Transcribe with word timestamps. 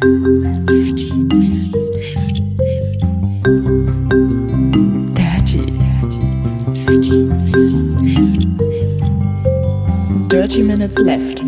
Dirty 0.00 1.12
Minutes 1.12 1.74
Left. 1.92 2.40
Dirty, 5.14 5.60
dirty, 5.76 6.20
dirty 6.72 7.22
Minutes 7.44 7.92
Left. 8.00 8.46
Dirty 10.32 10.62
Minutes 10.62 10.98
Left. 11.00 11.44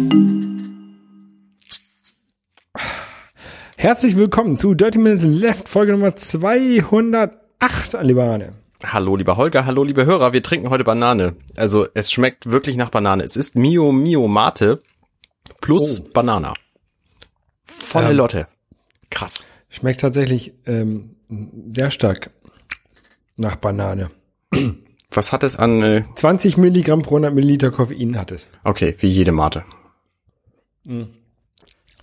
Herzlich 3.78 4.19
willkommen 4.19 4.58
zu 4.58 4.74
Dirty 4.74 4.98
Minutes 4.98 5.24
Left, 5.24 5.66
Folge 5.66 5.92
Nummer 5.92 6.14
208, 6.14 7.32
lieber 8.03 8.24
Arne. 8.24 8.53
Hallo, 8.84 9.16
lieber 9.16 9.38
Holger, 9.38 9.64
hallo, 9.64 9.82
liebe 9.82 10.04
Hörer, 10.04 10.34
wir 10.34 10.42
trinken 10.42 10.69
heute 10.69 10.84
Banane. 10.84 11.37
Also, 11.56 11.87
es 11.94 12.12
schmeckt 12.12 12.50
wirklich 12.50 12.76
nach 12.76 12.90
Banane. 12.90 13.24
Es 13.24 13.37
ist 13.37 13.56
Mio 13.56 13.92
Mio 13.92 14.28
Mate 14.28 14.82
plus 15.62 16.02
Oh. 16.02 16.10
Banana. 16.12 16.52
Volle 17.73 18.11
Ähm. 18.11 18.17
Lotte. 18.17 18.49
Krass. 19.11 19.47
Schmeckt 19.69 20.01
tatsächlich 20.01 20.53
ähm, 20.67 21.17
sehr 21.71 21.91
stark 21.91 22.30
nach 23.37 23.57
Banane. 23.57 24.07
Was 25.11 25.33
hat 25.33 25.43
es 25.43 25.57
an, 25.57 25.83
äh, 25.83 26.05
20 26.15 26.57
Milligramm 26.59 27.03
pro 27.03 27.16
100 27.16 27.35
Milliliter 27.35 27.71
Koffein 27.71 28.19
hat 28.19 28.30
es. 28.30 28.49
okay, 28.65 28.95
wie 28.99 29.09
jede 29.09 29.33
Mate. 29.33 29.65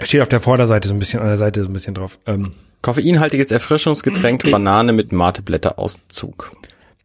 Steht 0.01 0.21
auf 0.21 0.29
der 0.29 0.39
Vorderseite 0.39 0.87
so 0.87 0.93
ein 0.95 0.99
bisschen, 0.99 1.19
an 1.19 1.27
der 1.27 1.37
Seite 1.37 1.63
so 1.63 1.69
ein 1.69 1.73
bisschen 1.73 1.93
drauf. 1.93 2.17
Ähm, 2.25 2.53
Koffeinhaltiges 2.81 3.51
Erfrischungsgetränk, 3.51 4.43
Banane 4.51 4.93
mit 4.93 5.11
Mateblätterauszug. 5.11 6.51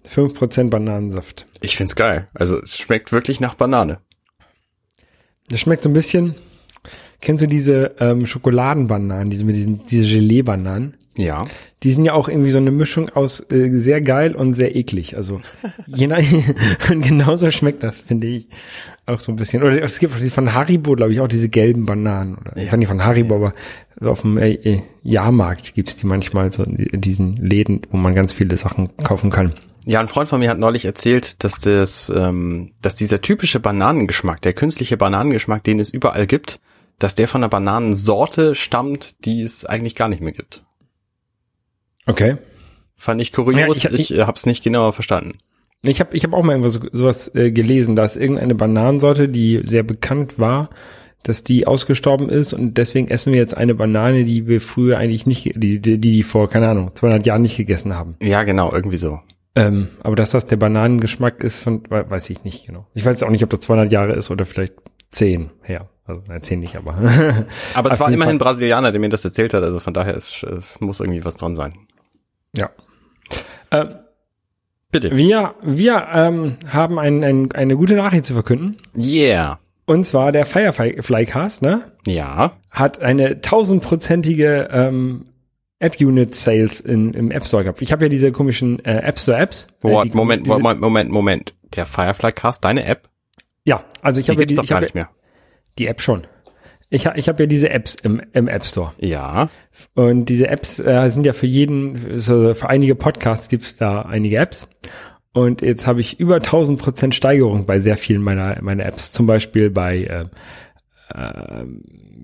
5% 0.08 0.70
Bananensaft. 0.70 1.46
Ich 1.60 1.77
find's 1.77 1.96
geil. 1.96 2.28
Also, 2.34 2.60
es 2.60 2.78
schmeckt 2.78 3.10
wirklich 3.10 3.41
nach 3.41 3.55
Banane. 3.55 3.98
Das 5.48 5.60
schmeckt 5.60 5.83
so 5.83 5.88
ein 5.91 5.94
bisschen, 5.94 6.34
kennst 7.24 7.42
du 7.42 7.48
diese 7.48 7.96
ähm, 7.98 8.27
Schokoladenbananen, 8.27 9.30
diese 9.30 9.45
mit 9.45 9.56
diesen, 9.56 9.84
diese 9.87 10.06
Gelee-Bananen? 10.06 10.97
Ja. 11.17 11.44
Die 11.83 11.92
sind 11.92 12.05
ja 12.05 12.12
auch 12.14 12.28
irgendwie 12.28 12.50
so 12.50 12.58
eine 12.58 12.70
Mischung 12.70 13.08
aus 13.11 13.41
äh, 13.50 13.70
sehr 13.78 14.00
geil 14.00 14.34
und 14.34 14.55
sehr 14.55 14.75
eklig. 14.75 15.16
Also 15.16 15.41
je 15.86 16.06
nach, 16.06 16.19
und 16.91 17.03
genauso 17.03 17.50
schmeckt 17.50 17.83
das, 17.83 18.00
finde 18.00 18.28
ich. 18.28 18.48
Auch 19.06 19.20
so 19.20 19.31
ein 19.31 19.36
bisschen. 19.36 19.62
Oder 19.62 19.83
es 19.83 19.98
gibt 19.98 20.14
auch 20.14 20.19
diese 20.19 20.31
von 20.31 20.55
Haribo, 20.55 20.92
glaube 20.94 21.12
ich, 21.12 21.20
auch 21.20 21.28
diese 21.28 21.48
gelben 21.48 21.84
Bananen. 21.84 22.36
Oder 22.36 22.56
ich 22.56 22.70
fand 22.70 22.83
die 22.83 22.86
von 22.86 23.05
Haribo, 23.05 23.36
aber 23.36 23.55
auf 24.00 24.22
dem 24.22 24.38
äh, 24.38 24.53
äh, 24.53 24.83
Jahrmarkt 25.03 25.75
gibt's 25.75 25.97
die 25.97 26.06
manchmal 26.06 26.53
so 26.53 26.64
in 26.64 27.00
diesen 27.00 27.36
Läden, 27.36 27.83
wo 27.91 27.97
man 27.97 28.14
ganz 28.14 28.33
viele 28.33 28.56
Sachen 28.56 28.97
kaufen 28.97 29.31
kann. 29.31 29.53
Ja, 29.86 30.00
ein 30.00 30.09
Freund 30.09 30.28
von 30.28 30.41
mir 30.41 30.48
hat 30.48 30.59
neulich 30.59 30.86
erzählt, 30.86 31.44
dass 31.44 31.59
das, 31.59 32.11
ähm, 32.14 32.70
dass 32.81 32.97
dieser 32.97 33.20
typische 33.20 33.61
Bananengeschmack, 33.61 34.41
der 34.41 34.55
künstliche 34.55 34.97
Bananengeschmack, 34.97 35.62
den 35.62 35.78
es 35.78 35.91
überall 35.91 36.27
gibt, 36.27 36.61
dass 36.98 37.14
der 37.14 37.28
von 37.28 37.42
einer 37.42 37.48
Bananensorte 37.50 38.55
stammt, 38.55 39.25
die 39.25 39.42
es 39.42 39.64
eigentlich 39.67 39.95
gar 39.95 40.09
nicht 40.09 40.23
mehr 40.23 40.33
gibt. 40.33 40.64
Okay. 42.06 42.37
Fand 42.97 43.20
ich 43.20 43.33
kurios, 43.33 43.83
Ja, 43.83 43.91
ich- 43.91 43.98
ich, 44.11 44.11
ich, 44.12 44.20
hab's 44.20 44.47
nicht 44.47 44.62
genauer 44.62 44.92
verstanden. 44.92 45.39
Ich 45.83 46.00
habe 46.00 46.17
ich 46.17 46.25
hab 46.25 46.33
auch 46.33 46.42
mal 46.42 46.53
irgendwas 46.53 46.81
sowas 46.92 47.31
äh, 47.34 47.50
gelesen, 47.50 47.95
dass 47.97 48.17
irgendeine 48.17 48.55
Bananensorte, 48.55 49.28
die 49.28 49.61
sehr 49.65 49.83
bekannt 49.83 50.39
war, 50.39 50.70
dass 51.22 51.45
die 51.45 51.67
ausgestorben 51.67 52.28
ist 52.31 52.53
und 52.55 52.78
deswegen 52.78 53.09
essen 53.09 53.33
wir 53.33 53.41
jetzt 53.41 53.56
eine 53.56 53.75
Banane, 53.75 54.25
die 54.25 54.47
wir 54.47 54.61
früher 54.61 54.97
eigentlich 54.98 55.27
nicht, 55.27 55.53
die 55.56 55.81
die, 55.81 55.98
die 55.98 56.22
vor, 56.22 56.48
keine 56.48 56.69
Ahnung, 56.69 56.92
200 56.95 57.27
Jahren 57.27 57.42
nicht 57.42 57.56
gegessen 57.56 57.97
haben. 57.97 58.17
Ja, 58.22 58.45
genau, 58.45 58.72
irgendwie 58.72 58.97
so. 58.97 59.20
Ähm, 59.56 59.89
aber 60.03 60.17
dass 60.17 60.31
das 60.31 60.47
der 60.47 60.56
Bananengeschmack 60.56 61.45
ist, 61.45 61.61
von, 61.61 61.83
we- 61.91 62.09
weiß 62.09 62.28
ich 62.31 62.45
nicht 62.45 62.67
genau. 62.67 62.87
Ich 62.95 63.05
weiß 63.05 63.22
auch 63.22 63.31
nicht, 63.31 63.45
ob 63.45 63.50
das 63.50 63.61
200 63.61 63.92
Jahre 63.92 64.15
ist 64.15 64.31
oder 64.31 64.47
vielleicht 64.47 64.75
10 65.14 65.50
her. 65.62 65.88
Also, 66.06 66.22
nein, 66.28 66.42
10 66.42 66.60
nicht, 66.60 66.76
aber. 66.76 66.94
Aber 67.74 67.90
es 67.90 67.98
war 67.98 68.12
immerhin 68.12 68.38
Fall. 68.38 68.48
Brasilianer, 68.48 68.92
der 68.92 69.00
mir 69.00 69.08
das 69.08 69.24
erzählt 69.24 69.54
hat, 69.54 69.62
also 69.62 69.80
von 69.80 69.94
daher 69.94 70.14
ist, 70.14 70.42
es 70.42 70.78
muss 70.80 71.00
irgendwie 71.00 71.24
was 71.24 71.36
dran 71.36 71.54
sein. 71.56 71.74
ja. 72.56 72.70
Äh, 73.70 73.86
Bitte. 74.92 75.16
wir 75.16 75.54
wir 75.62 76.06
ähm, 76.12 76.56
haben 76.69 76.98
ein, 76.98 77.24
ein, 77.24 77.50
eine 77.53 77.76
gute 77.76 77.94
Nachricht 77.94 78.26
zu 78.26 78.34
verkünden. 78.34 78.76
Yeah. 78.97 79.58
Und 79.86 80.06
zwar 80.06 80.30
der 80.30 80.47
Fireflycast, 80.47 81.62
ne? 81.62 81.92
Ja. 82.06 82.53
hat 82.70 83.00
eine 83.00 83.41
tausendprozentige 83.41 84.69
ähm, 84.70 85.26
App-Unit-Sales 85.80 86.80
im 86.80 87.30
App 87.30 87.44
Store 87.44 87.64
gehabt. 87.64 87.82
Ich 87.82 87.92
habe 87.92 88.04
ja 88.04 88.08
diese 88.08 88.30
komischen 88.32 88.82
äh, 88.84 88.98
App 88.98 89.19
Store-Apps. 89.19 89.66
Äh, 89.82 89.88
die- 90.04 90.10
Moment, 90.16 90.47
Moment, 90.47 90.80
Moment, 90.80 91.10
Moment. 91.10 91.54
Der 91.76 91.86
Firefly 91.86 92.32
Cast, 92.32 92.64
deine 92.64 92.84
App, 92.84 93.08
Ja, 93.64 93.84
also 94.02 94.20
ich 94.20 94.28
habe 94.28 94.41
ja 94.41 94.47
die, 94.47 94.54
ich 94.54 94.72
hab 94.72 94.94
ja, 94.94 95.08
die 95.78 95.86
App 95.86 96.00
schon. 96.00 96.26
Ich, 96.91 97.06
ich 97.06 97.28
habe 97.28 97.42
ja 97.42 97.47
diese 97.47 97.70
Apps 97.70 97.94
im, 97.94 98.22
im 98.34 98.47
App 98.47 98.64
Store. 98.64 98.92
Ja. 98.98 99.48
Und 99.94 100.26
diese 100.26 100.48
Apps 100.48 100.78
äh, 100.78 101.08
sind 101.08 101.26
ja 101.26 101.32
für 101.32 101.47
jeden, 101.47 102.19
so 102.19 102.54
für 102.54 102.69
einige 102.69 102.94
Podcasts 102.94 103.48
gibt's 103.48 103.76
da 103.76 104.03
einige 104.03 104.36
Apps. 104.36 104.69
Und 105.32 105.62
jetzt 105.62 105.86
habe 105.86 106.00
ich 106.00 106.20
über 106.20 106.36
1000 106.36 106.80
Prozent 106.80 107.14
Steigerung 107.14 107.66
bei 107.66 107.80
sehr 107.80 107.97
vielen 107.97 108.22
meiner, 108.22 108.62
meiner 108.62 108.84
Apps. 108.86 109.10
Zum 109.10 109.26
Beispiel 109.26 109.70
bei, 109.70 110.04
äh, 110.04 110.26
äh, 111.12 111.64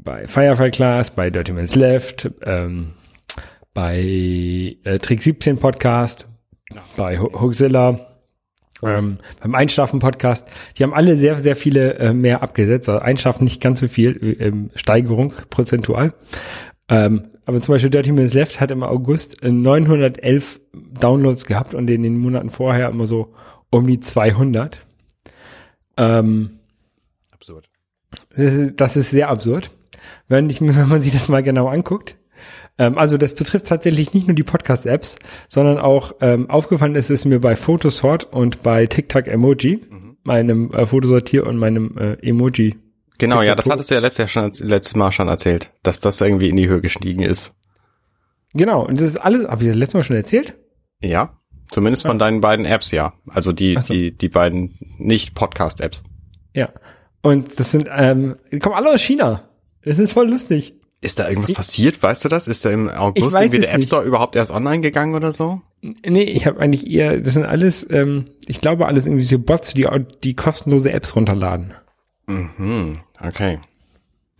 bei 0.04 0.26
Firefly 0.26 0.70
Class, 0.70 1.10
bei 1.10 1.30
Dirty 1.30 1.52
Minutes 1.52 1.74
Left, 1.74 2.30
ähm, 2.44 2.92
bei 3.74 4.76
äh, 4.84 4.98
Trick 5.00 5.20
17 5.22 5.58
Podcast, 5.58 6.28
bei 6.96 7.18
Ho- 7.18 7.32
Hoaxilla, 7.32 8.09
ähm, 8.82 9.18
beim 9.42 9.54
Einschlafen-Podcast, 9.54 10.48
die 10.76 10.82
haben 10.82 10.94
alle 10.94 11.16
sehr, 11.16 11.38
sehr 11.41 11.56
viele 11.56 11.94
äh, 11.94 12.12
mehr 12.14 12.42
abgesetzt. 12.42 12.88
Also 12.88 13.00
Einschlafen 13.00 13.44
nicht 13.44 13.60
ganz 13.60 13.80
so 13.80 13.88
viel, 13.88 14.16
äh, 14.22 14.46
ähm, 14.46 14.70
Steigerung 14.74 15.34
prozentual. 15.50 16.14
Ähm, 16.88 17.30
aber 17.46 17.60
zum 17.60 17.74
Beispiel 17.74 17.91
Dirty 17.91 18.12
Minutes 18.12 18.34
Left 18.34 18.60
hat 18.60 18.70
im 18.70 18.82
August 18.82 19.42
äh, 19.42 19.50
911 19.50 20.60
Downloads 20.72 21.46
gehabt 21.46 21.74
und 21.74 21.88
in 21.91 22.02
den 22.02 22.18
Monaten 22.18 22.50
vorher 22.50 22.88
immer 22.88 23.06
so 23.06 23.32
um 23.70 23.86
die 23.86 24.00
200. 24.00 24.78
Ähm, 25.97 26.60
Absurd. 27.32 27.68
das 28.30 28.54
ist, 28.54 28.80
das 28.80 28.97
ist 28.97 29.10
sehr 29.10 29.28
absurd, 29.28 29.70
wenn, 30.28 30.48
ich, 30.48 30.60
wenn 30.60 30.88
man 30.88 31.02
sich 31.02 31.12
das 31.12 31.28
mal 31.28 31.42
genau 31.42 31.68
anguckt. 31.68 32.16
Ähm, 32.80 32.96
also 32.96 33.18
das 33.18 33.34
betrifft 33.34 33.66
tatsächlich 33.66 34.14
nicht 34.14 34.26
nur 34.26 34.34
die 34.34 34.42
Podcast-Apps, 34.42 35.18
sondern 35.48 35.76
auch 35.76 36.14
ähm, 36.22 36.48
aufgefallen 36.48 36.94
ist 36.94 37.10
es 37.10 37.26
mir 37.26 37.38
bei 37.38 37.54
Photosort 37.54 38.32
und 38.32 38.62
bei 38.62 38.86
TikTok 38.86 39.28
Emoji, 39.28 39.82
meinem 40.22 40.72
äh, 40.72 40.86
Fotosortier 40.86 41.46
und 41.46 41.58
meinem 41.58 41.98
äh, 41.98 42.14
Emoji. 42.26 42.76
Genau, 43.18 43.42
ja, 43.42 43.54
das 43.54 43.68
hattest 43.68 43.91
du 43.91 43.96
ja 43.96 44.00
letztes, 44.00 44.34
Jahr 44.34 44.50
schon, 44.50 44.66
letztes 44.66 44.96
Mal 44.96 45.12
schon 45.12 45.28
erzählt, 45.28 45.74
dass 45.82 46.00
das 46.00 46.22
irgendwie 46.22 46.48
in 46.48 46.56
die 46.56 46.68
Höhe 46.68 46.80
gestiegen 46.80 47.20
ist. 47.20 47.54
Genau, 48.54 48.86
und 48.86 48.98
das 48.98 49.10
ist 49.10 49.18
alles, 49.18 49.47
habe 49.47 49.62
ich 49.62 49.68
das 49.68 49.76
letztes 49.76 49.94
Mal 49.94 50.04
schon 50.04 50.16
erzählt? 50.16 50.54
Ja. 51.02 51.38
Zumindest 51.70 52.04
von 52.04 52.18
deinen 52.18 52.41
beiden 52.41 52.64
Apps, 52.64 52.92
ja. 52.92 53.12
Also 53.28 53.52
die, 53.52 53.78
so. 53.78 53.92
die, 53.92 54.16
die 54.16 54.28
beiden 54.30 54.78
Nicht-Podcast-Apps. 54.97 56.02
Ja. 56.54 56.70
Und 57.20 57.60
das 57.60 57.72
sind, 57.72 57.88
ähm, 57.94 58.36
die 58.50 58.58
kommen 58.58 58.74
alle 58.74 58.94
aus 58.94 59.02
China. 59.02 59.50
Das 59.84 59.98
ist 59.98 60.12
voll 60.12 60.30
lustig. 60.30 60.79
Ist 61.02 61.18
da 61.18 61.28
irgendwas 61.28 61.54
passiert? 61.54 62.02
Weißt 62.02 62.24
du 62.24 62.28
das? 62.28 62.46
Ist 62.46 62.64
da 62.64 62.70
im 62.70 62.88
August 62.90 63.34
irgendwie 63.34 63.58
der 63.60 63.70
App 63.72 63.78
nicht. 63.78 63.86
Store 63.88 64.04
überhaupt 64.04 64.36
erst 64.36 64.50
online 64.50 64.82
gegangen 64.82 65.14
oder 65.14 65.32
so? 65.32 65.62
Nee, 65.82 66.24
ich 66.24 66.46
habe 66.46 66.60
eigentlich 66.60 66.86
eher, 66.90 67.18
das 67.18 67.32
sind 67.34 67.46
alles, 67.46 67.88
ähm, 67.90 68.26
ich 68.46 68.60
glaube 68.60 68.86
alles 68.86 69.06
irgendwie 69.06 69.22
so 69.22 69.38
Bots, 69.38 69.72
die 69.72 69.86
die 70.22 70.34
kostenlose 70.34 70.92
Apps 70.92 71.16
runterladen. 71.16 71.72
Mhm, 72.26 72.92
okay. 73.18 73.60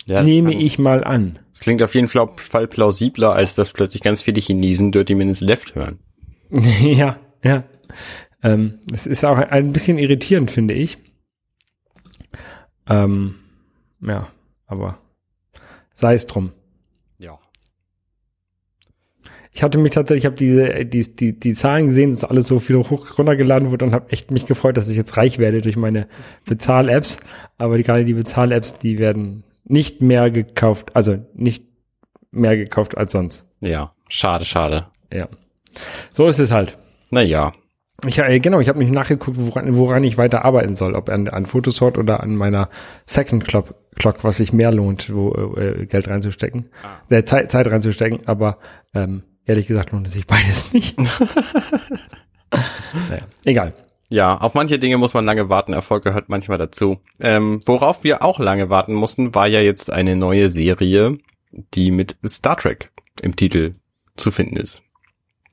Ja, 0.06 0.22
Nehme 0.22 0.53
das- 0.53 0.62
ich 0.62 0.78
mal 0.78 1.03
an. 1.03 1.38
Das 1.53 1.60
klingt 1.60 1.82
auf 1.82 1.94
jeden 1.94 2.09
Fall 2.09 2.66
plausibler, 2.69 3.32
als 3.32 3.54
dass 3.54 3.72
plötzlich 3.72 4.03
ganz 4.03 4.21
viele 4.21 4.41
Chinesen 4.41 4.92
Dirty 4.92 5.15
Minutes 5.15 5.41
Left 5.41 5.75
hören. 5.75 5.98
ja, 6.50 7.19
ja. 7.42 7.65
Ähm, 8.42 8.81
das 8.87 9.06
ist 9.06 9.25
auch 9.25 9.38
ein 9.38 9.72
bisschen 9.72 9.98
irritierend, 9.98 10.50
finde 10.50 10.75
ich. 10.75 10.98
Ähm, 12.88 13.37
ja, 14.03 14.28
aber 14.66 14.98
sei 15.95 16.15
es 16.15 16.27
drum. 16.27 16.53
Ja. 17.19 17.39
Ich 19.53 19.63
hatte 19.63 19.78
mich 19.78 19.92
tatsächlich, 19.92 20.22
ich 20.22 20.27
habe 20.27 20.37
diese 20.37 20.84
die, 20.84 21.16
die 21.16 21.39
die 21.39 21.54
Zahlen 21.54 21.87
gesehen, 21.87 22.13
dass 22.13 22.25
alles 22.25 22.47
so 22.47 22.59
viel 22.59 22.77
hoch 22.77 23.19
runtergeladen 23.19 23.71
wurde 23.71 23.84
und 23.84 23.95
habe 23.95 24.10
echt 24.10 24.31
mich 24.31 24.47
gefreut, 24.47 24.77
dass 24.77 24.89
ich 24.89 24.97
jetzt 24.97 25.16
reich 25.16 25.39
werde 25.39 25.60
durch 25.60 25.77
meine 25.77 26.07
Bezahl-Apps. 26.47 27.19
Aber 27.59 27.77
die, 27.77 27.83
gerade 27.83 28.04
die 28.04 28.15
Bezahl-Apps, 28.15 28.78
die 28.78 28.98
werden 28.98 29.45
nicht 29.65 30.01
mehr 30.03 30.31
gekauft, 30.31 30.95
also 30.97 31.19
nicht 31.34 31.65
mehr 32.31 32.57
gekauft 32.57 32.97
als 32.97 33.13
sonst. 33.13 33.51
Ja, 33.60 33.92
schade, 34.09 34.45
schade. 34.45 34.87
Ja, 35.13 35.28
so 36.13 36.27
ist 36.28 36.39
es 36.39 36.53
halt. 36.53 36.78
Naja, 37.10 37.53
Ich, 38.07 38.19
äh, 38.19 38.39
genau, 38.41 38.60
ich 38.60 38.69
habe 38.69 38.78
mich 38.78 38.89
nachgeguckt, 38.91 39.37
woran, 39.39 39.77
woran 39.77 40.04
ich 40.04 40.16
weiter 40.16 40.45
arbeiten 40.45 40.77
soll, 40.77 40.95
ob 40.95 41.09
an, 41.09 41.28
an 41.28 41.45
Photosort 41.45 41.98
oder 41.98 42.21
an 42.21 42.37
meiner 42.37 42.69
Second 43.04 43.45
Clock, 43.45 43.75
Clock 43.97 44.22
was 44.25 44.37
sich 44.39 44.53
mehr 44.53 44.72
lohnt, 44.72 45.13
wo 45.13 45.33
äh, 45.57 45.87
Geld 45.87 46.09
reinzustecken, 46.09 46.71
äh, 47.09 47.25
Zeit, 47.25 47.51
Zeit 47.51 47.66
reinzustecken, 47.66 48.21
aber 48.27 48.59
ähm, 48.95 49.22
ehrlich 49.45 49.66
gesagt 49.66 49.92
lohnt 49.92 50.07
es 50.07 50.13
sich 50.13 50.27
beides 50.27 50.72
nicht. 50.72 50.98
naja, 53.09 53.25
egal. 53.45 53.75
Ja, 54.13 54.37
auf 54.37 54.54
manche 54.54 54.78
Dinge 54.81 54.98
muss 54.98 55.15
man 55.15 55.25
lange 55.25 55.48
warten. 55.48 55.72
Erfolg 55.72 56.03
gehört 56.03 56.28
manchmal 56.28 56.59
dazu. 56.59 56.98
Ähm, 57.21 57.60
worauf 57.65 58.03
wir 58.03 58.25
auch 58.25 58.41
lange 58.41 58.69
warten 58.69 58.95
mussten, 58.95 59.37
war 59.37 59.47
ja 59.47 59.60
jetzt 59.60 59.92
eine 59.92 60.16
neue 60.16 60.51
Serie, 60.51 61.19
die 61.75 61.92
mit 61.92 62.16
Star 62.27 62.57
Trek 62.57 62.91
im 63.22 63.37
Titel 63.37 63.72
zu 64.16 64.33
finden 64.33 64.57
ist. 64.57 64.83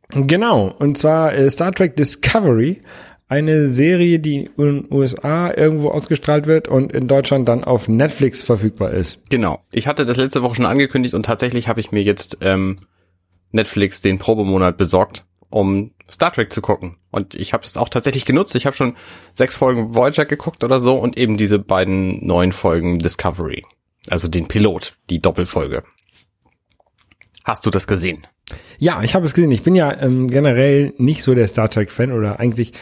Genau, 0.10 0.74
und 0.80 0.98
zwar 0.98 1.34
äh, 1.34 1.50
Star 1.50 1.72
Trek 1.72 1.96
Discovery, 1.96 2.82
eine 3.30 3.70
Serie, 3.70 4.20
die 4.20 4.50
in 4.58 4.84
den 4.84 4.88
USA 4.92 5.54
irgendwo 5.54 5.90
ausgestrahlt 5.90 6.48
wird 6.48 6.68
und 6.68 6.92
in 6.92 7.08
Deutschland 7.08 7.48
dann 7.48 7.64
auf 7.64 7.88
Netflix 7.88 8.44
verfügbar 8.44 8.92
ist. 8.92 9.20
Genau. 9.30 9.62
Ich 9.72 9.88
hatte 9.88 10.06
das 10.06 10.18
letzte 10.18 10.44
Woche 10.44 10.56
schon 10.56 10.66
angekündigt 10.66 11.14
und 11.14 11.26
tatsächlich 11.26 11.68
habe 11.68 11.82
ich 11.82 11.92
mir 11.92 12.02
jetzt 12.02 12.38
ähm, 12.42 12.78
Netflix 13.52 14.02
den 14.02 14.18
Probemonat 14.18 14.78
besorgt, 14.78 15.26
um 15.50 15.92
Star 16.10 16.32
Trek 16.32 16.54
zu 16.54 16.62
gucken. 16.62 16.98
Und 17.12 17.36
ich 17.36 17.54
habe 17.54 17.66
es 17.66 17.76
auch 17.76 17.90
tatsächlich 17.90 18.24
genutzt. 18.24 18.56
Ich 18.56 18.66
habe 18.66 18.76
schon 18.76 18.96
sechs 19.34 19.56
Folgen 19.56 19.94
Voyager 19.94 20.26
geguckt 20.26 20.64
oder 20.64 20.80
so 20.80 20.96
und 20.96 21.18
eben 21.18 21.38
diese 21.38 21.60
beiden 21.60 22.26
neuen 22.26 22.54
Folgen 22.54 23.00
Discovery. 23.00 23.66
Also 24.10 24.30
den 24.30 24.48
Pilot, 24.48 24.96
die 25.10 25.20
Doppelfolge. 25.20 25.84
Hast 27.48 27.66
du 27.66 27.70
das 27.70 27.88
gesehen? 27.88 28.28
Ja, 28.78 29.02
ich 29.04 29.16
habe 29.16 29.26
es 29.26 29.34
gesehen. 29.34 29.52
Ich 29.52 29.64
bin 29.64 29.74
ja 29.74 30.02
ähm, 30.02 30.30
generell 30.30 30.94
nicht 30.98 31.24
so 31.24 31.34
der 31.34 31.48
Star 31.48 31.70
Trek-Fan 31.70 32.12
oder 32.12 32.42
eigentlich 32.42 32.74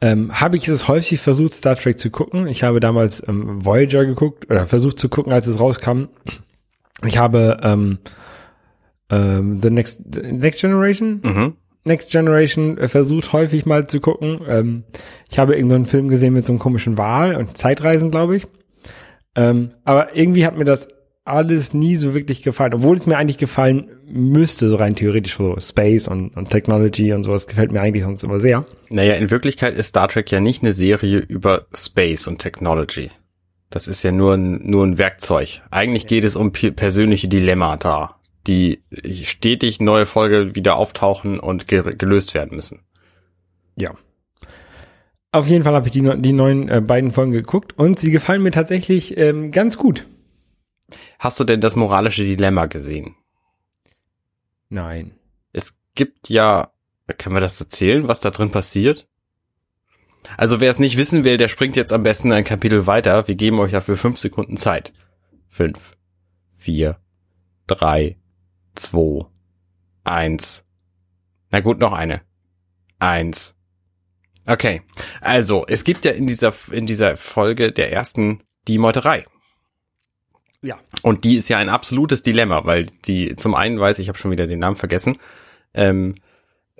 ähm, 0.00 0.40
habe 0.40 0.56
ich 0.56 0.66
es 0.66 0.88
häufig 0.88 1.20
versucht, 1.20 1.52
Star 1.52 1.76
Trek 1.76 1.98
zu 1.98 2.08
gucken. 2.08 2.46
Ich 2.46 2.62
habe 2.62 2.80
damals 2.80 3.22
ähm, 3.28 3.62
Voyager 3.66 4.06
geguckt 4.06 4.50
oder 4.50 4.64
versucht 4.64 4.98
zu 4.98 5.10
gucken, 5.10 5.30
als 5.30 5.46
es 5.46 5.60
rauskam. 5.60 6.04
Ich 7.04 7.18
habe 7.18 7.60
ähm, 7.62 7.98
ähm, 9.10 9.60
The 9.60 9.68
Next, 9.68 10.00
Next 10.16 10.62
Generation 10.62 11.20
Mhm. 11.22 11.56
Next 11.84 12.10
Generation 12.10 12.78
versucht 12.88 13.34
häufig 13.34 13.66
mal 13.66 13.86
zu 13.86 14.00
gucken. 14.00 14.40
Ähm, 14.48 14.84
ich 15.30 15.38
habe 15.38 15.54
irgendeinen 15.54 15.84
Film 15.84 16.08
gesehen 16.08 16.32
mit 16.32 16.46
so 16.46 16.54
einem 16.54 16.60
komischen 16.60 16.96
Wal 16.96 17.36
und 17.36 17.58
Zeitreisen, 17.58 18.10
glaube 18.10 18.36
ich. 18.36 18.46
Ähm, 19.36 19.72
aber 19.84 20.16
irgendwie 20.16 20.46
hat 20.46 20.56
mir 20.56 20.64
das 20.64 20.88
alles 21.24 21.72
nie 21.72 21.96
so 21.96 22.12
wirklich 22.12 22.42
gefallen, 22.42 22.74
obwohl 22.74 22.96
es 22.96 23.06
mir 23.06 23.16
eigentlich 23.16 23.38
gefallen 23.38 23.88
müsste, 24.06 24.68
so 24.68 24.76
rein 24.76 24.94
theoretisch 24.94 25.36
so 25.36 25.56
Space 25.58 26.06
und, 26.06 26.36
und 26.36 26.50
Technology 26.50 27.12
und 27.14 27.22
sowas 27.24 27.46
gefällt 27.46 27.72
mir 27.72 27.80
eigentlich 27.80 28.04
sonst 28.04 28.22
immer 28.24 28.40
sehr. 28.40 28.66
Naja, 28.90 29.14
in 29.14 29.30
Wirklichkeit 29.30 29.74
ist 29.74 29.88
Star 29.88 30.08
Trek 30.08 30.30
ja 30.30 30.40
nicht 30.40 30.62
eine 30.62 30.74
Serie 30.74 31.18
über 31.18 31.66
Space 31.74 32.28
und 32.28 32.40
Technology. 32.40 33.10
Das 33.70 33.88
ist 33.88 34.02
ja 34.02 34.12
nur 34.12 34.34
ein, 34.34 34.60
nur 34.68 34.86
ein 34.86 34.98
Werkzeug. 34.98 35.62
Eigentlich 35.70 36.06
geht 36.06 36.24
es 36.24 36.36
um 36.36 36.52
pe- 36.52 36.72
persönliche 36.72 37.26
Dilemmata, 37.26 38.20
die 38.46 38.82
stetig 39.24 39.80
neue 39.80 40.04
Folge 40.04 40.54
wieder 40.54 40.76
auftauchen 40.76 41.40
und 41.40 41.66
ge 41.66 41.96
gelöst 41.96 42.34
werden 42.34 42.54
müssen. 42.54 42.80
Ja. 43.76 43.92
Auf 45.32 45.48
jeden 45.48 45.64
Fall 45.64 45.74
habe 45.74 45.88
ich 45.88 45.92
die, 45.92 46.08
die 46.18 46.32
neuen 46.32 46.68
äh, 46.68 46.82
beiden 46.82 47.10
Folgen 47.10 47.32
geguckt 47.32 47.72
und 47.76 47.98
sie 47.98 48.10
gefallen 48.10 48.42
mir 48.42 48.52
tatsächlich 48.52 49.16
ähm, 49.16 49.50
ganz 49.50 49.78
gut. 49.78 50.04
Hast 51.24 51.40
du 51.40 51.44
denn 51.44 51.62
das 51.62 51.74
moralische 51.74 52.22
Dilemma 52.22 52.66
gesehen? 52.66 53.16
Nein. 54.68 55.14
Es 55.54 55.74
gibt 55.94 56.28
ja, 56.28 56.70
können 57.16 57.34
wir 57.34 57.40
das 57.40 57.58
erzählen, 57.58 58.06
was 58.06 58.20
da 58.20 58.30
drin 58.30 58.50
passiert? 58.50 59.08
Also 60.36 60.60
wer 60.60 60.70
es 60.70 60.78
nicht 60.78 60.98
wissen 60.98 61.24
will, 61.24 61.38
der 61.38 61.48
springt 61.48 61.76
jetzt 61.76 61.94
am 61.94 62.02
besten 62.02 62.30
ein 62.30 62.44
Kapitel 62.44 62.86
weiter. 62.86 63.26
Wir 63.26 63.36
geben 63.36 63.58
euch 63.58 63.72
dafür 63.72 63.96
fünf 63.96 64.18
Sekunden 64.18 64.58
Zeit. 64.58 64.92
Fünf, 65.48 65.96
vier, 66.50 66.98
drei, 67.66 68.18
zwei, 68.74 69.24
eins. 70.04 70.62
Na 71.50 71.60
gut, 71.60 71.78
noch 71.78 71.94
eine. 71.94 72.20
Eins. 72.98 73.54
Okay. 74.44 74.82
Also, 75.22 75.64
es 75.68 75.84
gibt 75.84 76.04
ja 76.04 76.10
in 76.10 76.26
dieser, 76.26 76.52
in 76.70 76.84
dieser 76.84 77.16
Folge 77.16 77.72
der 77.72 77.94
ersten 77.94 78.40
die 78.68 78.76
Meuterei. 78.76 79.24
Ja. 80.64 80.78
Und 81.02 81.24
die 81.24 81.36
ist 81.36 81.48
ja 81.48 81.58
ein 81.58 81.68
absolutes 81.68 82.22
Dilemma, 82.22 82.64
weil 82.64 82.86
die 83.04 83.36
zum 83.36 83.54
einen 83.54 83.78
weiß, 83.78 83.98
ich 83.98 84.08
habe 84.08 84.18
schon 84.18 84.30
wieder 84.30 84.46
den 84.46 84.60
Namen 84.60 84.76
vergessen. 84.76 85.18
Ähm, 85.74 86.14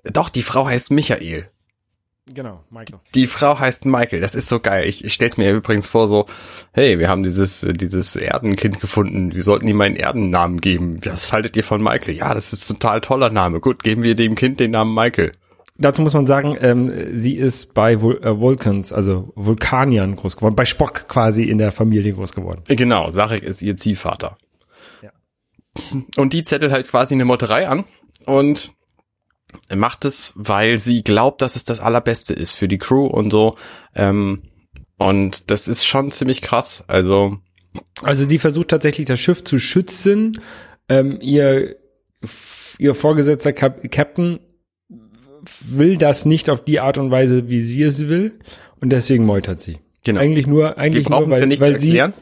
doch, 0.04 0.31
die 0.31 0.42
Frau 0.42 0.66
heißt 0.66 0.90
Michael. 0.90 1.50
Genau, 2.26 2.64
Michael. 2.70 3.00
Die 3.14 3.26
Frau 3.26 3.58
heißt 3.58 3.84
Michael. 3.84 4.22
Das 4.22 4.34
ist 4.34 4.48
so 4.48 4.58
geil. 4.58 4.88
Ich, 4.88 5.04
ich 5.04 5.12
stell's 5.12 5.36
mir 5.36 5.52
übrigens 5.52 5.86
vor 5.86 6.08
so, 6.08 6.25
hey, 6.72 6.98
wir 6.98 7.10
haben 7.10 7.22
dieses, 7.22 7.64
äh, 7.64 7.75
dieses 7.75 8.16
Erdenkind 8.16 8.81
gefunden. 8.81 9.34
Wir 9.34 9.42
sollten 9.42 9.69
ihm 9.69 9.81
einen 9.82 9.96
Erdennamen 9.96 10.62
geben. 10.62 10.98
Was 11.04 11.34
haltet 11.34 11.54
ihr 11.58 11.64
von 11.64 11.82
Michael? 11.82 12.14
Ja, 12.14 12.32
das 12.32 12.54
ist 12.54 12.70
ein 12.70 12.78
total 12.78 13.02
toller 13.02 13.28
Name. 13.28 13.60
Gut, 13.60 13.82
geben 13.82 14.02
wir 14.02 14.14
dem 14.14 14.36
Kind 14.36 14.58
den 14.58 14.70
Namen 14.70 14.94
Michael. 14.94 15.32
Dazu 15.76 16.02
muss 16.02 16.14
man 16.14 16.26
sagen, 16.26 16.56
ähm, 16.60 17.18
sie 17.18 17.34
ist 17.34 17.74
bei 17.74 18.00
Vul 18.00 18.22
äh, 18.22 18.38
Vulcans, 18.38 18.92
also 18.92 19.32
Vulkaniern 19.34 20.14
groß 20.14 20.36
geworden, 20.36 20.54
bei 20.54 20.66
Spock 20.66 21.08
quasi 21.08 21.42
in 21.44 21.58
der 21.58 21.72
Familie 21.72 22.12
groß 22.12 22.32
geworden. 22.32 22.62
Genau, 22.68 23.10
Sarek 23.10 23.42
ist 23.42 23.60
ihr 23.60 23.76
Ziehvater. 23.76 24.38
Ja. 25.02 25.10
Und 26.16 26.32
die 26.32 26.44
zettelt 26.44 26.70
halt 26.70 26.88
quasi 26.88 27.14
eine 27.14 27.24
Motterei 27.24 27.66
an 27.66 27.84
und 28.24 28.72
macht 29.74 30.04
es, 30.04 30.32
weil 30.36 30.78
sie 30.78 31.02
glaubt, 31.02 31.42
dass 31.42 31.56
es 31.56 31.64
das 31.64 31.80
Allerbeste 31.80 32.34
ist 32.34 32.54
für 32.54 32.68
die 32.68 32.78
Crew 32.78 33.06
und 33.06 33.30
so. 33.30 33.56
Ähm, 33.96 34.42
und 34.96 35.50
das 35.50 35.66
ist 35.66 35.84
schon 35.84 36.12
ziemlich 36.12 36.40
krass. 36.40 36.84
Also, 36.86 37.38
Also 38.02 38.28
sie 38.28 38.38
versucht 38.38 38.68
tatsächlich 38.68 39.08
das 39.08 39.18
Schiff 39.18 39.42
zu 39.42 39.58
schützen. 39.58 40.40
Ähm, 40.88 41.18
ihr, 41.20 41.76
ihr 42.78 42.94
Vorgesetzter 42.94 43.52
Cap 43.52 43.90
Captain 43.90 44.38
will 45.61 45.96
das 45.96 46.25
nicht 46.25 46.50
auf 46.50 46.64
die 46.64 46.81
Art 46.81 46.99
und 46.99 47.11
Weise, 47.11 47.49
wie 47.49 47.61
sie 47.61 47.82
es 47.82 48.08
will. 48.08 48.32
Und 48.81 48.91
deswegen 48.91 49.25
meutert 49.25 49.61
sie. 49.61 49.79
genau. 50.05 50.20
Eigentlich 50.20 50.46
nur, 50.46 50.76
eigentlich 50.79 51.08
nur, 51.08 51.29
weil, 51.31 51.41
ja 51.41 51.46
nicht 51.46 51.61
weil 51.61 51.73
erklären, 51.73 52.12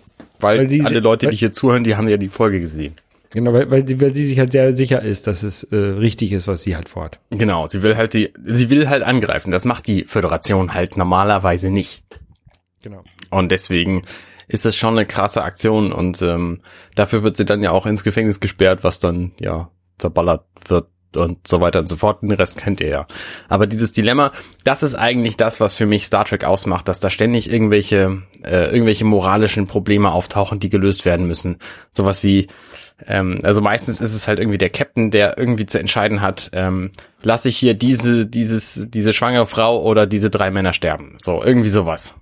weil, 0.41 0.59
weil 0.59 0.71
sie- 0.71 0.83
alle 0.83 1.01
Leute, 1.01 1.29
die 1.29 1.37
hier 1.37 1.53
zuhören, 1.53 1.85
die 1.85 1.97
haben 1.97 2.09
ja 2.09 2.17
die 2.17 2.29
Folge 2.29 2.61
gesehen. 2.61 2.95
sie, 2.97 3.31
genau, 3.39 3.53
weil, 3.53 3.71
weil, 3.71 3.87
sie- 3.89 4.01
weil 4.01 4.15
sie 4.15 4.27
sich 4.27 4.39
halt 4.39 4.53
sehr 4.53 4.77
sicher 4.77 5.03
ist, 5.03 5.27
dass 5.27 5.43
es 5.43 5.65
äh, 5.65 5.77
richtig 5.77 6.33
ist, 6.33 6.47
was 6.47 6.63
sie 6.63 6.77
halt 6.77 6.89
vorhat. 6.89 7.19
Genau, 7.31 7.69
sie 7.69 7.83
will 7.83 7.97
halt 7.97 8.15
die, 8.15 8.31
sie 8.45 8.71
will 8.71 8.89
halt 8.89 9.03
angreifen. 9.03 9.51
Das 9.51 9.65
macht 9.65 9.87
die 9.87 10.05
Föderation 10.05 10.75
halt 10.75 10.97
normalerweise 10.97 11.71
nicht. 11.71 12.05
Genau. 12.83 13.03
Und 13.31 13.51
deswegen 13.53 14.03
ist 14.49 14.65
das 14.65 14.77
schon 14.77 14.95
eine 14.97 15.07
krasse 15.07 15.43
Aktion 15.43 15.93
und 15.93 16.21
ähm, 16.23 16.61
dafür 16.95 17.23
wird 17.23 17.37
sie 17.37 17.45
dann 17.45 17.63
ja 17.63 17.71
auch 17.71 17.87
ins 17.87 18.05
Gefängnis 18.05 18.39
gesperrt, 18.41 18.85
was 18.85 18.99
dann 19.01 19.33
ja 19.41 19.71
zerballert 19.99 20.45
wird 20.69 20.89
und 21.17 21.47
so 21.47 21.61
weiter 21.61 21.81
und 21.81 21.89
so 21.89 21.97
fort. 21.97 22.23
Den 22.23 22.33
Rest 22.33 22.59
kennt 22.59 22.81
ihr 22.81 22.89
ja. 22.89 23.07
Aber 23.49 23.67
dieses 23.67 23.93
Dilemma, 23.93 24.33
das 24.65 24.83
ist 24.83 24.95
eigentlich 24.95 25.37
das, 25.37 25.61
was 25.61 25.77
für 25.77 25.87
mich 25.87 26.07
Star 26.07 26.25
Trek 26.25 26.45
ausmacht, 26.45 26.89
dass 26.89 27.01
da 27.01 27.11
ständig 27.11 27.53
irgendwelche 27.53 28.23
äh, 28.45 28.71
irgendwelche 28.73 29.05
moralischen 29.05 29.67
Probleme 29.67 30.13
auftauchen, 30.13 30.59
die 30.59 30.71
gelöst 30.71 31.05
werden 31.05 31.27
müssen. 31.27 31.59
Sowas 31.93 32.23
wie 32.25 32.49
ähm, 33.07 33.41
also 33.43 33.61
meistens 33.61 34.01
ist 34.01 34.15
es 34.15 34.29
halt 34.29 34.39
irgendwie 34.39 34.59
der 34.59 34.71
Captain, 34.71 35.11
der 35.11 35.39
irgendwie 35.39 35.67
zu 35.67 35.79
entscheiden 35.79 36.21
hat, 36.21 36.51
ähm, 36.53 36.93
lasse 37.23 37.49
ich 37.49 37.57
hier 37.57 37.75
diese, 37.75 38.27
dieses, 38.27 38.87
diese 38.89 39.13
schwangere 39.13 39.47
Frau 39.47 39.83
oder 39.83 40.07
diese 40.07 40.31
drei 40.31 40.51
Männer 40.51 40.73
sterben. 40.73 41.17
So, 41.21 41.43
irgendwie 41.43 41.69
sowas. 41.69 42.15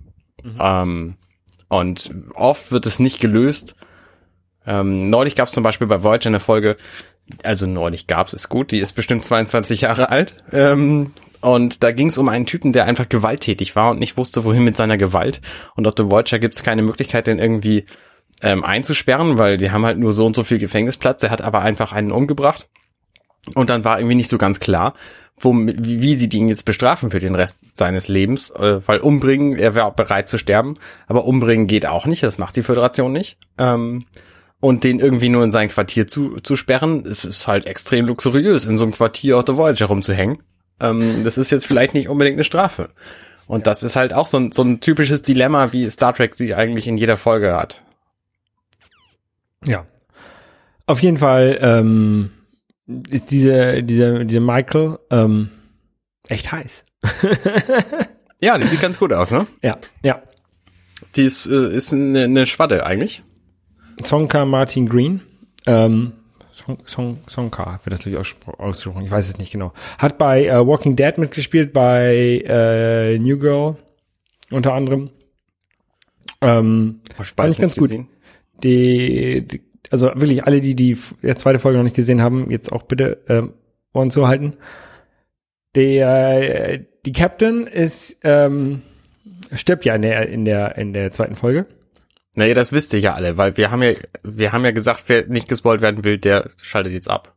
Ähm, 0.59 1.15
und 1.67 2.11
oft 2.33 2.71
wird 2.71 2.85
es 2.85 2.99
nicht 2.99 3.19
gelöst. 3.19 3.75
Ähm, 4.65 5.03
neulich 5.03 5.35
gab 5.35 5.47
es 5.47 5.53
zum 5.53 5.63
Beispiel 5.63 5.87
bei 5.87 6.03
Voyager 6.03 6.27
eine 6.27 6.39
Folge, 6.39 6.77
also 7.43 7.67
neulich 7.67 8.07
gab 8.07 8.27
es, 8.27 8.33
ist 8.33 8.49
gut, 8.49 8.71
die 8.71 8.79
ist 8.79 8.93
bestimmt 8.93 9.25
22 9.25 9.81
Jahre 9.81 10.09
alt. 10.09 10.35
Ähm, 10.51 11.13
und 11.41 11.83
da 11.83 11.91
ging 11.91 12.07
es 12.07 12.17
um 12.17 12.29
einen 12.29 12.45
Typen, 12.45 12.71
der 12.71 12.85
einfach 12.85 13.09
gewalttätig 13.09 13.75
war 13.75 13.91
und 13.91 13.99
nicht 13.99 14.17
wusste, 14.17 14.43
wohin 14.43 14.63
mit 14.63 14.75
seiner 14.75 14.97
Gewalt. 14.97 15.41
Und 15.75 15.87
auf 15.87 15.95
der 15.95 16.11
Voyager 16.11 16.39
gibt 16.39 16.53
es 16.53 16.63
keine 16.63 16.83
Möglichkeit, 16.83 17.27
den 17.27 17.39
irgendwie 17.39 17.85
ähm, 18.43 18.63
einzusperren, 18.63 19.37
weil 19.37 19.57
die 19.57 19.71
haben 19.71 19.85
halt 19.85 19.97
nur 19.97 20.13
so 20.13 20.25
und 20.25 20.35
so 20.35 20.43
viel 20.43 20.59
Gefängnisplatz. 20.59 21.23
Er 21.23 21.31
hat 21.31 21.41
aber 21.41 21.61
einfach 21.61 21.93
einen 21.93 22.11
umgebracht. 22.11 22.69
Und 23.55 23.71
dann 23.71 23.83
war 23.83 23.97
irgendwie 23.97 24.15
nicht 24.15 24.29
so 24.29 24.37
ganz 24.37 24.59
klar, 24.59 24.93
wo, 25.39 25.53
wie, 25.55 25.99
wie 25.99 26.15
sie 26.15 26.29
den 26.29 26.47
jetzt 26.47 26.65
bestrafen 26.65 27.09
für 27.09 27.19
den 27.19 27.33
Rest 27.33 27.61
seines 27.73 28.07
Lebens, 28.07 28.51
äh, 28.51 28.87
weil 28.87 28.99
umbringen, 28.99 29.57
er 29.57 29.73
wäre 29.73 29.91
bereit 29.91 30.29
zu 30.29 30.37
sterben, 30.37 30.75
aber 31.07 31.25
umbringen 31.25 31.65
geht 31.65 31.87
auch 31.87 32.05
nicht, 32.05 32.21
das 32.21 32.37
macht 32.37 32.55
die 32.55 32.61
Föderation 32.61 33.11
nicht. 33.11 33.37
Ähm, 33.57 34.05
und 34.61 34.85
den 34.85 34.99
irgendwie 34.99 35.27
nur 35.27 35.43
in 35.43 35.51
sein 35.51 35.67
Quartier 35.67 36.07
zu, 36.07 36.39
zu 36.39 36.55
sperren, 36.55 37.05
es 37.05 37.25
ist 37.25 37.47
halt 37.47 37.65
extrem 37.65 38.05
luxuriös, 38.05 38.65
in 38.65 38.77
so 38.77 38.85
einem 38.85 38.93
Quartier 38.93 39.37
auf 39.37 39.43
der 39.43 39.57
Voyager 39.57 39.87
rumzuhängen. 39.87 40.41
Ähm, 40.79 41.23
das 41.23 41.37
ist 41.37 41.49
jetzt 41.49 41.67
vielleicht 41.67 41.93
nicht 41.93 42.07
unbedingt 42.07 42.35
eine 42.35 42.45
Strafe. 42.45 42.89
Und 43.47 43.67
das 43.67 43.83
ist 43.83 43.97
halt 43.97 44.13
auch 44.13 44.27
so 44.27 44.37
ein, 44.37 44.51
so 44.53 44.61
ein 44.61 44.79
typisches 44.79 45.23
Dilemma, 45.23 45.73
wie 45.73 45.89
Star 45.89 46.13
Trek 46.13 46.35
sie 46.35 46.55
eigentlich 46.55 46.87
in 46.87 46.97
jeder 46.97 47.17
Folge 47.17 47.53
hat. 47.53 47.81
Ja. 49.65 49.85
Auf 50.85 51.01
jeden 51.01 51.17
Fall 51.17 51.59
ähm, 51.61 52.31
ist 53.09 53.31
diese, 53.31 53.83
diese, 53.83 54.25
diese 54.25 54.39
Michael 54.39 54.99
ähm, 55.09 55.49
echt 56.27 56.51
heiß. 56.51 56.85
Ja, 58.41 58.57
die 58.57 58.65
sieht 58.65 58.81
ganz 58.81 58.97
gut 58.97 59.13
aus, 59.13 59.31
ne? 59.31 59.45
Ja, 59.61 59.77
ja. 60.01 60.21
Die 61.15 61.23
ist, 61.23 61.45
äh, 61.45 61.75
ist 61.75 61.93
eine, 61.93 62.23
eine 62.23 62.47
Schwadde 62.47 62.85
eigentlich. 62.85 63.23
Sonka 64.03 64.45
Martin 64.45 64.87
Green. 64.87 65.21
Ähm, 65.65 66.13
Song, 66.51 66.77
Song, 66.85 67.17
Sonka 67.27 67.79
wird 67.83 67.93
das 67.93 68.01
glaube 68.01 68.21
ich 68.21 68.59
ausgesprochen. 68.59 69.05
Ich 69.05 69.11
weiß 69.11 69.29
es 69.29 69.37
nicht 69.37 69.51
genau. 69.51 69.73
Hat 69.97 70.17
bei 70.17 70.45
äh, 70.45 70.65
Walking 70.65 70.95
Dead 70.95 71.17
mitgespielt, 71.17 71.73
bei 71.73 72.43
äh, 72.45 73.17
New 73.19 73.37
Girl 73.37 73.77
unter 74.51 74.73
anderem. 74.73 75.09
Ähm, 76.41 77.01
Fand 77.35 77.53
ich 77.53 77.59
ganz 77.59 77.75
gut. 77.75 77.91
die, 78.63 79.47
die 79.47 79.61
Also 79.89 80.07
wirklich 80.07 80.45
alle, 80.45 80.61
die 80.61 80.75
die 80.75 80.97
äh, 81.21 81.35
zweite 81.35 81.59
Folge 81.59 81.77
noch 81.77 81.83
nicht 81.83 81.95
gesehen 81.95 82.21
haben, 82.21 82.51
jetzt 82.51 82.71
auch 82.71 82.83
bitte 82.83 83.23
ähm, 83.27 83.53
Ohren 83.93 84.11
zuhalten. 84.11 84.57
Der, 85.75 86.73
äh, 86.73 86.85
die 87.05 87.13
Captain 87.13 87.65
ist, 87.65 88.19
ähm, 88.23 88.81
stirbt 89.53 89.85
ja 89.85 89.95
in 89.95 90.01
der, 90.01 90.27
in 90.27 90.45
der, 90.45 90.77
in 90.77 90.93
der 90.93 91.11
zweiten 91.11 91.35
Folge. 91.35 91.65
Naja, 92.33 92.53
das 92.53 92.71
wisst 92.71 92.93
ihr 92.93 92.99
ja 92.99 93.13
alle, 93.13 93.37
weil 93.37 93.57
wir 93.57 93.71
haben 93.71 93.83
ja, 93.83 93.93
wir 94.23 94.51
haben 94.53 94.63
ja 94.63 94.71
gesagt, 94.71 95.03
wer 95.07 95.27
nicht 95.27 95.49
gespoilt 95.49 95.81
werden 95.81 96.03
will, 96.05 96.17
der 96.17 96.49
schaltet 96.61 96.93
jetzt 96.93 97.09
ab. 97.09 97.35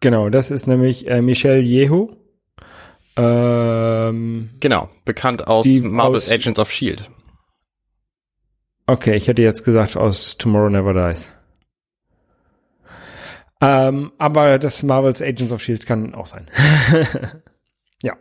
Genau, 0.00 0.28
das 0.30 0.50
ist 0.52 0.66
nämlich 0.66 1.08
äh, 1.08 1.20
Michelle 1.22 1.60
Yeoh. 1.60 2.16
Ähm, 3.16 4.50
Genau, 4.60 4.88
bekannt 5.04 5.48
aus 5.48 5.66
Marvel's 5.66 6.30
Agents 6.30 6.60
of 6.60 6.70
Shield. 6.70 7.10
okay, 8.86 9.16
ich 9.16 9.26
hätte 9.26 9.42
jetzt 9.42 9.64
gesagt 9.64 9.96
aus 9.96 10.36
Tomorrow 10.38 10.70
Never 10.70 10.94
Dies. 10.94 11.30
Ähm, 13.60 14.12
aber 14.18 14.58
das 14.60 14.84
Marvel's 14.84 15.20
Agents 15.20 15.52
of 15.52 15.60
Shield 15.62 15.84
kann 15.84 16.14
auch 16.14 16.26
sein. 16.26 16.46
ja. 18.02 18.16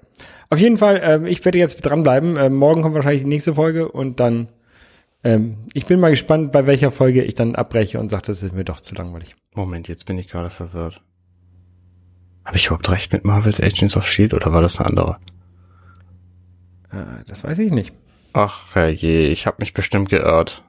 Auf 0.49 0.57
jeden 0.59 0.77
Fall, 0.79 0.99
ähm, 1.03 1.25
ich 1.27 1.45
werde 1.45 1.59
jetzt 1.59 1.81
dranbleiben. 1.81 2.37
Ähm, 2.37 2.55
morgen 2.55 2.81
kommt 2.81 2.95
wahrscheinlich 2.95 3.21
die 3.21 3.29
nächste 3.29 3.53
Folge 3.53 3.87
und 3.91 4.19
dann, 4.19 4.47
ähm, 5.27 5.57
ich 5.73 5.85
bin 5.85 5.99
mal 5.99 6.09
gespannt, 6.09 6.51
bei 6.51 6.65
welcher 6.65 6.91
Folge 6.91 7.23
ich 7.23 7.35
dann 7.35 7.55
abbreche 7.55 7.99
und 7.99 8.09
sage, 8.09 8.23
das 8.27 8.43
ist 8.43 8.53
mir 8.53 8.63
doch 8.63 8.79
zu 8.79 8.95
langweilig. 8.95 9.35
Moment, 9.55 9.87
jetzt 9.87 10.05
bin 10.05 10.17
ich 10.17 10.27
gerade 10.27 10.49
verwirrt. 10.49 11.01
Habe 12.45 12.57
ich 12.57 12.67
überhaupt 12.67 12.89
recht 12.89 13.11
mit 13.11 13.25
Marvel's 13.25 13.59
Agents 13.59 13.97
of 13.97 14.07
Shield 14.07 14.33
oder 14.33 14.53
war 14.53 14.61
das 14.61 14.79
eine 14.79 14.87
andere? 14.87 15.17
Äh, 16.91 17.23
das 17.27 17.43
weiß 17.43 17.59
ich 17.59 17.71
nicht. 17.71 17.93
Ach 18.33 18.75
je, 18.75 19.27
ich 19.27 19.45
habe 19.47 19.57
mich 19.59 19.73
bestimmt 19.73 20.09
geirrt. 20.09 20.63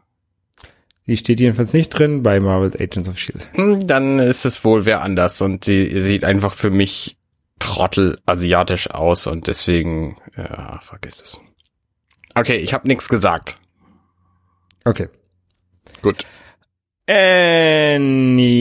Die 1.06 1.16
steht 1.16 1.40
jedenfalls 1.40 1.72
nicht 1.72 1.90
drin 1.90 2.22
bei 2.22 2.40
Marvel's 2.40 2.74
Agents 2.76 3.08
of 3.08 3.18
Shield. 3.18 3.48
Hm, 3.52 3.86
Dann 3.86 4.18
ist 4.18 4.44
es 4.44 4.64
wohl 4.64 4.84
wer 4.84 5.02
anders 5.02 5.40
und 5.40 5.64
sie 5.64 6.00
sieht 6.00 6.24
einfach 6.24 6.52
für 6.52 6.70
mich 6.70 7.16
trottel 7.60 8.18
asiatisch 8.26 8.90
aus 8.90 9.26
und 9.26 9.46
deswegen, 9.46 10.16
ja, 10.36 10.80
vergiss 10.82 11.22
es. 11.22 11.40
Okay, 12.34 12.56
ich 12.56 12.74
habe 12.74 12.88
nichts 12.88 13.08
gesagt. 13.08 13.57
Okay. 14.88 15.08
Gut. 16.00 16.24
Anyway, 17.06 18.56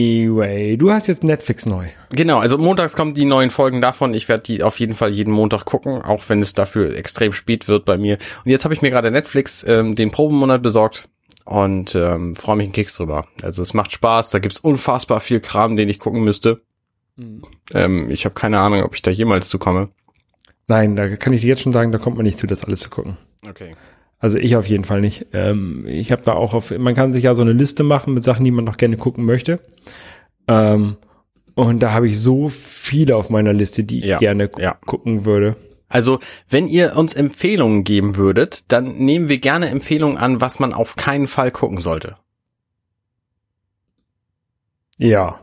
du 0.76 0.90
hast 0.90 1.06
jetzt 1.06 1.24
Netflix 1.24 1.64
neu. 1.64 1.86
Genau, 2.10 2.38
also 2.38 2.58
montags 2.58 2.96
kommen 2.96 3.14
die 3.14 3.24
neuen 3.24 3.50
Folgen 3.50 3.80
davon. 3.80 4.12
Ich 4.12 4.28
werde 4.28 4.42
die 4.42 4.62
auf 4.62 4.78
jeden 4.78 4.94
Fall 4.94 5.10
jeden 5.10 5.32
Montag 5.32 5.64
gucken, 5.64 6.02
auch 6.02 6.22
wenn 6.28 6.42
es 6.42 6.52
dafür 6.52 6.94
extrem 6.96 7.32
spät 7.32 7.66
wird 7.66 7.86
bei 7.86 7.96
mir. 7.96 8.18
Und 8.44 8.50
jetzt 8.50 8.64
habe 8.64 8.74
ich 8.74 8.82
mir 8.82 8.90
gerade 8.90 9.10
Netflix 9.10 9.64
ähm, 9.66 9.94
den 9.94 10.10
Probenmonat 10.10 10.62
besorgt 10.62 11.08
und 11.46 11.94
ähm, 11.94 12.34
freue 12.34 12.56
mich 12.56 12.64
einen 12.64 12.72
Keks 12.74 12.96
drüber. 12.96 13.26
Also 13.42 13.62
es 13.62 13.72
macht 13.72 13.92
Spaß, 13.92 14.30
da 14.30 14.38
gibt's 14.38 14.60
unfassbar 14.60 15.20
viel 15.20 15.40
Kram, 15.40 15.76
den 15.76 15.88
ich 15.88 15.98
gucken 15.98 16.22
müsste. 16.22 16.60
Ähm, 17.72 18.10
ich 18.10 18.26
habe 18.26 18.34
keine 18.34 18.60
Ahnung, 18.60 18.82
ob 18.82 18.94
ich 18.94 19.02
da 19.02 19.10
jemals 19.10 19.48
zu 19.48 19.58
komme. 19.58 19.88
Nein, 20.66 20.94
da 20.94 21.16
kann 21.16 21.32
ich 21.32 21.40
dir 21.40 21.48
jetzt 21.48 21.62
schon 21.62 21.72
sagen, 21.72 21.90
da 21.90 21.98
kommt 21.98 22.16
man 22.16 22.26
nicht 22.26 22.38
zu, 22.38 22.46
das 22.46 22.64
alles 22.64 22.80
zu 22.80 22.90
gucken. 22.90 23.16
Okay. 23.48 23.74
Also 24.18 24.38
ich 24.38 24.56
auf 24.56 24.66
jeden 24.68 24.84
Fall 24.84 25.00
nicht. 25.00 25.26
Ähm, 25.32 25.86
ich 25.86 26.10
habe 26.10 26.22
da 26.22 26.32
auch 26.32 26.52
auf, 26.54 26.70
man 26.76 26.94
kann 26.94 27.12
sich 27.12 27.24
ja 27.24 27.34
so 27.34 27.42
eine 27.42 27.52
Liste 27.52 27.82
machen 27.84 28.14
mit 28.14 28.24
Sachen, 28.24 28.44
die 28.44 28.50
man 28.50 28.64
noch 28.64 28.76
gerne 28.76 28.96
gucken 28.96 29.24
möchte. 29.24 29.60
Ähm, 30.48 30.96
und 31.54 31.80
da 31.80 31.92
habe 31.92 32.08
ich 32.08 32.20
so 32.20 32.48
viele 32.48 33.16
auf 33.16 33.30
meiner 33.30 33.52
Liste, 33.52 33.84
die 33.84 33.98
ich 34.00 34.06
Ja, 34.06 34.18
gerne 34.18 34.48
gu 34.48 34.60
ja. 34.60 34.74
gucken 34.86 35.24
würde. 35.24 35.56
Also, 35.88 36.18
wenn 36.48 36.66
ihr 36.66 36.96
uns 36.96 37.14
Empfehlungen 37.14 37.82
geben 37.84 38.16
würdet, 38.16 38.64
dann 38.68 38.92
nehmen 38.98 39.28
wir 39.28 39.38
gerne 39.38 39.68
Empfehlungen 39.68 40.18
an, 40.18 40.40
was 40.40 40.58
man 40.58 40.72
auf 40.72 40.96
keinen 40.96 41.26
Fall 41.26 41.50
gucken 41.50 41.78
sollte. 41.78 42.16
Ja. 44.98 45.40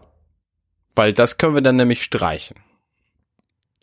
Weil 0.96 1.14
das 1.14 1.38
können 1.38 1.56
wir 1.56 1.62
dann 1.62 1.78
nämlich 1.78 2.04
streichen. 2.04 2.58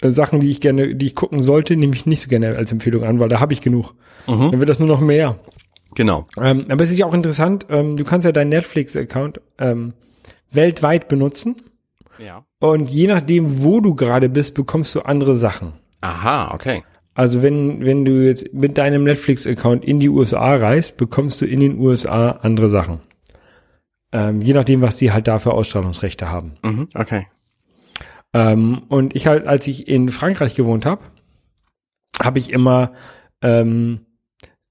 Äh, 0.02 0.10
Sachen, 0.10 0.40
die 0.40 0.50
ich 0.50 0.60
gerne, 0.60 0.94
die 0.94 1.06
ich 1.06 1.14
gucken 1.14 1.42
sollte, 1.42 1.76
nehme 1.76 1.94
ich 1.94 2.04
nicht 2.06 2.20
so 2.22 2.28
gerne 2.28 2.56
als 2.56 2.72
Empfehlung 2.72 3.04
an, 3.04 3.20
weil 3.20 3.28
da 3.28 3.40
habe 3.40 3.54
ich 3.54 3.60
genug. 3.60 3.94
Mhm. 4.26 4.50
Dann 4.50 4.58
wird 4.58 4.68
das 4.68 4.78
nur 4.78 4.88
noch 4.88 5.00
mehr. 5.00 5.38
Genau. 5.94 6.26
Ähm, 6.40 6.66
aber 6.68 6.84
es 6.84 6.90
ist 6.90 6.98
ja 6.98 7.06
auch 7.06 7.14
interessant, 7.14 7.66
ähm, 7.70 7.96
du 7.96 8.04
kannst 8.04 8.24
ja 8.24 8.32
deinen 8.32 8.48
Netflix-Account 8.50 9.40
ähm, 9.58 9.92
weltweit 10.50 11.08
benutzen 11.08 11.56
Ja. 12.18 12.44
und 12.60 12.90
je 12.90 13.06
nachdem, 13.06 13.62
wo 13.62 13.80
du 13.80 13.94
gerade 13.94 14.28
bist, 14.28 14.54
bekommst 14.54 14.94
du 14.94 15.00
andere 15.00 15.36
Sachen. 15.36 15.74
Aha, 16.00 16.54
okay. 16.54 16.82
Also 17.14 17.42
wenn, 17.42 17.84
wenn 17.84 18.06
du 18.06 18.24
jetzt 18.26 18.54
mit 18.54 18.78
deinem 18.78 19.04
Netflix-Account 19.04 19.84
in 19.84 20.00
die 20.00 20.08
USA 20.08 20.56
reist, 20.56 20.96
bekommst 20.96 21.42
du 21.42 21.44
in 21.44 21.60
den 21.60 21.78
USA 21.78 22.30
andere 22.42 22.70
Sachen. 22.70 23.00
Ähm, 24.12 24.40
je 24.40 24.54
nachdem, 24.54 24.80
was 24.82 24.96
die 24.96 25.12
halt 25.12 25.28
da 25.28 25.38
für 25.38 25.52
Ausstrahlungsrechte 25.52 26.30
haben. 26.30 26.52
Mhm, 26.64 26.88
okay. 26.94 27.26
Ähm, 28.32 28.84
und 28.88 29.14
ich 29.14 29.26
halt, 29.26 29.46
als 29.46 29.66
ich 29.66 29.88
in 29.88 30.08
Frankreich 30.08 30.54
gewohnt 30.54 30.86
habe, 30.86 31.02
habe 32.22 32.38
ich 32.38 32.52
immer 32.52 32.92
ähm, 33.42 34.00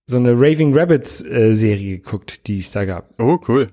so 0.08 0.18
eine 0.18 0.34
Raving 0.34 0.76
Rabbits 0.78 1.24
äh, 1.24 1.54
Serie 1.54 1.98
geguckt, 1.98 2.48
die 2.48 2.60
es 2.60 2.72
da 2.72 2.86
gab. 2.86 3.14
Oh, 3.20 3.40
cool. 3.48 3.70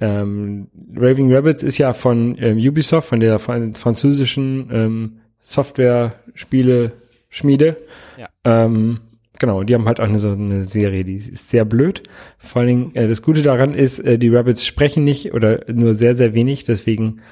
Ähm, 0.00 0.68
Raving 0.96 1.32
Rabbits 1.32 1.62
ist 1.62 1.78
ja 1.78 1.92
von 1.92 2.36
ähm, 2.38 2.58
Ubisoft, 2.58 3.08
von 3.08 3.20
der 3.20 3.38
fran- 3.38 3.74
französischen 3.74 4.68
ähm, 4.72 5.18
Software-Spiele-Schmiede. 5.44 7.76
Ja. 8.18 8.28
Ähm, 8.44 9.00
genau, 9.38 9.62
die 9.62 9.74
haben 9.74 9.86
halt 9.86 10.00
auch 10.00 10.08
eine, 10.08 10.18
so 10.18 10.32
eine 10.32 10.64
Serie, 10.64 11.04
die 11.04 11.16
ist 11.16 11.50
sehr 11.50 11.64
blöd. 11.64 12.02
Vor 12.38 12.60
allen 12.60 12.68
Dingen, 12.68 12.94
äh, 12.94 13.08
das 13.08 13.22
Gute 13.22 13.42
daran 13.42 13.74
ist, 13.74 14.00
äh, 14.00 14.18
die 14.18 14.28
Rabbits 14.28 14.66
sprechen 14.66 15.04
nicht 15.04 15.32
oder 15.34 15.64
nur 15.72 15.94
sehr, 15.94 16.16
sehr 16.16 16.34
wenig, 16.34 16.64
deswegen 16.64 17.22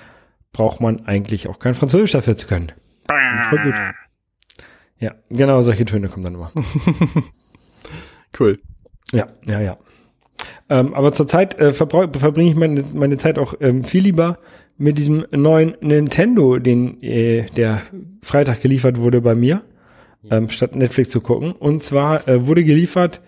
braucht 0.53 0.81
man 0.81 1.07
eigentlich 1.07 1.49
auch 1.49 1.59
kein 1.59 1.75
Französisch 1.75 2.13
dafür 2.13 2.37
zu 2.37 2.47
können. 2.47 2.73
Voll 3.49 3.63
gut. 3.65 3.75
Ja, 4.99 5.15
genau, 5.31 5.63
solche 5.63 5.85
Töne 5.85 6.09
kommen 6.09 6.25
dann 6.25 6.35
immer. 6.35 6.53
Cool. 8.39 8.59
Ja, 9.13 9.27
ja, 9.47 9.61
ja. 9.61 9.77
Ähm, 10.69 10.95
aber 10.95 11.13
zurzeit 11.13 11.59
äh, 11.59 11.73
verbringe 11.73 12.49
ich 12.49 12.57
meine, 12.57 12.85
meine 12.95 13.17
Zeit 13.17 13.39
auch 13.39 13.55
ähm, 13.61 13.85
viel 13.85 14.03
lieber 14.03 14.39
mit 14.79 14.99
diesem 14.99 15.27
neuen 15.33 15.77
Nintendo, 15.81 16.59
den 16.59 17.03
äh, 17.03 17.47
der 17.57 17.83
Freitag 18.23 18.61
geliefert 18.61 18.99
wurde 18.99 19.21
bei 19.21 19.35
mir, 19.35 19.63
ähm, 20.31 20.49
statt 20.49 20.77
Netflix 20.77 21.11
zu 21.11 21.21
gucken. 21.21 21.53
Und 21.53 21.83
zwar 21.83 22.27
äh, 22.29 22.47
wurde 22.47 22.65
geliefert 22.65 23.21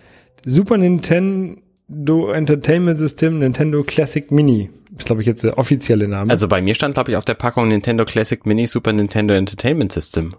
Super 0.45 0.77
Nintendo 0.77 2.31
Entertainment 2.31 2.97
System 2.97 3.39
Nintendo 3.39 3.81
Classic 3.81 4.31
Mini. 4.31 4.69
Ist 4.97 5.05
glaube 5.07 5.21
ich 5.21 5.27
jetzt 5.27 5.43
der 5.43 5.57
offizielle 5.57 6.07
Name. 6.07 6.29
Also 6.31 6.47
bei 6.47 6.61
mir 6.61 6.75
stand, 6.75 6.93
glaube 6.93 7.11
ich, 7.11 7.17
auf 7.17 7.25
der 7.25 7.33
Packung 7.33 7.67
Nintendo 7.67 8.05
Classic 8.05 8.45
Mini 8.45 8.67
Super 8.67 8.93
Nintendo 8.93 9.33
Entertainment 9.33 9.91
System. 9.91 10.33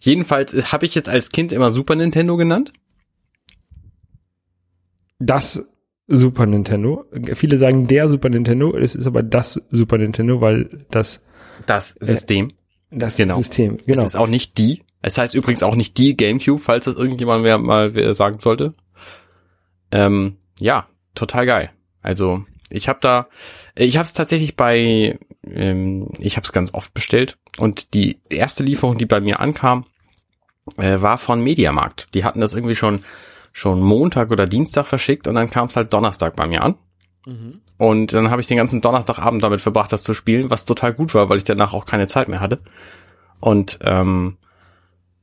Jedenfalls 0.00 0.72
habe 0.72 0.86
ich 0.86 0.96
es 0.96 1.08
als 1.08 1.30
Kind 1.30 1.52
immer 1.52 1.70
Super 1.70 1.94
Nintendo 1.94 2.36
genannt. 2.36 2.72
das 5.18 5.64
Super 6.06 6.46
Nintendo. 6.46 7.04
Viele 7.34 7.58
sagen 7.58 7.86
der 7.86 8.08
Super 8.08 8.30
Nintendo, 8.30 8.74
es 8.74 8.94
ist 8.94 9.06
aber 9.06 9.22
das 9.22 9.60
Super 9.68 9.98
Nintendo, 9.98 10.40
weil 10.40 10.86
das 10.90 11.20
Das 11.66 11.90
System. 12.00 12.48
das 12.90 13.18
Genau. 13.18 13.36
System. 13.36 13.76
Genau. 13.84 14.00
Es 14.00 14.04
ist 14.10 14.16
auch 14.16 14.26
nicht 14.28 14.56
die. 14.56 14.82
Es 15.02 15.18
heißt 15.18 15.34
übrigens 15.34 15.62
auch 15.62 15.76
nicht 15.76 15.98
die 15.98 16.16
GameCube, 16.16 16.60
falls 16.62 16.86
das 16.86 16.96
irgendjemand 16.96 17.42
mehr 17.42 17.58
mal 17.58 17.94
wer 17.94 18.14
sagen 18.14 18.38
sollte. 18.38 18.72
Ähm, 19.92 20.36
ja, 20.58 20.88
total 21.14 21.44
geil. 21.46 21.70
Also 22.00 22.44
ich 22.70 22.88
habe 22.88 22.98
da, 23.00 23.28
ich 23.74 23.96
habe 23.96 24.04
es 24.04 24.12
tatsächlich 24.12 24.56
bei, 24.56 25.18
ähm, 25.46 26.08
ich 26.18 26.36
habe 26.36 26.44
es 26.44 26.52
ganz 26.52 26.74
oft 26.74 26.94
bestellt 26.94 27.38
und 27.58 27.94
die 27.94 28.20
erste 28.28 28.62
Lieferung, 28.62 28.98
die 28.98 29.06
bei 29.06 29.20
mir 29.20 29.40
ankam, 29.40 29.84
äh, 30.76 31.00
war 31.00 31.18
von 31.18 31.42
Mediamarkt. 31.42 32.08
Die 32.14 32.24
hatten 32.24 32.40
das 32.40 32.54
irgendwie 32.54 32.76
schon 32.76 33.00
schon 33.52 33.80
Montag 33.80 34.30
oder 34.30 34.46
Dienstag 34.46 34.86
verschickt 34.86 35.26
und 35.26 35.34
dann 35.34 35.50
kam 35.50 35.66
es 35.66 35.76
halt 35.76 35.92
Donnerstag 35.92 36.36
bei 36.36 36.46
mir 36.46 36.62
an. 36.62 36.76
Und 37.76 38.12
dann 38.12 38.30
habe 38.30 38.40
ich 38.40 38.46
den 38.46 38.56
ganzen 38.56 38.80
Donnerstagabend 38.80 39.42
damit 39.42 39.60
verbracht, 39.60 39.92
das 39.92 40.02
zu 40.02 40.14
spielen, 40.14 40.50
was 40.50 40.64
total 40.64 40.94
gut 40.94 41.14
war, 41.14 41.28
weil 41.28 41.38
ich 41.38 41.44
danach 41.44 41.72
auch 41.72 41.84
keine 41.84 42.06
Zeit 42.06 42.28
mehr 42.28 42.40
hatte. 42.40 42.58
Und 43.40 43.78
ähm, 43.82 44.36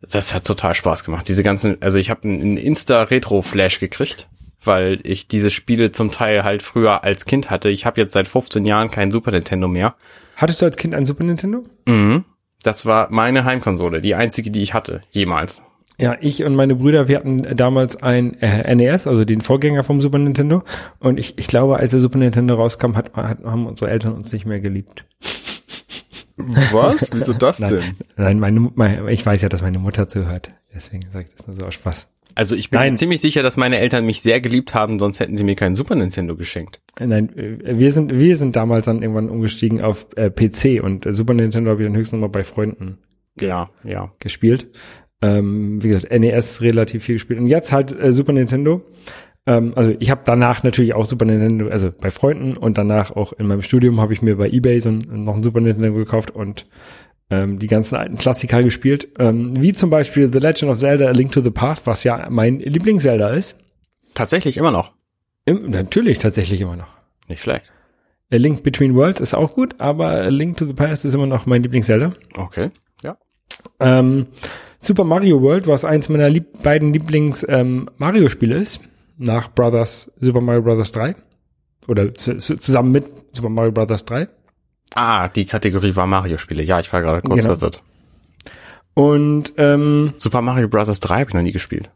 das 0.02 0.34
hat 0.34 0.46
total 0.46 0.75
Spaß 0.75 1.04
gemacht. 1.04 1.28
Diese 1.28 1.44
ganzen, 1.44 1.82
also 1.82 1.98
ich 1.98 2.10
habe 2.10 2.28
einen 2.28 2.58
Insta-Retro-Flash 2.58 3.80
gekriegt, 3.80 4.30
weil 4.68 5.00
ich 5.04 5.28
diese 5.28 5.50
Spiele 5.50 5.92
zum 5.92 6.12
Teil 6.12 6.44
halt 6.44 6.64
früher 6.64 7.04
als 7.04 7.26
Kind 7.26 7.50
hatte. 7.50 7.70
Ich 7.70 7.86
habe 7.86 8.00
jetzt 8.00 8.14
seit 8.14 8.28
15 8.28 8.66
Jahren 8.66 8.90
kein 8.90 9.12
Super 9.12 9.32
Nintendo 9.32 9.68
mehr. 9.68 9.96
Hattest 10.36 10.62
du 10.62 10.66
als 10.66 10.76
Kind 10.76 10.94
ein 10.94 11.06
Super 11.06 11.24
Nintendo? 11.24 11.64
Mhm. 11.86 12.26
Das 12.64 12.86
war 12.86 13.08
meine 13.12 13.46
Heimkonsole, 13.46 14.02
die 14.02 14.16
einzige, 14.16 14.52
die 14.52 14.62
ich 14.62 14.74
hatte, 14.74 15.02
jemals. 15.12 15.62
Ja, 15.98 16.18
ich 16.20 16.44
und 16.44 16.56
meine 16.56 16.76
Brüder, 16.76 17.08
wir 17.08 17.18
hatten 17.18 17.56
damals 17.56 18.02
ein 18.04 18.42
äh, 18.42 18.76
NES, 18.76 19.08
also 19.08 19.24
den 19.24 19.42
Vorgänger 19.42 19.84
vom 19.84 20.02
Super 20.02 20.18
Nintendo. 20.18 20.64
Und 21.00 21.20
ich, 21.20 21.38
ich 21.38 21.48
glaube, 21.48 21.78
als 21.78 21.92
der 21.92 22.00
Super 22.00 22.18
Nintendo 22.18 22.56
rauskam, 22.56 22.96
hat, 22.96 23.14
hat, 23.16 23.44
haben 23.44 23.66
unsere 23.66 23.92
Eltern 23.92 24.14
uns 24.14 24.34
nicht 24.34 24.46
mehr 24.46 24.60
geliebt. 24.60 25.06
Was? 26.38 27.12
Wieso 27.14 27.34
das 27.34 27.60
Nein, 27.62 27.96
nein 28.18 28.40
meine, 28.40 28.72
meine, 28.76 29.12
ich 29.12 29.26
weiß 29.26 29.42
ja, 29.42 29.50
dass 29.50 29.62
meine 29.62 29.80
Mutter 29.80 30.08
zuhört. 30.08 30.52
Deswegen 30.74 31.10
sage 31.10 31.28
ich 31.30 31.36
das 31.36 31.48
nur 31.48 31.56
so 31.56 31.66
aus 31.66 31.74
Spaß. 31.76 32.10
Also 32.36 32.56
ich 32.56 32.70
bin 32.70 32.80
Nein. 32.80 32.94
mir 32.94 32.98
ziemlich 32.98 33.22
sicher, 33.22 33.44
dass 33.44 33.56
meine 33.56 33.80
Eltern 33.80 34.06
mich 34.06 34.22
sehr 34.22 34.42
geliebt 34.42 34.74
haben, 34.74 35.00
sonst 35.00 35.20
hätten 35.22 35.38
sie 35.38 35.46
mir 35.46 35.56
keinen 35.56 35.75
Super 35.75 35.96
Nintendo 35.96 36.36
geschenkt. 36.36 36.82
Nein, 37.00 37.36
äh, 37.38 37.80
wir 37.80 37.92
sind, 37.92 38.13
wir 38.20 38.36
sind 38.36 38.56
damals 38.56 38.86
dann 38.86 39.01
irgendwann 39.01 39.30
umgestiegen 39.30 39.82
auf 39.82 40.08
äh, 40.18 40.30
PC 40.30 40.84
und 40.84 41.06
äh, 41.06 41.13
Super 41.13 41.34
Nintendo 41.34 41.72
habe 41.72 41.82
ich 41.82 41.88
dann 41.88 41.96
höchstens 41.96 42.20
noch 42.20 42.27
mal 42.27 42.32
bei 42.32 42.44
Freunden 42.44 42.98
Ja, 43.39 43.70
ja. 43.84 44.12
gespielt. 44.20 44.68
Ähm, 45.22 45.82
wie 45.82 45.88
gesagt, 45.88 46.12
NES 46.12 46.62
relativ 46.62 47.06
viel 47.06 47.15
gespielt. 47.15 47.39
Und 47.39 47.48
jetzt 47.48 47.72
halt 47.72 47.98
äh, 47.98 48.12
Super 48.12 48.34
Nintendo. 48.34 48.84
Ähm, 49.48 49.72
also 49.75 49.94
ich 50.00 50.12
habe 50.12 50.22
danach 50.25 50.63
natürlich 50.63 50.94
auch 50.94 51.06
Super 51.06 51.25
Nintendo, 51.25 51.70
also 51.70 51.92
bei 51.92 52.12
Freunden 52.12 52.58
und 52.58 52.77
danach 52.77 53.12
auch 53.12 53.32
in 53.34 53.48
meinem 53.48 53.62
Studium 53.62 54.01
habe 54.01 54.12
ich 54.12 54.22
mir 54.22 54.36
bei 54.36 54.50
Ebay 54.50 54.80
so 54.82 54.89
ein, 54.89 55.24
noch 55.24 55.36
ein 55.36 55.44
Super 55.44 55.62
Nintendo 55.62 55.94
gekauft 55.94 56.32
und 56.32 56.65
ähm, 57.29 57.60
die 57.60 57.67
ganzen 57.67 57.96
alten 57.96 58.17
Klassiker 58.17 58.63
gespielt. 58.63 59.10
Ähm, 59.20 59.62
wie 59.62 59.74
zum 59.74 59.89
Beispiel 59.89 60.32
The 60.32 60.39
Legend 60.39 60.72
of 60.72 60.79
Zelda 60.79 61.08
A 61.08 61.12
Link 61.12 61.32
to 61.32 61.41
the 61.41 61.51
Past, 61.51 61.88
was 61.88 62.03
ja 62.03 62.27
mein 62.29 62.60
Lieblings-Zelda 62.60 63.29
ist. 63.29 63.58
Tatsächlich 64.13 64.58
immer 64.58 64.72
noch. 64.72 64.94
Im, 65.46 65.70
natürlich 65.70 66.20
tatsächlich 66.20 66.62
immer 66.62 66.75
noch. 66.75 66.88
Nicht 67.27 67.41
schlecht. 67.41 67.74
A 68.32 68.38
Link 68.38 68.63
Between 68.63 68.96
Worlds 68.96 69.22
ist 69.22 69.36
auch 69.36 69.53
gut, 69.53 69.75
aber 69.79 70.12
A 70.12 70.29
Link 70.29 70.58
to 70.58 70.65
the 70.65 70.74
Past 70.74 71.05
ist 71.05 71.15
immer 71.15 71.27
noch 71.27 71.46
mein 71.46 71.63
Lieblings-Zelda. 71.63 72.13
Okay. 72.36 72.72
Ja. 73.03 73.17
Ähm, 73.79 74.27
Super 74.79 75.03
Mario 75.03 75.41
World, 75.41 75.67
was 75.67 75.84
eins 75.84 76.10
meiner 76.10 76.29
lieb 76.29 76.62
beiden 76.62 76.94
Lieblings 76.94 77.46
ähm, 77.50 77.89
ist, 78.41 78.82
nach 79.17 79.51
Brothers, 79.53 80.12
Super 80.20 80.41
Mario 80.41 80.62
Brothers 80.62 80.91
3. 80.91 81.15
Oder 81.88 82.13
zu, 82.13 82.38
zu, 82.38 82.58
zusammen 82.58 82.91
mit 82.91 83.05
Super 83.32 83.50
Mario 83.50 83.72
Brothers 83.72 84.05
3. 84.05 84.27
Ah, 84.94 85.27
die 85.30 85.46
Kategorie 85.46 85.96
war 85.96 86.08
Mario-Spiele. 86.08 86.63
Ja, 86.63 86.80
ich 86.80 86.92
war 86.94 87.01
gerade 87.01 87.22
kurz 87.22 87.42
Genau. 87.42 87.56
verwirrt. 87.56 87.82
Und 88.94 89.54
ähm, 89.58 90.13
Super 90.18 90.42
Mario 90.42 90.68
Bros. 90.70 91.00
3 91.00 91.20
habe 91.20 91.30
ich 91.30 91.34
noch 91.34 91.42
nie 91.42 91.51
gespielt. 91.51 91.89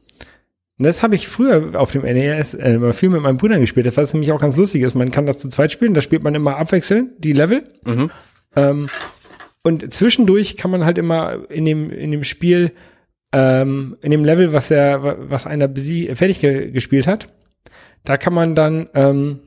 das 0.78 1.02
habe 1.04 1.16
ich 1.16 1.28
früher 1.28 1.80
auf 1.80 1.92
dem 1.92 2.02
NES 2.02 2.56
äh, 2.56 2.74
immer 2.74 2.94
viel 2.94 3.10
mit 3.10 3.22
meinen 3.22 3.38
Brüdern 3.38 3.62
gespielt. 3.62 3.86
Das 3.86 3.96
was 3.98 4.14
nämlich 4.14 4.32
auch 4.34 4.42
ganz 4.42 4.58
lustig 4.58 4.82
ist. 4.82 4.96
Man 4.96 5.12
kann 5.12 5.26
das 5.26 5.40
zu 5.40 5.48
zweit 5.50 5.72
spielen, 5.72 5.94
da 5.94 6.02
spielt 6.02 6.24
man 6.24 6.36
immer 6.36 6.58
abwechselnd 6.58 7.12
die 7.20 7.34
Level. 7.34 7.64
Mhm. 7.86 8.12
Ähm, 8.56 8.90
und 9.64 9.94
zwischendurch 9.94 10.58
kann 10.58 10.72
man 10.72 10.84
halt 10.86 10.98
immer 10.98 11.50
in 11.50 11.64
dem, 11.66 11.90
in 11.90 12.12
dem 12.12 12.24
Spiel, 12.24 12.72
ähm, 13.32 13.96
in 14.02 14.12
dem 14.12 14.26
Level, 14.26 14.52
was 14.52 14.72
er, 14.72 15.30
was 15.30 15.46
einer 15.48 15.68
besie 15.68 16.14
fertig 16.16 16.42
ge 16.42 16.72
gespielt 16.72 17.08
hat, 17.08 17.30
da 18.04 18.18
kann 18.18 18.34
man 18.34 18.56
dann, 18.56 18.90
ähm, 18.94 19.40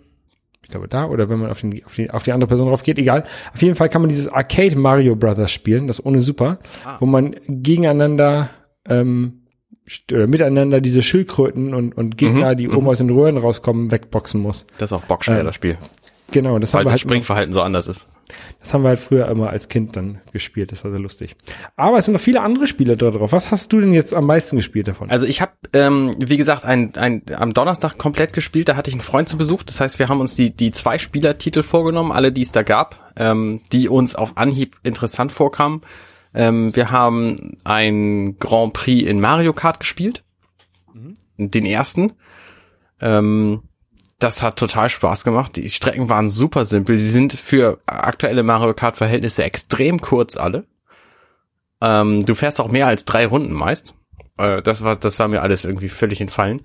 glaube 0.73 0.89
da, 0.89 1.07
oder 1.07 1.29
wenn 1.31 1.39
man 1.39 1.51
auf, 1.51 1.61
den, 1.61 1.83
auf, 1.85 1.95
die, 1.95 2.11
auf 2.11 2.23
die 2.25 2.33
andere 2.33 2.49
Person 2.49 2.69
drauf 2.69 2.83
geht, 2.83 2.99
egal. 2.99 3.25
Auf 3.55 3.63
jeden 3.63 3.77
Fall 3.77 3.89
kann 3.89 4.03
man 4.03 4.09
dieses 4.11 4.29
Arcade 4.29 4.77
Mario 4.77 5.15
Brothers 5.17 5.53
spielen, 5.53 5.87
das 5.87 6.05
ohne 6.05 6.21
Super, 6.21 6.59
Ah. 6.85 6.97
wo 6.99 7.07
man 7.07 7.37
gegeneinander, 7.49 8.51
ähm, 8.89 9.39
oder 10.13 10.27
miteinander 10.27 10.81
diese 10.81 11.03
Schildkröten 11.03 11.75
und, 11.75 11.97
und 11.97 12.17
Gegner, 12.17 12.53
Mhm, 12.53 12.57
die 12.57 12.69
oben 12.69 12.87
aus 12.89 12.99
den 12.99 13.11
Röhren 13.11 13.37
rauskommen, 13.37 13.91
wegboxen 13.91 14.41
muss. 14.41 14.67
Das 14.79 14.91
ist 14.91 14.93
auch 14.97 15.03
bockschwer, 15.03 15.41
Ähm, 15.41 15.47
das 15.47 15.55
Spiel. 15.57 15.77
Genau, 16.33 16.59
das 16.59 16.73
Weil 16.75 16.81
haben 16.81 16.87
wir 16.87 16.93
das 16.93 16.93
halt 16.93 17.03
immer- 17.05 17.11
Springverhalten 17.11 17.53
so 17.53 17.63
anders 17.63 17.87
ist. 17.89 18.09
das 18.61 18.73
haben 18.75 18.83
wir 18.83 18.89
halt 18.89 19.01
früher 19.01 19.29
immer 19.29 19.51
als 19.51 19.69
Kind 19.69 19.95
dann 19.97 20.21
gespielt. 20.33 20.73
Das 20.73 20.83
war 20.85 20.91
sehr 20.91 21.01
lustig. 21.01 21.37
Aber 21.77 21.99
es 21.99 22.07
sind 22.07 22.15
noch 22.15 22.21
viele 22.21 22.41
andere 22.41 22.67
Spiele 22.67 22.97
da 22.97 23.11
drauf. 23.11 23.33
Was 23.33 23.51
hast 23.51 23.73
du 23.73 23.81
denn 23.81 23.93
jetzt 23.93 24.15
am 24.15 24.27
meisten 24.27 24.57
gespielt 24.57 24.89
davon? 24.89 25.11
Also 25.11 25.27
ich 25.27 25.41
habe, 25.41 25.53
ähm, 25.75 26.15
wie 26.19 26.37
gesagt, 26.37 26.65
ein, 26.65 26.95
ein, 26.97 27.23
am 27.37 27.53
Donnerstag 27.53 27.99
komplett 27.99 28.33
gespielt. 28.33 28.69
Da 28.69 28.77
hatte 28.77 28.89
ich 28.91 28.95
einen 28.95 29.03
Freund 29.03 29.29
zu 29.29 29.37
Besuch. 29.37 29.63
Das 29.63 29.81
heißt, 29.81 29.99
wir 29.99 30.09
haben 30.09 30.21
uns 30.21 30.35
die, 30.35 30.51
die 30.57 30.71
zwei 30.73 30.99
Spielertitel 30.99 31.63
vorgenommen, 31.63 32.11
alle, 32.13 32.33
die 32.33 32.43
es 32.43 32.53
da 32.53 32.63
gab, 32.63 33.13
ähm, 33.17 33.61
die 33.73 33.89
uns 33.89 34.15
auf 34.15 34.37
Anhieb 34.37 34.77
interessant 34.83 35.33
vorkamen. 35.33 35.83
Ähm, 36.35 36.75
wir 36.75 36.91
haben 36.91 37.57
ein 37.65 38.39
Grand 38.39 38.73
Prix 38.73 39.07
in 39.07 39.21
Mario 39.21 39.53
Kart 39.53 39.79
gespielt. 39.81 40.25
Den 41.39 41.67
ersten. 41.67 42.13
Ähm, 43.01 43.63
das 44.23 44.43
hat 44.43 44.59
total 44.59 44.89
Spaß 44.89 45.25
gemacht. 45.25 45.57
Die 45.57 45.69
Strecken 45.69 46.09
waren 46.09 46.29
super 46.29 46.65
simpel. 46.65 46.99
Sie 46.99 47.11
sind 47.11 47.33
für 47.33 47.79
aktuelle 47.87 48.43
Mario 48.43 48.75
Kart 48.75 48.97
Verhältnisse 48.97 49.43
extrem 49.43 50.01
kurz 50.01 50.37
alle. 50.37 50.65
Ähm, 51.81 52.25
du 52.25 52.35
fährst 52.35 52.61
auch 52.61 52.71
mehr 52.71 52.87
als 52.87 53.05
drei 53.05 53.27
Runden 53.27 53.53
meist. 53.53 53.95
Äh, 54.39 54.63
das 54.63 54.85
war, 54.85 54.97
das 54.97 55.19
war 55.19 55.29
mir 55.29 55.43
alles 55.43 55.65
irgendwie 55.65 55.89
völlig 55.89 56.21
entfallen. 56.21 56.63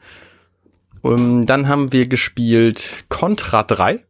Um, 1.01 1.45
dann 1.45 1.67
haben 1.67 1.91
wir 1.91 2.07
gespielt 2.07 3.05
Contra 3.09 3.63
3. 3.63 4.03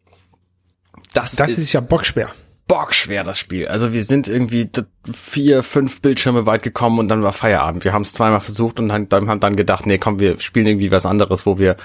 Das, 1.13 1.35
das 1.35 1.51
ist, 1.51 1.57
ist 1.59 1.73
ja 1.73 1.79
bockschwer. 1.79 2.33
bockschwer, 2.67 3.23
das 3.23 3.39
Spiel. 3.39 3.67
Also 3.67 3.93
wir 3.93 4.03
sind 4.03 4.27
irgendwie 4.27 4.69
vier, 5.11 5.63
fünf 5.63 6.01
Bildschirme 6.01 6.45
weit 6.45 6.63
gekommen 6.63 6.99
und 6.99 7.07
dann 7.07 7.23
war 7.23 7.33
Feierabend. 7.33 7.85
Wir 7.85 7.93
haben 7.93 8.01
es 8.01 8.13
zweimal 8.13 8.41
versucht 8.41 8.79
und 8.79 8.91
haben 8.91 9.09
dann 9.09 9.55
gedacht, 9.55 9.85
nee, 9.85 9.97
komm, 9.97 10.19
wir 10.19 10.39
spielen 10.39 10.67
irgendwie 10.67 10.91
was 10.91 11.05
anderes, 11.05 11.45
wo 11.45 11.59
wir, 11.59 11.77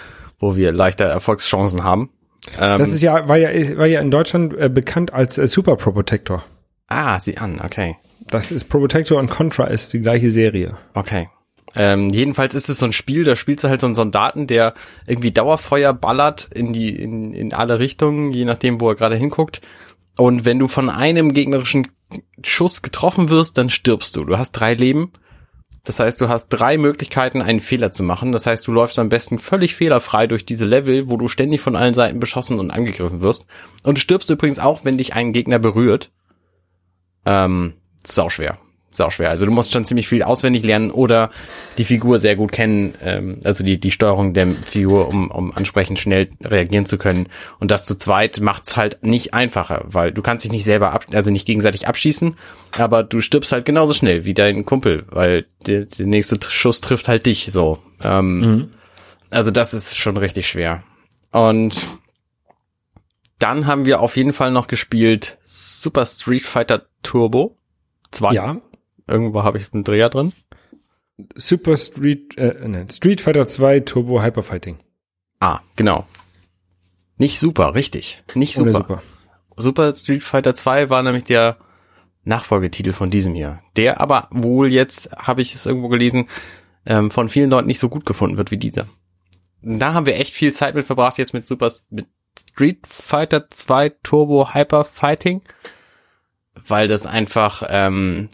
wo 0.43 0.57
wir 0.57 0.73
leichter 0.73 1.07
Erfolgschancen 1.07 1.85
haben. 1.85 2.11
Ähm, 2.61 2.79
Das 2.79 2.89
ist 2.89 3.01
ja, 3.01 3.29
war 3.29 3.39
ja, 3.39 3.49
war 3.79 3.87
ja 3.87 4.01
in 4.01 4.11
Deutschland 4.11 4.53
äh, 4.59 4.69
bekannt 4.69 5.15
als 5.15 5.39
äh, 5.39 5.47
Super 5.47 5.77
Pro 5.77 5.93
Protector. 5.93 6.45
ah, 6.89 7.19
sieh 7.19 7.39
an, 7.39 7.61
okay. 7.65 7.97
Das 8.29 8.51
ist 8.51 8.65
Pro 8.69 8.81
Protector 8.81 9.19
und 9.19 9.31
Contra 9.31 9.67
ist 9.67 9.93
die 9.93 10.01
gleiche 10.01 10.31
Serie. 10.31 10.77
Okay. 10.95 11.29
Ähm, 11.75 12.11
jedenfalls 12.11 12.55
ist 12.55 12.69
es 12.69 12.79
so 12.79 12.85
ein 12.87 12.93
Spiel, 12.93 13.25
da 13.25 13.35
spielst 13.35 13.65
du 13.65 13.69
halt 13.69 13.81
so 13.81 13.87
einen 13.87 13.95
Soldaten, 13.95 14.47
der 14.47 14.75
irgendwie 15.07 15.33
Dauerfeuer 15.33 15.95
ballert 15.95 16.49
in 16.53 16.73
die, 16.73 16.95
in, 16.95 17.33
in 17.33 17.55
alle 17.55 17.79
Richtungen, 17.79 18.33
je 18.33 18.45
nachdem, 18.45 18.81
wo 18.81 18.91
er 18.91 18.95
gerade 18.95 19.17
hinguckt. 19.17 19.61
Und 20.19 20.45
wenn 20.45 20.59
du 20.59 20.69
von 20.69 20.91
einem 20.91 21.33
gegnerischen 21.33 21.89
Schuss 22.45 22.83
getroffen 22.83 23.31
wirst, 23.31 23.57
dann 23.57 23.71
stirbst 23.71 24.17
du. 24.17 24.25
Du 24.25 24.37
hast 24.37 24.53
drei 24.53 24.75
Leben. 24.75 25.13
Das 25.85 25.99
heißt, 25.99 26.21
du 26.21 26.29
hast 26.29 26.49
drei 26.49 26.79
Möglichkeiten, 26.79 27.43
einen 27.43 27.61
Fehler 27.61 27.91
zu 27.91 28.05
machen. 28.05 28.31
Das 28.31 28.47
heißt, 28.47 28.67
du 28.67 28.73
läufst 28.73 28.99
am 28.99 29.09
besten 29.09 29.39
völlig 29.39 29.75
fehlerfrei 29.75 30.29
durch 30.29 30.47
diese 30.47 30.65
Level, 30.65 31.09
wo 31.09 31.17
du 31.17 31.27
ständig 31.27 31.61
von 31.61 31.75
allen 31.75 31.95
Seiten 31.95 32.21
beschossen 32.21 32.61
und 32.61 32.71
angegriffen 32.71 33.21
wirst. 33.21 33.47
Und 33.83 33.99
du 33.99 34.01
stirbst 34.01 34.31
übrigens 34.31 34.61
auch, 34.61 34.85
wenn 34.85 34.99
dich 34.99 35.15
ein 35.15 35.33
Gegner 35.33 35.59
berührt. 35.59 36.13
Ähm, 37.27 37.75
sauschwer. 38.93 39.13
Sauschwer. 39.13 39.31
Also 39.31 39.47
du 39.47 39.53
musst 39.53 39.73
schon 39.73 39.85
ziemlich 39.85 40.09
viel 40.09 40.23
auswendig 40.23 40.65
lernen 40.65 40.91
oder 40.91 41.31
die 41.79 41.85
Figur 41.85 42.19
sehr 42.19 42.37
gut 42.37 42.53
kennen, 42.53 42.95
ähm, 43.03 43.41
also 43.45 43.65
die, 43.65 43.79
die 43.79 43.91
Steuerung 43.91 44.33
der 44.33 44.49
Figur, 44.49 45.09
um, 45.09 45.31
um 45.31 45.53
ansprechend 45.53 45.99
schnell 45.99 46.31
reagieren 46.45 46.87
zu 46.87 46.99
können. 46.99 47.29
Und 47.59 47.71
das 47.71 47.85
zu 47.85 47.97
zweit 47.97 48.41
macht's 48.41 48.77
halt 48.77 49.03
nicht 49.03 49.35
einfacher, 49.35 49.85
weil 49.87 50.13
du 50.13 50.23
kannst 50.23 50.45
dich 50.45 50.53
nicht 50.53 50.65
selber 50.65 50.93
ab, 50.93 51.07
also 51.13 51.31
nicht 51.31 51.47
gegenseitig 51.47 51.89
abschießen, 51.89 52.37
aber 52.73 53.03
du 53.03 53.21
stirbst 53.21 53.53
halt 53.53 53.65
genauso 53.65 53.95
schnell 53.95 54.25
wie 54.25 54.35
dein 54.35 54.65
Kumpel, 54.65 55.05
weil 55.11 55.47
der, 55.67 55.85
der 55.87 56.07
nächste 56.07 56.39
Schuss 56.49 56.81
trifft 56.81 57.09
halt 57.09 57.27
dich 57.27 57.49
so. 57.51 57.79
Ähm, 58.03 58.71
Also 59.31 59.51
das 59.51 59.73
ist 59.75 59.97
schon 59.97 60.17
richtig 60.17 60.47
schwer. 60.47 60.83
Und 61.31 61.87
dann 63.39 63.67
haben 63.67 63.87
wir 63.87 64.01
auf 64.01 64.17
jeden 64.17 64.33
Fall 64.33 64.51
noch 64.53 64.67
gespielt 64.67 65.39
Super 65.45 66.07
Street 66.07 66.43
Fighter 66.43 66.87
Turbo 67.03 67.57
2. 68.13 68.35
Ja. 68.35 68.57
Irgendwo 69.07 69.43
habe 69.43 69.59
ich 69.59 69.73
einen 69.73 69.85
Dreher 69.85 70.09
drin. 70.09 70.33
Super 71.37 71.77
Street, 71.77 72.37
äh, 72.39 72.67
nein, 72.67 72.89
Street 72.89 73.21
Fighter 73.21 73.47
2 73.47 73.81
Turbo 73.81 74.23
Hyper 74.23 74.43
Fighting. 74.43 74.79
Ah, 75.41 75.61
genau. 75.77 76.07
Nicht 77.17 77.39
super, 77.39 77.75
richtig. 77.75 78.23
Nicht 78.35 78.59
Oder 78.59 78.73
super. 78.73 79.03
Super 79.57 79.95
Street 79.95 80.23
Fighter 80.23 80.55
2 80.55 80.91
war 80.91 81.03
nämlich 81.03 81.25
der 81.25 81.59
Nachfolgetitel 82.25 82.93
von 82.93 83.11
diesem 83.11 83.35
hier. 83.35 83.61
Der 83.77 84.01
aber 84.01 84.29
wohl 84.31 84.73
jetzt, 84.73 85.11
habe 85.13 85.43
ich 85.43 85.55
es 85.55 85.67
irgendwo 85.67 85.89
gelesen, 85.89 86.29
ähm, 86.87 87.11
von 87.11 87.29
vielen 87.29 87.51
Leuten 87.51 87.67
nicht 87.67 87.79
so 87.79 87.89
gut 87.89 88.07
gefunden 88.07 88.37
wird 88.37 88.51
wie 88.51 88.57
dieser. 88.57 88.87
Da 89.63 89.95
haben 89.95 90.07
wir 90.07 90.19
echt 90.19 90.35
viel 90.35 90.53
Zeit 90.53 90.75
mit 90.75 90.87
verbracht 90.87 91.19
jetzt 91.19 91.35
mit 91.35 91.47
Super 91.47 91.73
mit 91.91 92.07
Street 92.39 92.87
Fighter 92.87 93.49
2 93.51 93.91
Turbo 94.03 94.55
Hyper 94.55 94.85
Fighting, 94.85 95.43
weil 96.55 96.89
das 96.89 97.07
einfach 97.07 97.63
ähm, 97.69 98.29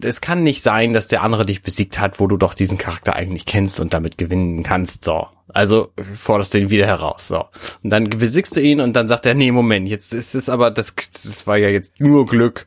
es 0.00 0.20
kann 0.20 0.42
nicht 0.42 0.62
sein, 0.62 0.92
dass 0.92 1.08
der 1.08 1.22
andere 1.22 1.46
dich 1.46 1.62
besiegt 1.62 1.98
hat, 1.98 2.20
wo 2.20 2.26
du 2.26 2.36
doch 2.36 2.54
diesen 2.54 2.78
Charakter 2.78 3.14
eigentlich 3.14 3.46
kennst 3.46 3.80
und 3.80 3.94
damit 3.94 4.18
gewinnen 4.18 4.62
kannst. 4.62 5.04
So. 5.04 5.26
Also 5.48 5.92
forderst 6.14 6.54
du 6.54 6.58
ihn 6.58 6.70
wieder 6.70 6.86
heraus. 6.86 7.28
So. 7.28 7.44
Und 7.82 7.90
dann 7.90 8.08
besiegst 8.10 8.56
du 8.56 8.60
ihn 8.60 8.80
und 8.80 8.94
dann 8.94 9.08
sagt 9.08 9.26
er, 9.26 9.34
nee, 9.34 9.52
Moment, 9.52 9.88
jetzt 9.88 10.12
ist 10.12 10.34
es 10.34 10.48
aber, 10.48 10.70
das, 10.70 10.94
das 10.94 11.46
war 11.46 11.56
ja 11.56 11.68
jetzt 11.68 11.98
nur 11.98 12.26
Glück. 12.26 12.66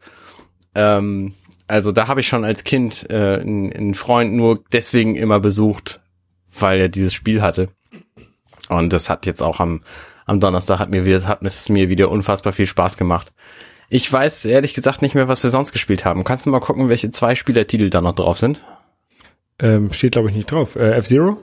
Ähm, 0.76 1.34
also 1.68 1.92
da 1.92 2.08
habe 2.08 2.22
ich 2.22 2.28
schon 2.28 2.46
als 2.46 2.64
Kind 2.64 3.10
äh, 3.12 3.40
einen, 3.40 3.72
einen 3.72 3.94
Freund 3.94 4.34
nur 4.34 4.64
deswegen 4.72 5.16
immer 5.16 5.40
besucht, 5.40 6.02
weil 6.58 6.80
er 6.80 6.90
dieses 6.90 7.14
Spiel 7.14 7.42
hatte. 7.42 7.70
Und 8.70 8.92
das 8.92 9.10
hat 9.10 9.26
jetzt 9.26 9.42
auch 9.42 9.60
am, 9.60 9.82
am 10.26 10.40
Donnerstag 10.40 10.80
hat 10.80 10.90
mir 10.90 11.06
wieder, 11.06 11.28
hat 11.28 11.44
es 11.44 11.70
mir 11.70 11.90
wieder 11.90 12.10
unfassbar 12.10 12.54
viel 12.54 12.66
Spaß 12.66 12.98
gemacht. 12.98 13.34
Ich 13.90 14.12
weiß 14.12 14.46
ehrlich 14.46 14.74
gesagt 14.74 15.02
nicht 15.02 15.16
mehr, 15.16 15.28
was 15.28 15.42
wir 15.44 15.50
sonst 15.50 15.72
gespielt 15.72 16.06
haben. 16.06 16.24
Kannst 16.24 16.46
du 16.46 16.50
mal 16.52 16.60
gucken, 16.60 16.90
welche 16.90 17.10
zwei 17.10 17.36
Spielertitel 17.36 17.90
da 17.90 18.02
noch 18.02 18.14
drauf 18.16 18.38
sind? 18.38 18.62
Ähm, 19.60 19.92
steht 19.94 20.12
glaube 20.14 20.30
ich 20.30 20.36
nicht 20.36 20.52
drauf. 20.52 20.76
Äh, 20.76 20.92
F-Zero? 20.98 21.38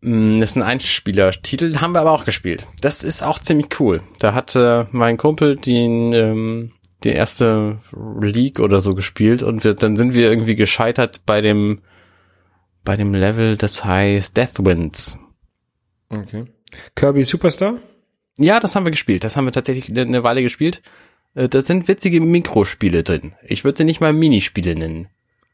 Mm, 0.00 0.40
Das 0.40 0.50
ist 0.50 0.56
ein 0.56 0.62
Einspielertitel, 0.62 1.76
haben 1.80 1.92
wir 1.92 2.00
aber 2.00 2.12
auch 2.12 2.24
gespielt. 2.24 2.66
Das 2.80 3.04
ist 3.04 3.22
auch 3.22 3.38
ziemlich 3.38 3.78
cool. 3.78 4.02
Da 4.18 4.32
hat 4.34 4.56
äh, 4.56 4.86
mein 4.90 5.16
Kumpel 5.18 5.56
den, 5.56 6.12
ähm, 6.12 6.72
die 7.04 7.10
erste 7.10 7.78
League 8.20 8.58
oder 8.58 8.80
so 8.80 8.94
gespielt 8.94 9.42
und 9.42 9.62
wir, 9.64 9.74
dann 9.74 9.96
sind 9.96 10.14
wir 10.14 10.30
irgendwie 10.30 10.56
gescheitert 10.56 11.20
bei 11.26 11.40
dem 11.40 11.80
bei 12.84 12.96
dem 12.96 13.14
Level, 13.14 13.56
das 13.56 13.84
heißt 13.84 14.36
Deathwinds. 14.36 15.18
Okay. 16.08 16.44
Kirby 16.94 17.24
Superstar? 17.24 17.78
Ja, 18.38 18.60
das 18.60 18.76
haben 18.76 18.86
wir 18.86 18.92
gespielt. 18.92 19.24
Das 19.24 19.36
haben 19.36 19.44
wir 19.44 19.50
tatsächlich 19.52 19.90
eine- 19.90 20.02
eine 20.02 20.22
Weile 20.22 20.42
gespielt. 20.42 20.82
Äh, 21.36 21.48
Da 21.48 21.62
sind 21.62 21.86
witzige 21.86 22.20
Mikrospiele 22.20 23.04
drin. 23.04 23.34
Ich 23.44 23.62
würde 23.62 23.78
sie 23.78 23.84
nicht 23.84 24.00
mal 24.00 24.12
Minispiele 24.12 24.74
nennen. 24.74 25.08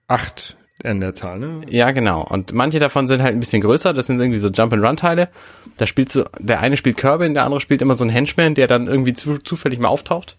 Acht 0.06 0.56
an 0.82 1.00
der 1.00 1.14
Zahl, 1.14 1.38
ne? 1.38 1.60
Ja, 1.68 1.90
genau. 1.92 2.22
Und 2.22 2.52
manche 2.52 2.80
davon 2.80 3.06
sind 3.06 3.22
halt 3.22 3.34
ein 3.34 3.40
bisschen 3.40 3.62
größer. 3.62 3.92
Das 3.92 4.06
sind 4.06 4.20
irgendwie 4.20 4.40
so 4.40 4.48
Jump-and-Run-Teile. 4.48 5.28
Da 5.76 5.86
spielst 5.86 6.16
du, 6.16 6.24
der 6.38 6.60
eine 6.60 6.76
spielt 6.76 6.96
Kirby 6.96 7.32
der 7.32 7.44
andere 7.44 7.60
spielt 7.60 7.82
immer 7.82 7.94
so 7.94 8.04
einen 8.04 8.10
Henchman, 8.10 8.54
der 8.54 8.66
dann 8.66 8.88
irgendwie 8.88 9.12
zu, 9.12 9.38
zufällig 9.38 9.78
mal 9.78 9.88
auftaucht. 9.88 10.38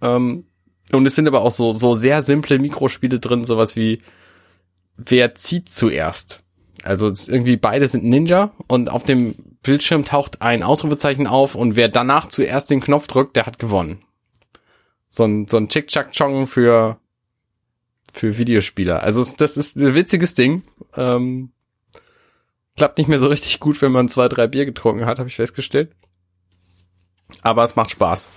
Ähm, 0.00 0.44
und 0.92 1.06
es 1.06 1.14
sind 1.14 1.26
aber 1.26 1.42
auch 1.42 1.50
so, 1.50 1.72
so 1.72 1.94
sehr 1.94 2.22
simple 2.22 2.58
Mikrospiele 2.58 3.18
drin, 3.18 3.44
sowas 3.44 3.74
wie, 3.74 4.00
wer 4.96 5.34
zieht 5.34 5.68
zuerst? 5.68 6.42
Also 6.84 7.08
irgendwie 7.08 7.56
beide 7.56 7.86
sind 7.88 8.04
Ninja 8.04 8.52
und 8.68 8.88
auf 8.88 9.02
dem 9.02 9.34
Bildschirm 9.62 10.04
taucht 10.04 10.40
ein 10.40 10.62
Ausrufezeichen 10.62 11.26
auf 11.26 11.56
und 11.56 11.74
wer 11.74 11.88
danach 11.88 12.28
zuerst 12.28 12.70
den 12.70 12.80
Knopf 12.80 13.08
drückt, 13.08 13.34
der 13.36 13.46
hat 13.46 13.58
gewonnen. 13.58 14.02
So 15.10 15.24
ein, 15.24 15.48
so 15.48 15.56
ein 15.56 15.68
Chick-Chack-Chong 15.68 16.46
für, 16.46 16.98
für 18.12 18.38
Videospieler. 18.38 19.02
Also 19.02 19.24
das 19.36 19.56
ist 19.56 19.76
ein 19.76 19.94
witziges 19.94 20.34
Ding. 20.34 20.62
Ähm, 20.96 21.52
klappt 22.76 22.98
nicht 22.98 23.08
mehr 23.08 23.18
so 23.18 23.26
richtig 23.26 23.60
gut, 23.60 23.80
wenn 23.82 23.92
man 23.92 24.08
zwei, 24.08 24.28
drei 24.28 24.46
Bier 24.46 24.64
getrunken 24.64 25.06
hat, 25.06 25.18
habe 25.18 25.28
ich 25.28 25.36
festgestellt. 25.36 25.92
Aber 27.42 27.64
es 27.64 27.76
macht 27.76 27.90
Spaß. 27.90 28.28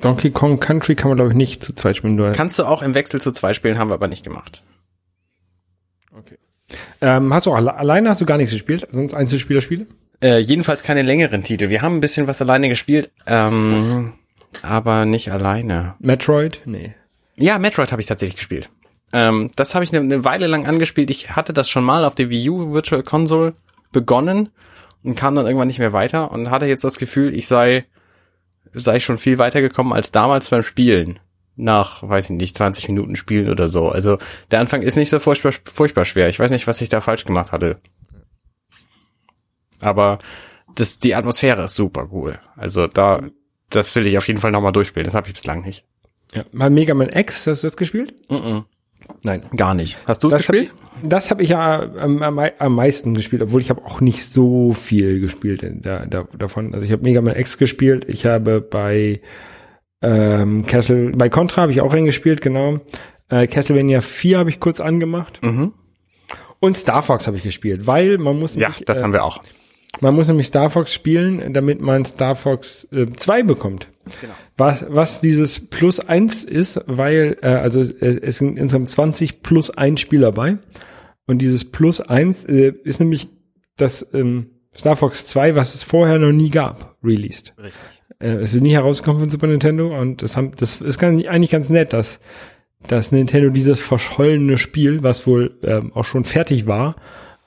Donkey 0.00 0.30
Kong 0.30 0.60
Country 0.60 0.94
kann 0.94 1.10
man, 1.10 1.16
glaube 1.16 1.30
ich, 1.30 1.36
nicht 1.36 1.62
zu 1.62 1.74
zweit 1.74 1.96
spielen. 1.96 2.16
Nur 2.16 2.32
Kannst 2.32 2.58
du 2.58 2.64
auch 2.64 2.82
im 2.82 2.94
Wechsel 2.94 3.20
zu 3.20 3.32
zwei 3.32 3.52
spielen, 3.52 3.78
haben 3.78 3.90
wir 3.90 3.94
aber 3.94 4.08
nicht 4.08 4.24
gemacht. 4.24 4.62
okay. 6.16 6.38
ähm, 7.00 7.32
hast 7.34 7.46
du 7.46 7.52
auch 7.52 7.56
alle, 7.56 7.74
alleine 7.74 8.10
hast 8.10 8.20
du 8.20 8.26
gar 8.26 8.36
nichts 8.36 8.52
gespielt? 8.52 8.86
Sonst 8.90 9.14
Einzelspielerspiele? 9.14 9.86
Äh, 10.22 10.38
jedenfalls 10.38 10.82
keine 10.82 11.02
längeren 11.02 11.42
Titel. 11.42 11.70
Wir 11.70 11.82
haben 11.82 11.96
ein 11.96 12.00
bisschen 12.00 12.26
was 12.26 12.40
alleine 12.40 12.68
gespielt, 12.68 13.10
ähm, 13.26 14.12
aber 14.62 15.04
nicht 15.04 15.32
alleine. 15.32 15.94
Metroid? 15.98 16.62
Nee. 16.64 16.94
Ja, 17.36 17.58
Metroid 17.58 17.92
habe 17.92 18.02
ich 18.02 18.08
tatsächlich 18.08 18.36
gespielt. 18.36 18.70
Ähm, 19.12 19.50
das 19.56 19.74
habe 19.74 19.84
ich 19.84 19.92
eine, 19.94 20.04
eine 20.04 20.24
Weile 20.24 20.46
lang 20.46 20.66
angespielt. 20.66 21.10
Ich 21.10 21.34
hatte 21.34 21.52
das 21.52 21.68
schon 21.68 21.84
mal 21.84 22.04
auf 22.04 22.14
der 22.14 22.30
Wii 22.30 22.50
U 22.50 22.72
Virtual 22.72 23.02
Console 23.02 23.54
begonnen 23.92 24.50
und 25.02 25.16
kam 25.16 25.34
dann 25.34 25.46
irgendwann 25.46 25.68
nicht 25.68 25.78
mehr 25.78 25.92
weiter 25.92 26.30
und 26.30 26.50
hatte 26.50 26.66
jetzt 26.66 26.84
das 26.84 26.98
Gefühl, 26.98 27.34
ich 27.36 27.48
sei 27.48 27.86
sei 28.72 29.00
schon 29.00 29.18
viel 29.18 29.38
weitergekommen 29.38 29.92
als 29.92 30.12
damals 30.12 30.48
beim 30.48 30.62
Spielen. 30.62 31.18
Nach, 31.56 32.02
weiß 32.08 32.26
ich 32.30 32.36
nicht, 32.36 32.56
20 32.56 32.88
Minuten 32.88 33.16
Spielen 33.16 33.50
oder 33.50 33.68
so. 33.68 33.88
Also 33.88 34.18
der 34.50 34.60
Anfang 34.60 34.82
ist 34.82 34.96
nicht 34.96 35.10
so 35.10 35.18
furchtbar, 35.18 35.52
furchtbar 35.64 36.04
schwer. 36.04 36.28
Ich 36.28 36.38
weiß 36.38 36.50
nicht, 36.50 36.66
was 36.66 36.80
ich 36.80 36.88
da 36.88 37.00
falsch 37.00 37.24
gemacht 37.24 37.52
hatte. 37.52 37.80
Aber 39.80 40.18
das, 40.74 40.98
die 40.98 41.14
Atmosphäre 41.14 41.64
ist 41.64 41.74
super 41.74 42.08
cool. 42.12 42.38
Also 42.56 42.86
da, 42.86 43.22
das 43.70 43.94
will 43.96 44.06
ich 44.06 44.18
auf 44.18 44.26
jeden 44.28 44.40
Fall 44.40 44.50
nochmal 44.50 44.72
durchspielen. 44.72 45.04
Das 45.04 45.14
habe 45.14 45.28
ich 45.28 45.34
bislang 45.34 45.62
nicht. 45.62 45.84
Ja. 46.34 46.44
Mal 46.52 46.70
Mega 46.70 46.94
Man 46.94 47.08
X, 47.08 47.46
hast 47.46 47.62
du 47.62 47.66
das 47.66 47.76
gespielt? 47.76 48.14
Mhm. 48.30 48.64
Nein. 49.24 49.42
Gar 49.56 49.74
nicht. 49.74 49.96
Hast 50.06 50.22
du 50.22 50.28
es 50.28 50.34
Das 50.34 50.48
habe 50.48 50.58
gespielt? 50.58 50.74
ich, 51.02 51.08
das 51.08 51.30
hab 51.30 51.40
ich 51.40 51.48
ja 51.48 51.80
am, 51.96 52.22
am, 52.22 52.38
am 52.38 52.74
meisten 52.74 53.14
gespielt, 53.14 53.42
obwohl 53.42 53.60
ich 53.60 53.70
habe 53.70 53.84
auch 53.84 54.00
nicht 54.00 54.24
so 54.24 54.72
viel 54.72 55.20
gespielt 55.20 55.62
in 55.62 55.80
da, 55.82 56.04
da, 56.06 56.24
davon. 56.36 56.74
Also 56.74 56.86
ich 56.86 56.92
habe 56.92 57.02
Mega 57.02 57.20
Man 57.20 57.34
X 57.36 57.58
gespielt, 57.58 58.04
ich 58.08 58.26
habe 58.26 58.60
bei 58.60 59.20
ähm, 60.02 60.66
Castle, 60.66 61.10
bei 61.12 61.28
Contra 61.28 61.62
habe 61.62 61.72
ich 61.72 61.80
auch 61.80 61.92
reingespielt, 61.92 62.40
genau. 62.42 62.80
Äh, 63.28 63.46
Castlevania 63.46 64.00
4 64.00 64.38
habe 64.38 64.50
ich 64.50 64.60
kurz 64.60 64.80
angemacht 64.80 65.40
Mhm. 65.42 65.72
und 66.60 66.76
Star 66.76 67.02
Fox 67.02 67.26
habe 67.26 67.36
ich 67.36 67.42
gespielt, 67.42 67.86
weil 67.86 68.18
man 68.18 68.38
muss 68.38 68.54
Ja, 68.54 68.68
nämlich, 68.68 68.84
das 68.84 68.98
äh, 69.00 69.02
haben 69.02 69.12
wir 69.12 69.24
auch. 69.24 69.40
Man 70.00 70.14
muss 70.14 70.28
nämlich 70.28 70.46
Star 70.46 70.70
Fox 70.70 70.94
spielen, 70.94 71.52
damit 71.52 71.80
man 71.80 72.04
Star 72.04 72.36
Fox 72.36 72.86
äh, 72.92 73.06
2 73.12 73.42
bekommt. 73.42 73.88
Genau. 74.20 74.32
Was, 74.56 74.86
was 74.88 75.20
dieses 75.20 75.68
Plus 75.68 76.00
1 76.00 76.44
ist, 76.44 76.80
weil, 76.86 77.36
äh, 77.42 77.48
also 77.48 77.80
äh, 77.80 78.20
es 78.22 78.38
sind 78.38 78.56
insgesamt 78.56 78.88
20 78.90 79.42
plus 79.42 79.70
1 79.70 80.00
Spieler 80.00 80.32
bei. 80.32 80.58
Und 81.26 81.38
dieses 81.38 81.70
Plus 81.70 82.00
1 82.00 82.44
äh, 82.44 82.72
ist 82.84 83.00
nämlich 83.00 83.28
das 83.76 84.06
ähm, 84.14 84.50
Star 84.76 84.96
Fox 84.96 85.26
2, 85.26 85.56
was 85.56 85.74
es 85.74 85.82
vorher 85.82 86.18
noch 86.18 86.32
nie 86.32 86.50
gab, 86.50 86.96
released. 87.02 87.54
Richtig. 87.58 87.74
Äh, 88.20 88.36
es 88.36 88.54
ist 88.54 88.62
nie 88.62 88.74
herausgekommen 88.74 89.20
von 89.20 89.30
Super 89.30 89.48
Nintendo 89.48 89.98
und 89.98 90.22
das, 90.22 90.36
haben, 90.36 90.52
das 90.56 90.80
ist 90.80 90.98
ganz, 90.98 91.26
eigentlich 91.26 91.50
ganz 91.50 91.68
nett, 91.68 91.92
dass, 91.92 92.20
dass 92.86 93.12
Nintendo 93.12 93.50
dieses 93.50 93.80
verschollene 93.80 94.58
Spiel, 94.58 95.02
was 95.02 95.26
wohl 95.26 95.58
ähm, 95.62 95.92
auch 95.94 96.04
schon 96.04 96.24
fertig 96.24 96.66
war, 96.66 96.96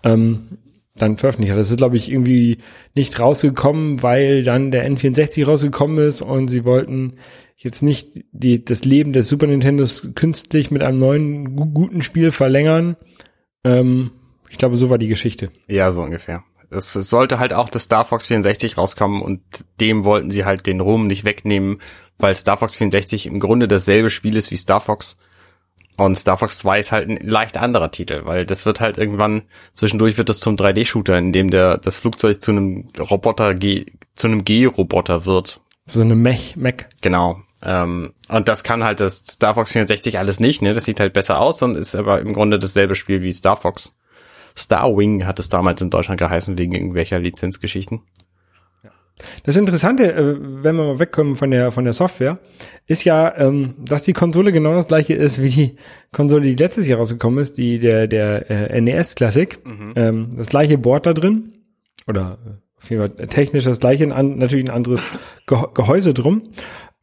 ähm, 0.03 0.57
dann 0.95 1.17
veröffentlicht 1.17 1.51
hat. 1.51 1.59
Das 1.59 1.71
ist, 1.71 1.77
glaube 1.77 1.97
ich, 1.97 2.11
irgendwie 2.11 2.59
nicht 2.93 3.19
rausgekommen, 3.19 4.03
weil 4.03 4.43
dann 4.43 4.71
der 4.71 4.89
N64 4.89 5.45
rausgekommen 5.45 5.97
ist 6.07 6.21
und 6.21 6.49
sie 6.49 6.65
wollten 6.65 7.15
jetzt 7.57 7.81
nicht 7.81 8.25
die, 8.31 8.63
das 8.63 8.83
Leben 8.83 9.13
des 9.13 9.27
Super 9.27 9.47
Nintendos 9.47 10.09
künstlich 10.15 10.69
mit 10.69 10.83
einem 10.83 10.99
neuen 10.99 11.55
gu 11.55 11.65
guten 11.67 12.01
Spiel 12.01 12.31
verlängern. 12.31 12.95
Ähm, 13.63 14.11
ich 14.49 14.57
glaube, 14.57 14.75
so 14.75 14.89
war 14.89 14.97
die 14.97 15.07
Geschichte. 15.07 15.51
Ja, 15.67 15.91
so 15.91 16.03
ungefähr. 16.03 16.43
Es 16.69 16.93
sollte 16.93 17.39
halt 17.39 17.53
auch 17.53 17.69
das 17.69 17.83
Star 17.83 18.03
Fox 18.03 18.27
64 18.27 18.77
rauskommen 18.77 19.21
und 19.21 19.41
dem 19.79 20.05
wollten 20.05 20.31
sie 20.31 20.43
halt 20.45 20.65
den 20.65 20.79
Ruhm 20.79 21.07
nicht 21.07 21.23
wegnehmen, 21.23 21.79
weil 22.17 22.35
Star 22.35 22.57
Fox 22.57 22.75
64 22.75 23.27
im 23.27 23.39
Grunde 23.39 23.67
dasselbe 23.67 24.09
Spiel 24.09 24.37
ist 24.37 24.51
wie 24.51 24.57
Star 24.57 24.81
Fox. 24.81 25.17
Und 25.97 26.17
Star 26.17 26.37
Fox 26.37 26.59
2 26.59 26.79
ist 26.79 26.91
halt 26.91 27.09
ein 27.09 27.17
leicht 27.17 27.57
anderer 27.57 27.91
Titel, 27.91 28.21
weil 28.25 28.45
das 28.45 28.65
wird 28.65 28.79
halt 28.79 28.97
irgendwann, 28.97 29.43
zwischendurch 29.73 30.17
wird 30.17 30.29
das 30.29 30.39
zum 30.39 30.55
3D-Shooter, 30.55 31.17
in 31.17 31.31
dem 31.31 31.49
der, 31.51 31.77
das 31.77 31.97
Flugzeug 31.97 32.41
zu 32.41 32.51
einem 32.51 32.89
Roboter, 32.99 33.53
G, 33.53 33.85
zu 34.15 34.27
einem 34.27 34.43
G-Roboter 34.43 35.25
wird. 35.25 35.61
So 35.85 36.01
eine 36.01 36.15
Mech, 36.15 36.55
Mech. 36.55 36.85
Genau. 37.01 37.41
Ähm, 37.63 38.13
und 38.27 38.47
das 38.47 38.63
kann 38.63 38.83
halt 38.83 38.99
das 38.99 39.17
Star 39.17 39.53
Fox 39.53 39.71
64 39.71 40.17
alles 40.17 40.39
nicht, 40.39 40.61
ne? 40.61 40.73
Das 40.73 40.85
sieht 40.85 40.99
halt 40.99 41.13
besser 41.13 41.39
aus 41.39 41.61
und 41.61 41.75
ist 41.75 41.95
aber 41.95 42.19
im 42.21 42.33
Grunde 42.33 42.59
dasselbe 42.59 42.95
Spiel 42.95 43.21
wie 43.21 43.31
Star 43.31 43.57
Fox. 43.57 43.93
Star 44.57 44.95
Wing 44.95 45.25
hat 45.25 45.39
es 45.39 45.49
damals 45.49 45.81
in 45.81 45.89
Deutschland 45.89 46.19
geheißen, 46.19 46.57
wegen 46.57 46.73
irgendwelcher 46.73 47.19
Lizenzgeschichten. 47.19 48.01
Das 49.43 49.57
Interessante, 49.57 50.13
äh, 50.13 50.35
wenn 50.39 50.75
wir 50.75 50.83
mal 50.83 50.99
wegkommen 50.99 51.35
von 51.35 51.51
der 51.51 51.71
von 51.71 51.83
der 51.83 51.93
Software, 51.93 52.39
ist 52.87 53.03
ja, 53.03 53.35
ähm, 53.37 53.75
dass 53.77 54.03
die 54.03 54.13
Konsole 54.13 54.51
genau 54.51 54.73
das 54.73 54.87
gleiche 54.87 55.13
ist 55.13 55.41
wie 55.41 55.49
die 55.49 55.75
Konsole, 56.11 56.43
die 56.43 56.55
letztes 56.55 56.87
Jahr 56.87 56.99
rausgekommen 56.99 57.39
ist, 57.39 57.57
die 57.57 57.79
der 57.79 58.07
der 58.07 58.49
äh, 58.49 58.81
NES 58.81 59.15
Classic. 59.15 59.59
Ähm, 59.95 60.29
das 60.35 60.49
gleiche 60.49 60.77
Board 60.77 61.05
da 61.05 61.13
drin 61.13 61.53
oder 62.07 62.39
äh, 62.45 62.49
auf 62.77 62.89
jeden 62.89 63.01
Fall 63.01 63.27
technisch 63.27 63.63
das 63.63 63.79
gleiche, 63.79 64.07
natürlich 64.07 64.65
ein 64.65 64.75
anderes 64.75 65.05
Ge 65.47 65.57
Gehäuse 65.73 66.13
drum. 66.13 66.49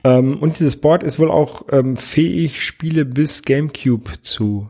Ähm, 0.03 0.39
und 0.39 0.59
dieses 0.59 0.77
Board 0.77 1.03
ist 1.03 1.19
wohl 1.19 1.31
auch 1.31 1.65
fähig, 1.97 2.63
Spiele 2.63 3.05
bis 3.05 3.43
GameCube 3.43 4.21
zu 4.23 4.69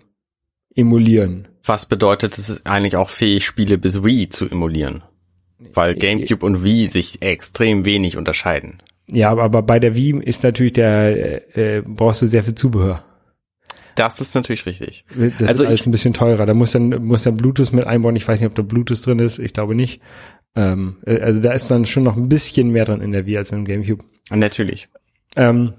emulieren. 0.74 1.48
Was 1.64 1.86
bedeutet, 1.86 2.38
es 2.38 2.64
eigentlich 2.64 2.96
auch 2.96 3.10
fähig, 3.10 3.44
Spiele 3.44 3.76
bis 3.76 4.04
Wii 4.04 4.28
zu 4.28 4.48
emulieren. 4.48 5.02
Weil 5.74 5.94
GameCube 5.94 6.44
und 6.44 6.62
Wii 6.64 6.88
sich 6.88 7.22
extrem 7.22 7.84
wenig 7.84 8.16
unterscheiden. 8.16 8.78
Ja, 9.10 9.30
aber, 9.30 9.62
bei 9.62 9.78
der 9.78 9.94
Wii 9.96 10.20
ist 10.22 10.42
natürlich 10.44 10.72
der 10.74 11.46
äh, 11.56 11.78
äh, 11.78 11.82
brauchst 11.84 12.22
du 12.22 12.26
sehr 12.28 12.44
viel 12.44 12.54
Zubehör. 12.54 13.04
Das 13.96 14.20
ist 14.20 14.34
natürlich 14.34 14.66
richtig. 14.66 15.04
Das 15.38 15.48
Also 15.48 15.62
ist 15.64 15.68
alles 15.68 15.80
ich- 15.80 15.86
ein 15.86 15.90
bisschen 15.90 16.14
teurer. 16.14 16.46
Da 16.46 16.54
muss 16.54 16.72
dann 16.72 16.88
muss 17.04 17.24
dann 17.24 17.36
Bluetooth 17.36 17.72
mit 17.72 17.86
einbauen. 17.86 18.16
Ich 18.16 18.26
weiß 18.26 18.40
nicht, 18.40 18.48
ob 18.48 18.54
da 18.54 18.62
Bluetooth 18.62 19.04
drin 19.04 19.18
ist. 19.18 19.38
Ich 19.38 19.52
glaube 19.52 19.74
nicht. 19.74 20.00
Ähm, 20.56 20.96
äh, 21.06 21.20
also 21.20 21.40
da 21.40 21.52
ist 21.52 21.70
dann 21.70 21.86
schon 21.86 22.04
noch 22.04 22.16
ein 22.16 22.28
bisschen 22.28 22.70
mehr 22.70 22.84
dran 22.84 23.00
in 23.00 23.10
der 23.12 23.26
Wii 23.26 23.36
als 23.38 23.50
im 23.50 23.64
GameCube. 23.64 24.04
Natürlich. 24.30 24.88
Ähm, 25.36 25.74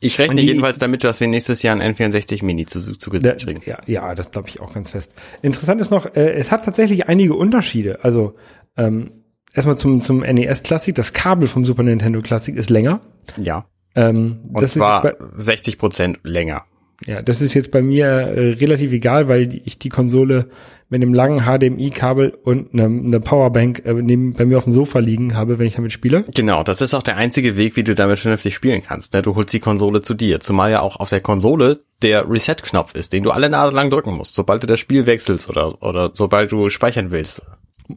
Ich 0.00 0.18
rechne 0.18 0.36
die- 0.36 0.46
jedenfalls 0.46 0.78
damit, 0.78 1.02
dass 1.04 1.20
wir 1.20 1.26
nächstes 1.28 1.62
Jahr 1.62 1.78
ein 1.78 1.94
N64 1.94 2.44
Mini 2.44 2.66
zu, 2.66 2.78
der, 2.80 2.98
zugesetzt 2.98 3.46
kriegen. 3.46 3.62
ja, 3.66 3.78
ja, 3.86 4.14
das 4.14 4.30
glaube 4.30 4.48
ich 4.48 4.60
auch 4.60 4.72
ganz 4.72 4.90
fest. 4.92 5.12
Interessant 5.42 5.80
ist 5.80 5.90
noch, 5.90 6.14
äh, 6.14 6.32
es 6.34 6.52
hat 6.52 6.64
tatsächlich 6.64 7.08
einige 7.08 7.34
Unterschiede. 7.34 8.04
Also 8.04 8.34
ähm, 8.76 9.15
erstmal 9.56 9.76
zum 9.76 10.02
zum 10.02 10.20
NES 10.20 10.62
Classic. 10.62 10.94
Das 10.94 11.12
Kabel 11.12 11.48
vom 11.48 11.64
Super 11.64 11.82
Nintendo 11.82 12.20
Classic 12.20 12.54
ist 12.54 12.70
länger. 12.70 13.00
Ja. 13.36 13.66
Ähm, 13.96 14.40
Und 14.52 14.62
das 14.62 14.74
zwar 14.74 15.04
ist 15.04 15.18
bei, 15.18 15.26
60 15.34 15.78
Prozent 15.78 16.18
länger. 16.22 16.64
Ja, 17.04 17.20
das 17.20 17.42
ist 17.42 17.54
jetzt 17.54 17.72
bei 17.72 17.82
mir 17.82 18.06
äh, 18.06 18.52
relativ 18.54 18.92
egal, 18.92 19.28
weil 19.28 19.60
ich 19.64 19.78
die 19.78 19.90
Konsole 19.90 20.48
mit 20.88 21.02
einem 21.02 21.12
langen 21.12 21.40
HDMI-Kabel 21.40 22.38
und 22.42 22.72
einer 22.72 22.84
eine 22.84 23.20
Powerbank 23.20 23.82
äh, 23.84 23.92
neben, 23.92 24.32
bei 24.32 24.46
mir 24.46 24.56
auf 24.56 24.64
dem 24.64 24.72
Sofa 24.72 25.00
liegen 25.00 25.36
habe, 25.36 25.58
wenn 25.58 25.66
ich 25.66 25.74
damit 25.74 25.92
spiele. 25.92 26.24
Genau, 26.34 26.62
das 26.62 26.80
ist 26.80 26.94
auch 26.94 27.02
der 27.02 27.16
einzige 27.16 27.56
Weg, 27.56 27.76
wie 27.76 27.84
du 27.84 27.94
damit 27.94 28.18
vernünftig 28.18 28.54
spielen 28.54 28.82
kannst. 28.82 29.12
Ne? 29.12 29.20
Du 29.20 29.34
holst 29.34 29.52
die 29.52 29.60
Konsole 29.60 30.00
zu 30.00 30.14
dir, 30.14 30.40
zumal 30.40 30.70
ja 30.70 30.80
auch 30.80 30.96
auf 30.96 31.10
der 31.10 31.20
Konsole 31.20 31.80
der 32.02 32.30
Reset-Knopf 32.30 32.94
ist, 32.94 33.12
den 33.12 33.24
du 33.24 33.30
alle 33.30 33.50
Nase 33.50 33.74
lang 33.74 33.90
drücken 33.90 34.14
musst, 34.14 34.34
sobald 34.34 34.62
du 34.62 34.66
das 34.66 34.80
Spiel 34.80 35.06
wechselst 35.06 35.50
oder, 35.50 35.82
oder 35.82 36.10
sobald 36.14 36.52
du 36.52 36.70
speichern 36.70 37.10
willst. 37.10 37.42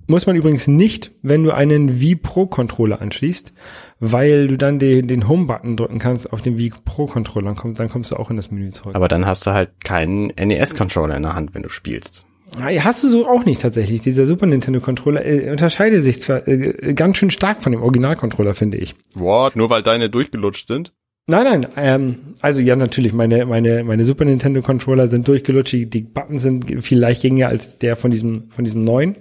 Muss 0.07 0.27
man 0.27 0.35
übrigens 0.35 0.67
nicht, 0.67 1.11
wenn 1.21 1.43
du 1.43 1.51
einen 1.51 1.99
Wii 1.99 2.15
Pro 2.15 2.45
Controller 2.45 3.01
anschließt, 3.01 3.53
weil 3.99 4.47
du 4.47 4.57
dann 4.57 4.79
den, 4.79 5.07
den 5.07 5.27
Home-Button 5.27 5.77
drücken 5.77 5.99
kannst 5.99 6.31
auf 6.31 6.41
den 6.41 6.57
Wii 6.57 6.71
Pro 6.85 7.07
Controller, 7.07 7.47
dann, 7.47 7.55
komm, 7.55 7.75
dann 7.75 7.89
kommst 7.89 8.11
du 8.11 8.15
auch 8.17 8.29
in 8.29 8.37
das 8.37 8.51
Menü 8.51 8.69
zurück. 8.69 8.95
Aber 8.95 9.07
dann 9.07 9.25
hast 9.25 9.47
du 9.47 9.51
halt 9.51 9.71
keinen 9.83 10.27
NES-Controller 10.27 11.15
in 11.15 11.23
der 11.23 11.35
Hand, 11.35 11.55
wenn 11.55 11.63
du 11.63 11.69
spielst. 11.69 12.25
Hast 12.57 13.03
du 13.03 13.09
so 13.09 13.27
auch 13.27 13.45
nicht 13.45 13.61
tatsächlich. 13.61 14.01
Dieser 14.01 14.25
Super 14.25 14.47
Nintendo 14.47 14.79
Controller 14.79 15.23
äh, 15.25 15.51
unterscheidet 15.51 16.03
sich 16.03 16.19
zwar 16.19 16.47
äh, 16.47 16.93
ganz 16.93 17.17
schön 17.17 17.29
stark 17.29 17.61
von 17.63 17.71
dem 17.71 17.81
Original-Controller, 17.81 18.55
finde 18.55 18.77
ich. 18.77 18.95
What? 19.13 19.55
Nur 19.55 19.69
weil 19.69 19.83
deine 19.83 20.09
durchgelutscht 20.09 20.67
sind? 20.67 20.93
Nein, 21.29 21.43
nein, 21.43 21.67
ähm, 21.75 22.15
also 22.41 22.59
ja, 22.59 22.75
natürlich, 22.75 23.13
meine, 23.13 23.45
meine, 23.45 23.83
meine 23.83 24.03
Super 24.03 24.25
Nintendo 24.25 24.63
Controller 24.63 25.07
sind 25.07 25.27
durchgelutscht, 25.27 25.73
die, 25.73 26.01
Buttons 26.01 26.41
sind 26.41 26.83
viel 26.83 26.97
leichtgängiger 26.97 27.47
als 27.47 27.77
der 27.77 27.95
von 27.95 28.09
diesem, 28.09 28.49
von 28.49 28.65
diesem 28.65 28.83
neuen. 28.83 29.15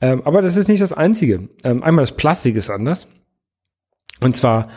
Ähm, 0.00 0.22
aber 0.24 0.40
das 0.40 0.56
ist 0.56 0.68
nicht 0.68 0.80
das 0.80 0.94
einzige. 0.94 1.50
Ähm, 1.62 1.82
einmal 1.82 2.04
das 2.04 2.16
Plastik 2.16 2.56
ist 2.56 2.70
anders. 2.70 3.08
Und 4.20 4.38
zwar 4.38 4.70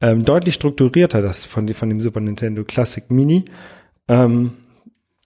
ähm, 0.00 0.24
deutlich 0.24 0.54
strukturierter, 0.54 1.20
das 1.20 1.44
von, 1.44 1.68
von 1.74 1.90
dem 1.90 2.00
Super 2.00 2.20
Nintendo 2.20 2.64
Classic 2.64 3.10
Mini. 3.10 3.44
Ähm, 4.08 4.52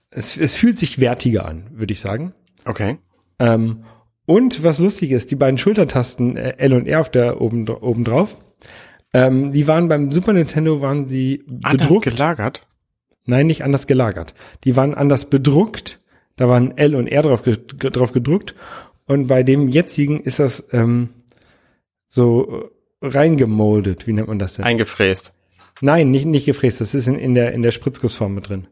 es, 0.09 0.35
es 0.35 0.55
fühlt 0.55 0.77
sich 0.77 0.99
wertiger 0.99 1.45
an, 1.45 1.67
würde 1.71 1.93
ich 1.93 2.01
sagen. 2.01 2.33
Okay. 2.65 2.97
Ähm, 3.39 3.85
und 4.25 4.65
was 4.65 4.79
lustig 4.79 5.11
ist, 5.11 5.31
die 5.31 5.37
beiden 5.37 5.57
Schultertasten 5.57 6.35
äh, 6.35 6.57
L 6.57 6.73
und 6.73 6.87
R 6.87 6.99
auf 6.99 7.09
der 7.09 7.39
oben, 7.39 7.69
oben 7.69 8.03
drauf, 8.03 8.37
ähm, 9.15 9.51
die 9.53 9.67
waren 9.67 9.87
beim 9.87 10.11
Super 10.11 10.33
Nintendo 10.33 10.81
waren 10.81 11.07
sie 11.07 11.43
Anders 11.63 11.87
bedruckt. 11.87 12.03
gelagert? 12.05 12.67
Nein, 13.25 13.47
nicht 13.47 13.63
anders 13.63 13.87
gelagert. 13.87 14.33
Die 14.63 14.75
waren 14.75 14.93
anders 14.93 15.29
bedruckt. 15.29 15.99
Da 16.35 16.47
waren 16.49 16.77
L 16.77 16.95
und 16.95 17.07
R 17.07 17.21
drauf, 17.23 17.41
drauf 17.43 18.11
gedruckt. 18.11 18.55
Und 19.05 19.27
bei 19.27 19.43
dem 19.43 19.67
jetzigen 19.69 20.19
ist 20.19 20.39
das 20.39 20.67
ähm, 20.73 21.09
so 22.07 22.69
äh, 23.01 23.07
reingemoldet. 23.07 24.07
Wie 24.07 24.13
nennt 24.13 24.27
man 24.27 24.39
das 24.39 24.55
denn? 24.55 24.65
Eingefräst. 24.65 25.33
Nein, 25.81 26.11
nicht, 26.11 26.25
nicht 26.25 26.45
gefräst. 26.45 26.81
Das 26.81 26.93
ist 26.95 27.07
in, 27.07 27.15
in 27.17 27.33
der 27.35 27.51
in 27.53 27.61
der 27.61 27.71
Spritzgussform 27.71 28.33
mit 28.35 28.49
drin. 28.49 28.67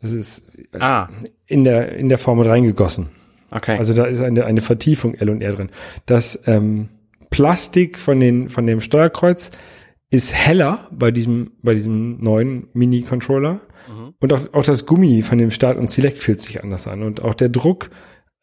Das 0.00 0.12
ist 0.12 0.52
Ah, 0.78 1.08
in 1.46 1.64
der 1.64 1.92
in 1.96 2.08
der 2.08 2.18
Form 2.18 2.38
mit 2.38 2.48
reingegossen. 2.48 3.10
okay. 3.50 3.76
Also 3.76 3.92
da 3.92 4.04
ist 4.06 4.20
eine, 4.20 4.44
eine 4.46 4.60
Vertiefung 4.60 5.14
L 5.14 5.30
und 5.30 5.42
R 5.42 5.52
drin. 5.52 5.70
Das 6.06 6.42
ähm, 6.46 6.88
Plastik 7.30 7.98
von, 7.98 8.20
den, 8.20 8.48
von 8.48 8.66
dem 8.66 8.80
Steuerkreuz 8.80 9.50
ist 10.10 10.34
heller 10.34 10.88
bei 10.90 11.10
diesem, 11.10 11.52
bei 11.62 11.74
diesem 11.74 12.22
neuen 12.22 12.68
Mini-Controller. 12.72 13.60
Und 14.18 14.32
auch, 14.32 14.52
auch 14.52 14.64
das 14.64 14.86
Gummi 14.86 15.22
von 15.22 15.38
dem 15.38 15.50
Start 15.50 15.78
und 15.78 15.90
Select 15.90 16.18
fühlt 16.18 16.40
sich 16.40 16.62
anders 16.62 16.86
an. 16.86 17.02
Und 17.02 17.22
auch 17.22 17.34
der 17.34 17.48
Druck, 17.48 17.90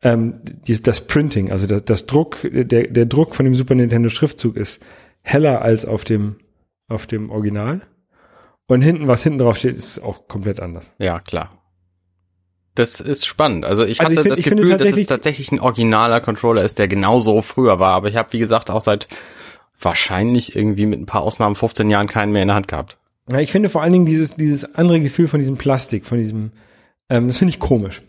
ähm, 0.02 0.40
die, 0.46 0.82
das 0.82 1.02
Printing, 1.02 1.52
also 1.52 1.68
das, 1.68 1.84
das 1.86 2.06
Druck, 2.06 2.40
der, 2.52 2.88
der 2.88 3.06
Druck 3.06 3.36
von 3.36 3.46
dem 3.46 3.54
Super 3.54 3.76
Nintendo 3.76 4.10
Schriftzug 4.10 4.56
ist 4.56 4.86
heller 5.22 5.62
als 5.62 5.86
auf 5.86 6.04
dem, 6.04 6.38
auf 6.88 7.06
dem 7.06 7.30
Original. 7.30 7.82
Und 8.68 8.82
hinten, 8.82 9.08
was 9.08 9.24
hinten 9.24 9.40
drauf 9.40 9.58
steht, 9.58 9.76
ist 9.76 10.00
auch 10.00 10.28
komplett 10.28 10.60
anders. 10.60 10.94
ja, 11.00 11.20
klar. 11.20 11.57
Das 12.78 13.00
ist 13.00 13.26
spannend. 13.26 13.66
Also 13.66 13.84
ich 13.86 14.00
Also 14.02 14.14
ich 14.14 14.18
hatte 14.20 14.22
find- 14.22 14.32
das 14.34 14.40
ich 14.40 14.46
Gefühl, 14.46 14.70
dass 14.70 14.72
es 14.72 14.78
tatsächlich- 14.86 15.08
tatsächlich 15.08 15.52
ein 15.52 15.60
originaler 15.60 16.22
Controller 16.22 16.64
ist, 16.64 16.78
der 16.80 16.88
genauso 16.88 17.42
früher 17.42 17.80
war. 17.80 17.94
Aber 17.94 18.08
ich 18.10 18.16
habe, 18.16 18.32
wie 18.34 18.40
gesagt, 18.40 18.70
auch 18.70 18.82
seit 18.82 19.08
wahrscheinlich 19.80 20.56
irgendwie 20.56 20.86
mit 20.86 21.00
ein 21.00 21.06
paar 21.06 21.22
Ausnahmen 21.22 21.56
15 21.56 21.90
Jahren 21.90 22.08
keinen 22.08 22.32
mehr 22.32 22.42
in 22.44 22.48
der 22.50 22.56
Hand 22.56 22.68
gehabt. 22.68 22.98
Ja, 23.30 23.40
ich 23.40 23.52
finde 23.52 23.70
vor 23.70 23.82
allen 23.82 23.94
Dingen 23.94 24.06
dieses, 24.06 24.36
dieses 24.36 24.76
andere 24.76 25.02
Gefühl 25.02 25.28
von 25.28 25.40
diesem 25.40 25.58
Plastik, 25.58 26.06
von 26.06 26.18
diesem, 26.20 26.52
ähm, 27.10 27.28
das 27.28 27.38
finde 27.38 27.52
ich 27.52 27.60
komisch. 27.60 28.02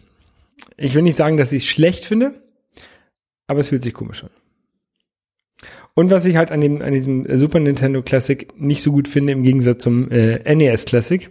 Ich 0.76 0.94
will 0.94 1.02
nicht 1.02 1.16
sagen, 1.16 1.36
dass 1.36 1.52
ich 1.52 1.62
es 1.64 1.68
schlecht 1.68 2.04
finde, 2.04 2.34
aber 3.46 3.60
es 3.60 3.68
fühlt 3.68 3.82
sich 3.82 3.94
komisch 3.94 4.22
an. 4.24 4.30
Und 5.94 6.10
was 6.10 6.24
ich 6.26 6.36
halt 6.36 6.52
an, 6.52 6.60
dem, 6.60 6.80
an 6.82 6.92
diesem 6.92 7.26
Super 7.36 7.58
Nintendo 7.58 8.02
Classic 8.02 8.48
nicht 8.60 8.82
so 8.82 8.92
gut 8.92 9.08
finde, 9.08 9.32
im 9.32 9.42
Gegensatz 9.42 9.82
zum 9.82 10.10
äh, 10.10 10.38
NES 10.54 10.84
Classic, 10.84 11.28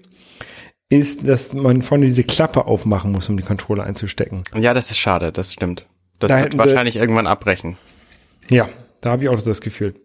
ist, 0.89 1.27
dass 1.27 1.53
man 1.53 1.81
vorne 1.81 2.05
diese 2.05 2.23
Klappe 2.23 2.65
aufmachen 2.65 3.11
muss, 3.11 3.29
um 3.29 3.37
die 3.37 3.43
Controller 3.43 3.83
einzustecken. 3.83 4.43
Ja, 4.57 4.73
das 4.73 4.91
ist 4.91 4.97
schade, 4.97 5.31
das 5.31 5.53
stimmt. 5.53 5.85
Das 6.19 6.29
Da 6.29 6.41
wird 6.41 6.57
wahrscheinlich 6.57 6.95
irgendwann 6.95 7.27
abbrechen. 7.27 7.77
Ja, 8.49 8.69
da 9.01 9.11
habe 9.11 9.23
ich 9.23 9.29
auch 9.29 9.37
so 9.37 9.49
das 9.49 9.61
Gefühl. 9.61 9.95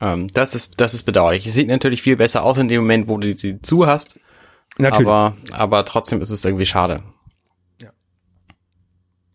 Ähm, 0.00 0.26
das 0.34 0.54
ist, 0.54 0.80
das 0.80 0.94
ist 0.94 1.04
bedauerlich. 1.04 1.46
Es 1.46 1.54
sieht 1.54 1.68
natürlich 1.68 2.02
viel 2.02 2.16
besser 2.16 2.42
aus 2.42 2.58
in 2.58 2.68
dem 2.68 2.82
Moment, 2.82 3.08
wo 3.08 3.16
du 3.18 3.36
sie 3.36 3.62
zu 3.62 3.86
hast, 3.86 4.18
Natürlich. 4.78 5.08
aber, 5.08 5.36
aber 5.52 5.84
trotzdem 5.84 6.20
ist 6.20 6.30
es 6.30 6.44
irgendwie 6.44 6.66
schade. 6.66 7.02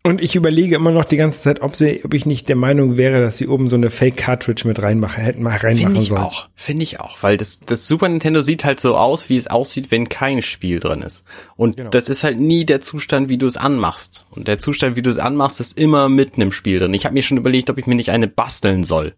Und 0.04 0.22
ich 0.22 0.36
überlege 0.36 0.76
immer 0.76 0.92
noch 0.92 1.04
die 1.04 1.16
ganze 1.16 1.40
Zeit, 1.40 1.60
ob 1.60 1.74
sie, 1.74 2.02
ob 2.04 2.14
ich 2.14 2.24
nicht 2.24 2.48
der 2.48 2.56
Meinung 2.56 2.96
wäre, 2.96 3.20
dass 3.20 3.36
sie 3.36 3.48
oben 3.48 3.68
so 3.68 3.76
eine 3.76 3.90
Fake 3.90 4.16
Cartridge 4.16 4.66
mit 4.66 4.80
reinmachen, 4.80 5.22
hätten 5.22 5.42
mal 5.42 5.56
reinmachen 5.56 5.86
Finde 5.86 6.00
ich 6.00 6.08
sollen. 6.08 6.22
auch, 6.22 6.48
finde 6.54 6.82
ich 6.84 7.00
auch, 7.00 7.22
weil 7.22 7.36
das, 7.36 7.60
das 7.60 7.88
Super 7.88 8.08
Nintendo 8.08 8.40
sieht 8.40 8.64
halt 8.64 8.80
so 8.80 8.96
aus, 8.96 9.28
wie 9.28 9.36
es 9.36 9.48
aussieht, 9.48 9.90
wenn 9.90 10.08
kein 10.08 10.40
Spiel 10.40 10.78
drin 10.80 11.02
ist. 11.02 11.24
Und 11.56 11.76
Genau. 11.76 11.90
das 11.90 12.08
ist 12.08 12.22
halt 12.24 12.38
nie 12.38 12.64
der 12.64 12.80
Zustand, 12.80 13.28
wie 13.28 13.38
du 13.38 13.46
es 13.46 13.56
anmachst. 13.56 14.24
Und 14.30 14.48
der 14.48 14.58
Zustand, 14.60 14.96
wie 14.96 15.02
du 15.02 15.10
es 15.10 15.18
anmachst, 15.18 15.60
ist 15.60 15.76
immer 15.78 16.08
mitten 16.08 16.40
im 16.40 16.52
Spiel 16.52 16.78
drin. 16.78 16.94
Ich 16.94 17.04
habe 17.04 17.14
mir 17.14 17.22
schon 17.22 17.36
überlegt, 17.36 17.68
ob 17.68 17.76
ich 17.76 17.86
mir 17.86 17.96
nicht 17.96 18.10
eine 18.10 18.28
basteln 18.28 18.84
soll. 18.84 19.14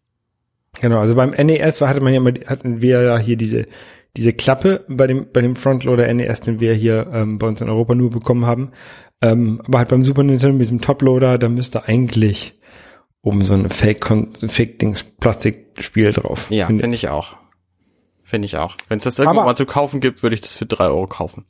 Genau, 0.80 0.98
also 0.98 1.14
beim 1.14 1.30
NES 1.30 1.80
hatte 1.82 2.00
man 2.00 2.14
ja 2.14 2.20
mal, 2.20 2.34
hatten 2.46 2.80
wir 2.80 3.02
ja 3.02 3.18
hier 3.18 3.36
diese, 3.36 3.66
diese 4.16 4.32
Klappe 4.32 4.84
bei 4.88 5.06
dem, 5.06 5.26
bei 5.32 5.40
dem 5.42 5.56
Frontloader 5.56 6.12
NES, 6.12 6.40
den 6.40 6.58
wir 6.58 6.74
hier 6.74 7.08
ähm, 7.12 7.38
bei 7.38 7.46
uns 7.48 7.60
in 7.60 7.68
Europa 7.68 7.94
nur 7.94 8.10
bekommen 8.10 8.46
haben. 8.46 8.70
Ähm, 9.22 9.60
aber 9.66 9.78
halt 9.78 9.88
beim 9.88 10.02
Super 10.02 10.22
Nintendo 10.22 10.52
mit 10.56 10.62
diesem 10.66 10.80
Toploader, 10.80 11.38
da 11.38 11.48
müsste 11.48 11.84
eigentlich 11.86 12.54
oben 13.22 13.42
so 13.42 13.52
ein 13.54 13.68
Fake, 13.68 14.06
Fake 14.48 14.78
Dings 14.78 15.02
Plastikspiel 15.04 16.12
drauf. 16.12 16.50
Ja, 16.50 16.66
Finde- 16.66 16.82
finde 16.82 16.94
ich 16.94 17.08
auch. 17.08 17.36
Finde 18.24 18.46
ich 18.46 18.56
auch. 18.56 18.76
Wenn 18.88 18.98
es 18.98 19.04
das 19.04 19.18
irgendwann 19.18 19.44
mal 19.44 19.56
zu 19.56 19.66
kaufen 19.66 20.00
gibt, 20.00 20.22
würde 20.22 20.34
ich 20.34 20.40
das 20.40 20.54
für 20.54 20.64
drei 20.66 20.86
Euro 20.86 21.06
kaufen. 21.06 21.44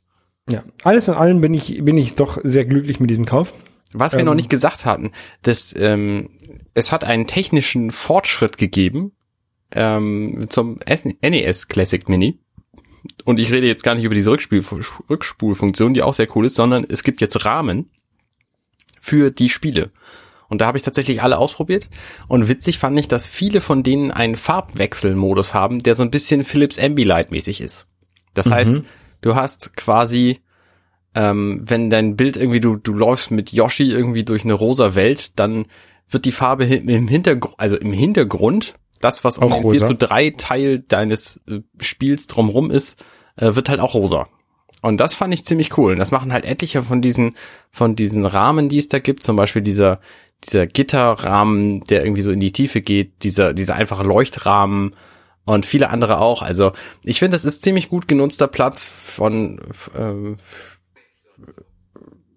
ja. 0.49 0.63
Alles 0.83 1.07
in 1.07 1.13
allem 1.13 1.39
bin 1.39 1.53
ich, 1.53 1.83
bin 1.85 1.97
ich 1.97 2.15
doch 2.15 2.39
sehr 2.43 2.65
glücklich 2.65 2.99
mit 2.99 3.09
diesem 3.09 3.25
Kauf. 3.25 3.53
Was 3.93 4.13
wir 4.13 4.19
Ähm. 4.21 4.25
noch 4.25 4.35
nicht 4.35 4.49
gesagt 4.49 4.85
hatten, 4.85 5.11
das, 5.43 5.73
ähm, 5.77 6.29
es 6.73 6.91
hat 6.91 7.03
einen 7.03 7.27
technischen 7.27 7.91
Fortschritt 7.91 8.57
gegeben 8.57 9.11
ähm, 9.73 10.45
zum 10.49 10.79
NES 10.87 11.67
Classic 11.67 12.07
Mini. 12.09 12.39
Und 13.25 13.39
ich 13.39 13.51
rede 13.51 13.67
jetzt 13.67 13.83
gar 13.83 13.95
nicht 13.95 14.05
über 14.05 14.15
diese 14.15 14.31
Rückspiel 14.31 14.63
Rückspulfunktion, 15.09 15.93
die 15.93 16.03
auch 16.03 16.13
sehr 16.13 16.27
cool 16.35 16.45
ist, 16.45 16.55
sondern 16.55 16.85
es 16.87 17.03
gibt 17.03 17.21
jetzt 17.21 17.45
Rahmen 17.45 17.89
für 18.99 19.31
die 19.31 19.49
Spiele. 19.49 19.91
Und 20.47 20.61
da 20.61 20.67
habe 20.67 20.77
ich 20.77 20.83
tatsächlich 20.83 21.23
alle 21.23 21.37
ausprobiert. 21.37 21.89
Und 22.27 22.47
witzig 22.47 22.77
fand 22.77 22.99
ich, 22.99 23.07
dass 23.07 23.27
viele 23.27 23.61
von 23.61 23.83
denen 23.83 24.11
einen 24.11 24.35
Farbwechselmodus 24.35 25.53
haben, 25.53 25.79
der 25.81 25.95
so 25.95 26.03
ein 26.03 26.11
bisschen 26.11 26.43
Philips 26.43 26.77
Ambilight 26.77 27.31
mäßig 27.31 27.61
ist. 27.61 27.87
Das 28.33 28.47
Mhm. 28.47 28.53
heißt, 28.53 28.81
du 29.21 29.35
hast 29.35 29.75
quasi 29.75 30.41
ähm, 31.15 31.59
wenn 31.61 31.89
dein 31.89 32.15
Bild 32.15 32.37
irgendwie, 32.37 32.59
du, 32.59 32.77
du 32.77 32.93
läufst 32.93 33.31
mit 33.31 33.51
Yoshi 33.51 33.91
irgendwie 33.91 34.23
durch 34.23 34.43
eine 34.43 34.53
rosa 34.53 34.95
Welt, 34.95 35.37
dann 35.39 35.65
wird 36.09 36.25
die 36.25 36.31
Farbe 36.31 36.65
im 36.65 37.07
Hintergrund, 37.07 37.55
also 37.57 37.77
im 37.77 37.93
Hintergrund, 37.93 38.75
das, 39.01 39.23
was 39.23 39.37
um 39.37 39.45
Auch 39.51 39.55
den 39.55 39.63
rosa? 39.63 39.85
4 39.85 39.87
zu 39.87 39.95
3 40.07 40.29
Teil 40.37 40.79
deines 40.79 41.39
äh, 41.49 41.59
Spiels 41.79 42.27
drumrum 42.27 42.71
ist, 42.71 43.03
äh, 43.35 43.55
wird 43.55 43.69
halt 43.69 43.79
auch 43.79 43.93
rosa. 43.95 44.27
Und 44.81 44.97
das 44.97 45.13
fand 45.13 45.33
ich 45.33 45.45
ziemlich 45.45 45.77
cool. 45.77 45.91
Und 45.93 45.99
das 45.99 46.11
machen 46.11 46.33
halt 46.33 46.45
etliche 46.45 46.81
von 46.81 47.01
diesen, 47.01 47.35
von 47.71 47.95
diesen 47.95 48.25
Rahmen, 48.25 48.67
die 48.69 48.79
es 48.79 48.87
da 48.89 48.97
gibt. 48.99 49.21
Zum 49.21 49.35
Beispiel 49.35 49.61
dieser, 49.61 49.99
dieser 50.43 50.65
Gitterrahmen, 50.65 51.81
der 51.81 52.03
irgendwie 52.03 52.23
so 52.23 52.31
in 52.31 52.39
die 52.39 52.51
Tiefe 52.51 52.81
geht, 52.81 53.21
dieser, 53.23 53.53
dieser 53.53 53.75
einfache 53.75 54.01
Leuchtrahmen 54.03 54.95
und 55.45 55.65
viele 55.67 55.89
andere 55.91 56.19
auch. 56.19 56.41
Also 56.41 56.71
ich 57.03 57.19
finde, 57.19 57.35
das 57.35 57.45
ist 57.45 57.61
ziemlich 57.61 57.89
gut 57.89 58.07
genutzter 58.07 58.47
Platz 58.47 58.87
von, 58.87 59.59
ähm, 59.95 60.37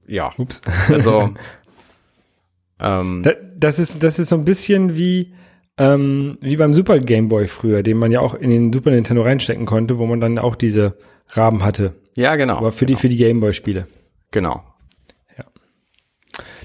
ja, 0.06 0.30
Ups. 0.36 0.60
also 0.88 1.30
ähm, 2.80 3.22
Da- 3.22 3.32
Das 3.56 3.78
ist, 3.78 4.02
das 4.02 4.18
ist 4.18 4.28
so 4.28 4.36
ein 4.36 4.44
bisschen 4.44 4.96
wie, 4.96 5.32
ähm, 5.78 6.38
wie 6.40 6.56
beim 6.56 6.72
Super 6.72 6.98
Game 6.98 7.28
Boy 7.28 7.48
früher, 7.48 7.82
den 7.82 7.98
man 7.98 8.12
ja 8.12 8.20
auch 8.20 8.34
in 8.34 8.50
den 8.50 8.72
Super 8.72 8.90
Nintendo 8.90 9.22
reinstecken 9.22 9.66
konnte, 9.66 9.98
wo 9.98 10.06
man 10.06 10.20
dann 10.20 10.38
auch 10.38 10.56
diese 10.56 10.96
Raben 11.28 11.64
hatte. 11.64 11.94
ja 12.16 12.36
genau, 12.36 12.56
Aber 12.56 12.72
für 12.72 12.86
die, 12.86 12.96
für 12.96 13.08
die 13.08 13.16
Game 13.16 13.40
Boy 13.40 13.52
Spiele. 13.52 13.86
genau. 14.30 14.62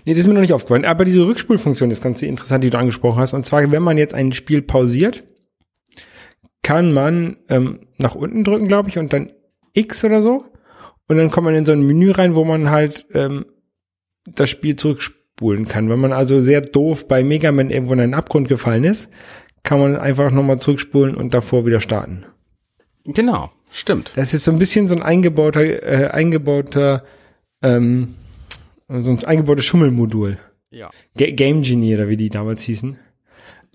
Nee, 0.05 0.13
das 0.13 0.21
ist 0.21 0.27
mir 0.27 0.33
noch 0.33 0.41
nicht 0.41 0.53
aufgefallen. 0.53 0.85
Aber 0.85 1.05
diese 1.05 1.25
Rückspulfunktion 1.25 1.91
ist 1.91 2.01
ganz 2.01 2.21
interessant, 2.21 2.63
die 2.63 2.69
du 2.69 2.77
angesprochen 2.77 3.19
hast. 3.19 3.33
Und 3.33 3.45
zwar, 3.45 3.69
wenn 3.71 3.83
man 3.83 3.97
jetzt 3.97 4.13
ein 4.13 4.31
Spiel 4.31 4.61
pausiert, 4.61 5.23
kann 6.63 6.93
man 6.93 7.37
ähm, 7.49 7.87
nach 7.97 8.15
unten 8.15 8.43
drücken, 8.43 8.67
glaube 8.67 8.89
ich, 8.89 8.97
und 8.97 9.13
dann 9.13 9.31
X 9.73 10.03
oder 10.03 10.21
so. 10.21 10.45
Und 11.07 11.17
dann 11.17 11.31
kommt 11.31 11.45
man 11.45 11.55
in 11.55 11.65
so 11.65 11.71
ein 11.71 11.85
Menü 11.85 12.11
rein, 12.11 12.35
wo 12.35 12.43
man 12.45 12.69
halt 12.69 13.07
ähm, 13.13 13.45
das 14.25 14.49
Spiel 14.49 14.75
zurückspulen 15.39 15.67
kann. 15.67 15.89
Wenn 15.89 15.99
man 15.99 16.13
also 16.13 16.41
sehr 16.41 16.61
doof 16.61 17.07
bei 17.07 17.23
Mega 17.23 17.51
Man 17.51 17.69
irgendwo 17.71 17.93
in 17.93 17.99
einen 18.01 18.13
Abgrund 18.13 18.47
gefallen 18.47 18.83
ist, 18.83 19.09
kann 19.63 19.79
man 19.79 19.95
einfach 19.95 20.31
nochmal 20.31 20.59
zurückspulen 20.59 21.15
und 21.15 21.33
davor 21.33 21.65
wieder 21.65 21.81
starten. 21.81 22.25
Genau, 23.05 23.51
stimmt. 23.71 24.11
Das 24.15 24.33
ist 24.33 24.43
so 24.43 24.51
ein 24.51 24.59
bisschen 24.59 24.87
so 24.87 24.95
ein 24.95 25.01
eingebauter, 25.01 25.61
äh, 25.61 26.07
eingebauter, 26.09 27.03
ähm, 27.61 28.15
so 28.89 29.11
ein 29.11 29.23
eingebautes 29.23 29.65
Schummelmodul. 29.65 30.37
Ja. 30.71 30.89
Ga- 31.17 31.31
Game 31.31 31.61
Genie 31.63 31.95
oder 31.95 32.09
wie 32.09 32.17
die 32.17 32.29
damals 32.29 32.63
hießen. 32.63 32.97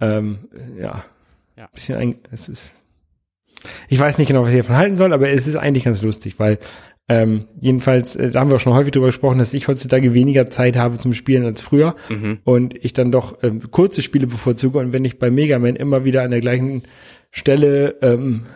Ähm, 0.00 0.38
ja. 0.79 1.05
Ja. 1.57 1.68
Bisschen 1.72 1.96
ein, 1.96 2.16
es 2.31 2.48
ist. 2.48 2.74
Ich 3.88 3.98
weiß 3.98 4.18
nicht 4.18 4.29
genau, 4.29 4.42
was 4.42 4.50
ich 4.53 4.59
davon 4.59 4.77
halten 4.77 4.96
soll, 4.96 5.12
aber 5.12 5.31
es 5.31 5.46
ist 5.46 5.57
eigentlich 5.57 5.85
ganz 5.85 6.03
lustig, 6.03 6.38
weil 6.38 6.59
Ähm, 7.08 7.44
jedenfalls, 7.60 8.16
äh, 8.16 8.30
da 8.30 8.40
haben 8.40 8.50
wir 8.50 8.56
auch 8.56 8.60
schon 8.60 8.74
häufig 8.74 8.92
drüber 8.92 9.06
gesprochen, 9.06 9.38
dass 9.38 9.52
ich 9.52 9.68
heutzutage 9.68 10.14
weniger 10.14 10.48
Zeit 10.48 10.76
habe 10.76 10.98
zum 10.98 11.12
Spielen 11.12 11.44
als 11.44 11.60
früher. 11.60 11.94
Und 12.44 12.74
ich 12.82 12.92
dann 12.94 13.12
doch 13.12 13.38
ähm, 13.42 13.70
kurze 13.70 14.00
Spiele 14.00 14.26
bevorzuge. 14.26 14.78
Und 14.78 14.92
wenn 14.92 15.04
ich 15.04 15.18
bei 15.18 15.30
Mega 15.30 15.58
Man 15.58 15.76
immer 15.76 16.04
wieder 16.04 16.22
an 16.22 16.30
der 16.30 16.40
gleichen 16.40 16.82
Stelle 17.30 17.96
ähm, 18.00 18.46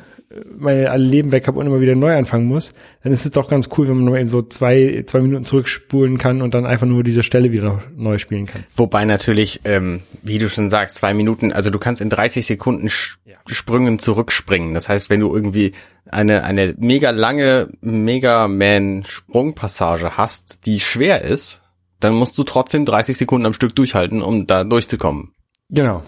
meine 0.58 0.90
alle 0.90 1.04
Leben 1.04 1.32
weg 1.32 1.46
habe 1.46 1.58
und 1.58 1.66
immer 1.66 1.80
wieder 1.80 1.94
neu 1.94 2.14
anfangen 2.14 2.46
muss, 2.46 2.74
dann 3.02 3.12
ist 3.12 3.24
es 3.24 3.30
doch 3.30 3.48
ganz 3.48 3.68
cool, 3.76 3.88
wenn 3.88 3.96
man 3.96 4.04
nur 4.04 4.18
eben 4.18 4.28
so 4.28 4.42
zwei, 4.42 5.02
zwei 5.06 5.20
Minuten 5.20 5.44
zurückspulen 5.44 6.18
kann 6.18 6.42
und 6.42 6.52
dann 6.52 6.66
einfach 6.66 6.86
nur 6.86 7.02
diese 7.02 7.22
Stelle 7.22 7.50
wieder 7.50 7.82
neu 7.96 8.18
spielen 8.18 8.46
kann. 8.46 8.64
Wobei 8.76 9.06
natürlich, 9.06 9.60
ähm, 9.64 10.02
wie 10.22 10.38
du 10.38 10.48
schon 10.50 10.68
sagst, 10.68 10.96
zwei 10.96 11.14
Minuten, 11.14 11.52
also 11.52 11.70
du 11.70 11.78
kannst 11.78 12.02
in 12.02 12.10
30 12.10 12.46
Sekunden 12.46 12.88
Sch 12.88 13.18
Sprüngen 13.46 13.98
zurückspringen. 13.98 14.74
Das 14.74 14.90
heißt, 14.90 15.08
wenn 15.08 15.20
du 15.20 15.34
irgendwie 15.34 15.72
eine, 16.10 16.44
eine 16.44 16.74
mega 16.76 17.10
lange 17.10 17.68
Mega 17.80 18.46
Man 18.46 19.04
Sprungpassage 19.04 20.18
hast, 20.18 20.66
die 20.66 20.80
schwer 20.80 21.22
ist, 21.22 21.62
dann 21.98 22.14
musst 22.14 22.36
du 22.36 22.44
trotzdem 22.44 22.84
30 22.84 23.16
Sekunden 23.16 23.46
am 23.46 23.54
Stück 23.54 23.74
durchhalten, 23.74 24.20
um 24.20 24.46
da 24.46 24.64
durchzukommen. 24.64 25.32
Genau. 25.70 26.02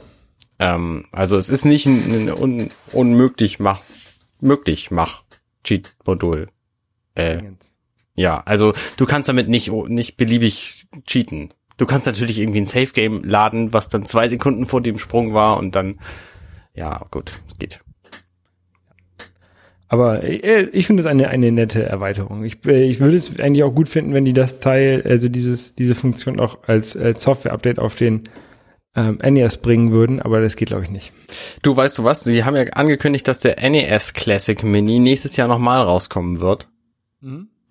Ähm, 0.58 1.06
also 1.12 1.36
es 1.36 1.48
ist 1.48 1.64
nicht 1.64 1.86
ein, 1.86 2.28
ein 2.28 2.32
un, 2.32 2.70
unmöglich 2.92 3.58
mach, 3.58 3.80
möglich 4.42 4.90
mach 4.90 5.22
Cheat-Modul. 5.64 6.48
Äh, 7.14 7.42
ja, 8.14 8.42
also 8.44 8.72
du 8.96 9.06
kannst 9.06 9.28
damit 9.28 9.48
nicht, 9.48 9.70
nicht 9.70 10.16
beliebig 10.16 10.86
cheaten. 11.06 11.54
Du 11.76 11.86
kannst 11.86 12.06
natürlich 12.06 12.38
irgendwie 12.38 12.60
ein 12.60 12.66
Safe-Game 12.66 13.24
laden, 13.24 13.72
was 13.72 13.88
dann 13.88 14.04
zwei 14.04 14.28
Sekunden 14.28 14.66
vor 14.66 14.82
dem 14.82 14.98
Sprung 14.98 15.32
war 15.32 15.58
und 15.58 15.74
dann, 15.74 15.98
ja, 16.74 17.04
gut, 17.10 17.32
geht. 17.58 17.80
Aber 19.88 20.22
äh, 20.22 20.68
ich 20.72 20.86
finde 20.86 21.00
es 21.00 21.06
eine, 21.06 21.28
eine 21.28 21.50
nette 21.50 21.82
Erweiterung. 21.82 22.44
Ich, 22.44 22.64
äh, 22.64 22.84
ich 22.84 23.00
würde 23.00 23.16
es 23.16 23.40
eigentlich 23.40 23.64
auch 23.64 23.74
gut 23.74 23.88
finden, 23.88 24.14
wenn 24.14 24.24
die 24.24 24.32
das 24.32 24.58
Teil, 24.58 25.02
also 25.04 25.28
dieses, 25.28 25.74
diese 25.74 25.94
Funktion 25.96 26.38
auch 26.38 26.58
als 26.66 26.94
äh, 26.94 27.14
Software-Update 27.16 27.78
auf 27.80 27.96
den 27.96 28.22
ähm, 29.08 29.18
NES 29.34 29.58
bringen 29.58 29.92
würden, 29.92 30.20
aber 30.20 30.40
das 30.40 30.56
geht 30.56 30.68
glaube 30.68 30.84
ich 30.84 30.90
nicht. 30.90 31.12
Du 31.62 31.76
weißt 31.76 31.98
du 31.98 32.04
was? 32.04 32.24
Sie 32.24 32.44
haben 32.44 32.56
ja 32.56 32.64
angekündigt, 32.72 33.26
dass 33.28 33.40
der 33.40 33.56
NES 33.68 34.12
Classic 34.12 34.62
Mini 34.62 34.98
nächstes 34.98 35.36
Jahr 35.36 35.48
nochmal 35.48 35.82
rauskommen 35.82 36.40
wird. 36.40 36.68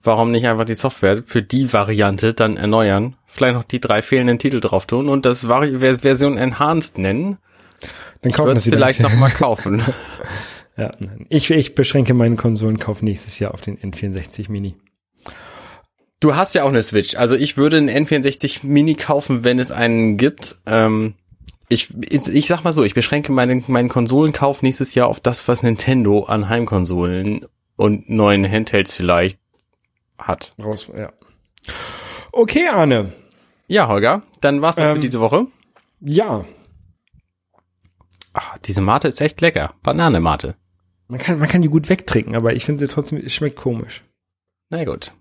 Warum 0.01 0.31
nicht 0.31 0.47
einfach 0.47 0.65
die 0.65 0.75
Software 0.75 1.23
für 1.23 1.41
die 1.41 1.73
Variante 1.73 2.33
dann 2.33 2.57
erneuern? 2.57 3.15
Vielleicht 3.25 3.55
noch 3.55 3.63
die 3.63 3.79
drei 3.79 4.01
fehlenden 4.01 4.39
Titel 4.39 4.59
drauf 4.59 4.85
tun 4.85 5.09
und 5.09 5.25
das 5.25 5.47
Vari 5.47 5.79
Version 5.79 6.37
Enhanced 6.37 6.97
nennen. 6.97 7.37
Dann 8.21 8.29
Ich 8.29 8.35
kaufen 8.35 8.47
würde 8.47 8.55
wir 8.55 8.57
es 8.59 8.63
sie 8.63 8.71
vielleicht 8.71 8.99
nochmal 8.99 9.31
kaufen. 9.31 9.83
Ja, 10.77 10.91
nein. 10.99 11.25
ich, 11.27 11.51
ich 11.51 11.75
beschränke 11.75 12.13
meinen 12.13 12.37
Konsolenkauf 12.37 13.01
nächstes 13.01 13.37
Jahr 13.37 13.53
auf 13.53 13.59
den 13.59 13.77
N64 13.79 14.49
Mini. 14.49 14.75
Du 16.19 16.35
hast 16.35 16.53
ja 16.55 16.63
auch 16.63 16.69
eine 16.69 16.81
Switch. 16.81 17.15
Also 17.15 17.35
ich 17.35 17.55
würde 17.57 17.77
einen 17.77 17.89
N64 17.89 18.65
Mini 18.65 18.95
kaufen, 18.95 19.43
wenn 19.43 19.59
es 19.59 19.71
einen 19.71 20.17
gibt. 20.17 20.57
Ähm, 20.65 21.15
ich, 21.69 21.93
ich 22.09 22.47
sag 22.47 22.63
mal 22.63 22.73
so, 22.73 22.83
ich 22.83 22.93
beschränke 22.93 23.31
meinen, 23.31 23.63
meinen 23.67 23.89
Konsolenkauf 23.89 24.61
nächstes 24.61 24.95
Jahr 24.95 25.07
auf 25.07 25.19
das, 25.19 25.47
was 25.47 25.63
Nintendo 25.63 26.23
an 26.23 26.49
Heimkonsolen 26.49 27.45
und 27.77 28.09
neuen 28.09 28.49
Handhelds 28.49 28.93
vielleicht 28.93 29.39
hat. 30.17 30.53
Raus, 30.61 30.91
ja. 30.97 31.13
Okay, 32.31 32.67
Arne. 32.67 33.13
Ja, 33.67 33.87
Holger, 33.87 34.23
dann 34.41 34.61
war's 34.61 34.75
das 34.75 34.89
Ähm, 34.89 34.95
für 34.95 35.01
diese 35.01 35.21
Woche. 35.21 35.45
Ja, 36.01 36.45
Ach, 38.33 38.57
diese 38.59 38.81
Mate 38.81 39.07
ist 39.07 39.21
echt 39.21 39.41
lecker. 39.41 39.73
Banane-Mate. 39.83 40.55
man 41.07 41.19
kann, 41.19 41.39
man 41.39 41.49
kann 41.49 41.61
die 41.61 41.67
gut 41.67 41.89
wegtrinken, 41.89 42.35
aber 42.35 42.53
ich 42.53 42.65
finde 42.65 42.85
sie 42.85 42.93
trotzdem, 42.93 43.17
es 43.17 43.33
schmeckt 43.33 43.57
komisch. 43.57 44.03
Na 44.69 44.83
gut. 44.85 45.11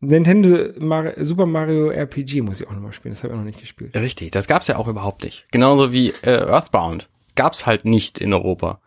Nintendo 0.00 0.72
Mar 0.78 1.12
Super 1.18 1.46
Mario 1.46 1.90
RPG 1.90 2.40
muss 2.40 2.60
ich 2.60 2.66
auch 2.66 2.72
nochmal 2.72 2.92
spielen, 2.92 3.14
das 3.14 3.22
habe 3.22 3.32
ich 3.32 3.34
auch 3.34 3.38
noch 3.38 3.46
nicht 3.46 3.60
gespielt. 3.60 3.94
Richtig, 3.94 4.30
das 4.30 4.46
gab's 4.46 4.66
ja 4.66 4.76
auch 4.76 4.88
überhaupt 4.88 5.24
nicht. 5.24 5.46
Genauso 5.50 5.92
wie 5.92 6.12
äh, 6.22 6.30
Earthbound. 6.30 7.08
Gab's 7.36 7.66
halt 7.66 7.84
nicht 7.84 8.18
in 8.18 8.32
Europa. 8.32 8.80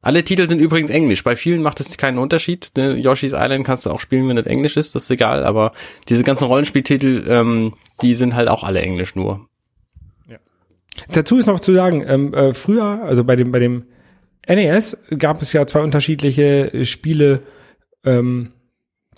Alle 0.00 0.22
Titel 0.22 0.48
sind 0.48 0.60
übrigens 0.60 0.90
Englisch. 0.90 1.24
Bei 1.24 1.34
vielen 1.34 1.60
macht 1.60 1.80
es 1.80 1.96
keinen 1.96 2.18
Unterschied. 2.18 2.70
Ne? 2.76 2.96
Yoshi's 2.96 3.32
Island 3.32 3.66
kannst 3.66 3.84
du 3.84 3.90
auch 3.90 4.00
spielen, 4.00 4.28
wenn 4.28 4.36
das 4.36 4.46
Englisch 4.46 4.76
ist, 4.76 4.94
das 4.94 5.04
ist 5.04 5.10
egal. 5.10 5.44
Aber 5.44 5.72
diese 6.08 6.22
ganzen 6.22 6.44
Rollenspieltitel, 6.44 7.24
ähm, 7.28 7.74
die 8.00 8.14
sind 8.14 8.36
halt 8.36 8.48
auch 8.48 8.62
alle 8.62 8.80
Englisch 8.80 9.16
nur. 9.16 9.48
Dazu 11.12 11.38
ist 11.38 11.46
noch 11.46 11.60
zu 11.60 11.72
sagen, 11.74 12.04
ähm, 12.06 12.34
äh, 12.34 12.54
früher, 12.54 13.02
also 13.02 13.24
bei 13.24 13.36
dem, 13.36 13.52
bei 13.52 13.58
dem 13.58 13.84
NES 14.48 14.96
gab 15.16 15.42
es 15.42 15.52
ja 15.52 15.66
zwei 15.66 15.80
unterschiedliche 15.80 16.72
äh, 16.72 16.84
Spiele, 16.84 17.42
ähm, 18.04 18.52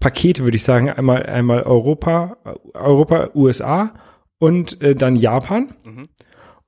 Pakete, 0.01 0.43
würde 0.45 0.57
ich 0.57 0.65
sagen. 0.65 0.91
Einmal, 0.91 1.25
einmal 1.25 1.63
Europa, 1.63 2.37
Europa, 2.75 3.31
USA 3.35 3.93
und 4.39 4.81
äh, 4.83 4.97
dann 4.97 5.15
Japan. 5.15 5.75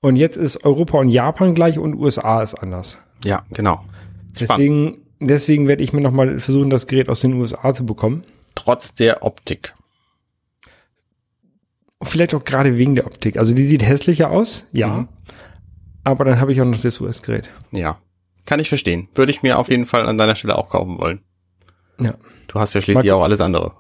Und 0.01 0.17
jetzt 0.17 0.37
ist 0.37 0.65
Europa 0.65 0.99
und 0.99 1.09
Japan 1.09 1.55
gleich 1.55 1.79
und 1.79 1.95
USA 1.95 2.43
ist 2.43 2.55
anders. 2.55 2.99
Ja, 3.25 3.45
genau. 3.51 3.85
Spannend. 4.35 4.41
Deswegen, 4.41 4.99
deswegen 5.21 5.69
werde 5.69 5.83
ich 5.83 5.93
mir 5.93 6.01
nochmal 6.01 6.41
versuchen, 6.41 6.71
das 6.71 6.87
Gerät 6.87 7.09
aus 7.09 7.21
den 7.21 7.35
USA 7.35 7.73
zu 7.73 7.87
bekommen. 7.87 8.25
Trotz 8.55 8.95
der 8.95 9.23
Optik. 9.23 9.75
Vielleicht 12.03 12.35
auch 12.35 12.45
gerade 12.45 12.77
wegen 12.77 12.97
der 12.97 13.07
Optik. 13.07 13.37
Also 13.37 13.55
die 13.55 13.63
sieht 13.63 13.83
hässlicher 13.83 14.31
aus, 14.31 14.69
ja. 14.73 14.89
Mhm. 14.89 15.09
Aber 16.05 16.25
dann 16.25 16.41
habe 16.41 16.53
ich 16.53 16.61
auch 16.61 16.67
noch 16.67 16.81
das 16.81 17.01
US-Gerät. 17.01 17.49
Ja. 17.71 17.99
Kann 18.45 18.59
ich 18.59 18.69
verstehen. 18.69 19.09
Würde 19.15 19.31
ich 19.31 19.43
mir 19.43 19.59
auf 19.59 19.69
jeden 19.69 19.87
Fall 19.87 20.09
an 20.09 20.19
deiner 20.19 20.35
Stelle 20.35 20.59
auch 20.59 20.69
kaufen 20.69 20.99
wollen. 20.99 21.21
Ja. 22.05 22.15
Du 22.49 22.59
hast 22.61 22.75
ja 22.75 22.81
schließlich 22.81 23.07
Mag- 23.11 23.15
auch 23.19 23.23
alles 23.23 23.41
andere. 23.41 23.73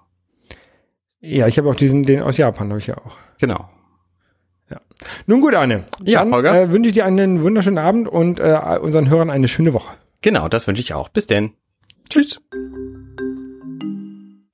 Ja, 1.20 1.46
ich 1.46 1.56
habe 1.58 1.68
auch 1.70 1.74
diesen, 1.76 2.02
den 2.02 2.20
aus 2.22 2.36
Japan 2.36 2.68
habe 2.70 2.78
ich 2.78 2.86
ja 2.88 2.96
auch. 2.98 3.16
Genau. 3.38 3.68
Nun 5.26 5.40
gut, 5.40 5.54
Anne. 5.54 5.84
Ja, 6.04 6.20
Dann 6.20 6.32
Holger. 6.32 6.62
äh, 6.62 6.70
wünsche 6.70 6.88
ich 6.88 6.94
dir 6.94 7.04
einen 7.04 7.42
wunderschönen 7.42 7.78
Abend 7.78 8.06
und 8.08 8.38
äh, 8.38 8.78
unseren 8.80 9.10
Hörern 9.10 9.30
eine 9.30 9.48
schöne 9.48 9.72
Woche. 9.74 9.92
Genau, 10.20 10.48
das 10.48 10.68
wünsche 10.68 10.80
ich 10.80 10.94
auch. 10.94 11.08
Bis 11.08 11.26
denn. 11.26 11.50
Tschüss. 12.08 12.40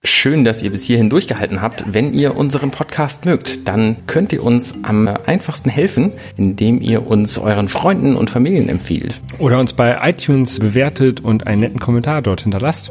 Schön, 0.03 0.45
dass 0.45 0.63
ihr 0.63 0.71
bis 0.71 0.85
hierhin 0.85 1.11
durchgehalten 1.11 1.61
habt. 1.61 1.85
Wenn 1.93 2.13
ihr 2.15 2.35
unseren 2.37 2.71
Podcast 2.71 3.27
mögt, 3.27 3.69
dann 3.69 4.07
könnt 4.07 4.33
ihr 4.33 4.43
uns 4.43 4.75
am 4.85 5.07
einfachsten 5.09 5.69
helfen, 5.69 6.13
indem 6.37 6.81
ihr 6.81 7.07
uns 7.07 7.37
euren 7.37 7.69
Freunden 7.69 8.17
und 8.17 8.31
Familien 8.31 8.69
empfiehlt. 8.69 9.21
Oder 9.39 9.59
uns 9.59 9.75
bei 9.75 9.99
iTunes 10.09 10.61
bewertet 10.61 11.21
und 11.21 11.47
einen 11.47 11.61
netten 11.61 11.81
Kommentar 11.81 12.23
dort 12.23 12.41
hinterlasst. 12.43 12.91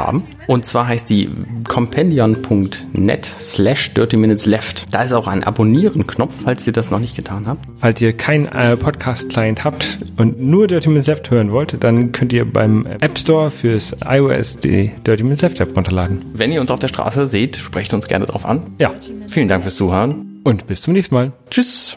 Und 0.47 0.65
zwar 0.65 0.87
heißt 0.87 1.09
die 1.09 1.29
compendion.net 1.67 3.25
slash 3.39 3.93
dirty 3.93 4.17
minutes 4.17 4.45
left. 4.45 4.85
Da 4.93 5.03
ist 5.03 5.13
auch 5.13 5.27
ein 5.27 5.43
Abonnieren-Knopf, 5.43 6.33
falls 6.43 6.65
ihr 6.67 6.73
das 6.73 6.91
noch 6.91 6.99
nicht 6.99 7.15
getan 7.15 7.47
habt. 7.47 7.65
Falls 7.79 8.01
ihr 8.01 8.13
keinen 8.13 8.45
äh, 8.47 8.75
Podcast-Client 8.77 9.63
habt 9.63 9.99
und 10.17 10.41
nur 10.41 10.67
Dirty 10.67 10.89
Minutes 10.89 11.07
Left 11.07 11.31
hören 11.31 11.51
wollt, 11.51 11.83
dann 11.83 12.11
könnt 12.11 12.33
ihr 12.33 12.45
beim 12.51 12.85
App 12.85 13.17
Store 13.17 13.49
fürs 13.51 13.95
iOS 14.05 14.57
die 14.57 14.91
Dirty 15.05 15.23
Minutes 15.23 15.41
Left 15.41 15.59
App 15.59 15.75
runterladen. 15.75 16.21
Wenn 16.33 16.51
ihr 16.51 16.61
uns 16.61 16.71
auf 16.71 16.79
der 16.79 16.87
Straße 16.89 17.27
seht, 17.27 17.55
sprecht 17.57 17.93
uns 17.93 18.07
gerne 18.07 18.25
drauf 18.25 18.45
an. 18.45 18.61
Ja, 18.79 18.93
Vielen 19.27 19.47
Dank 19.47 19.63
fürs 19.63 19.75
Zuhören. 19.75 20.39
und 20.43 20.67
bis 20.67 20.81
zum 20.81 20.93
nächsten 20.93 21.15
Mal. 21.15 21.31
Tschüss. 21.49 21.89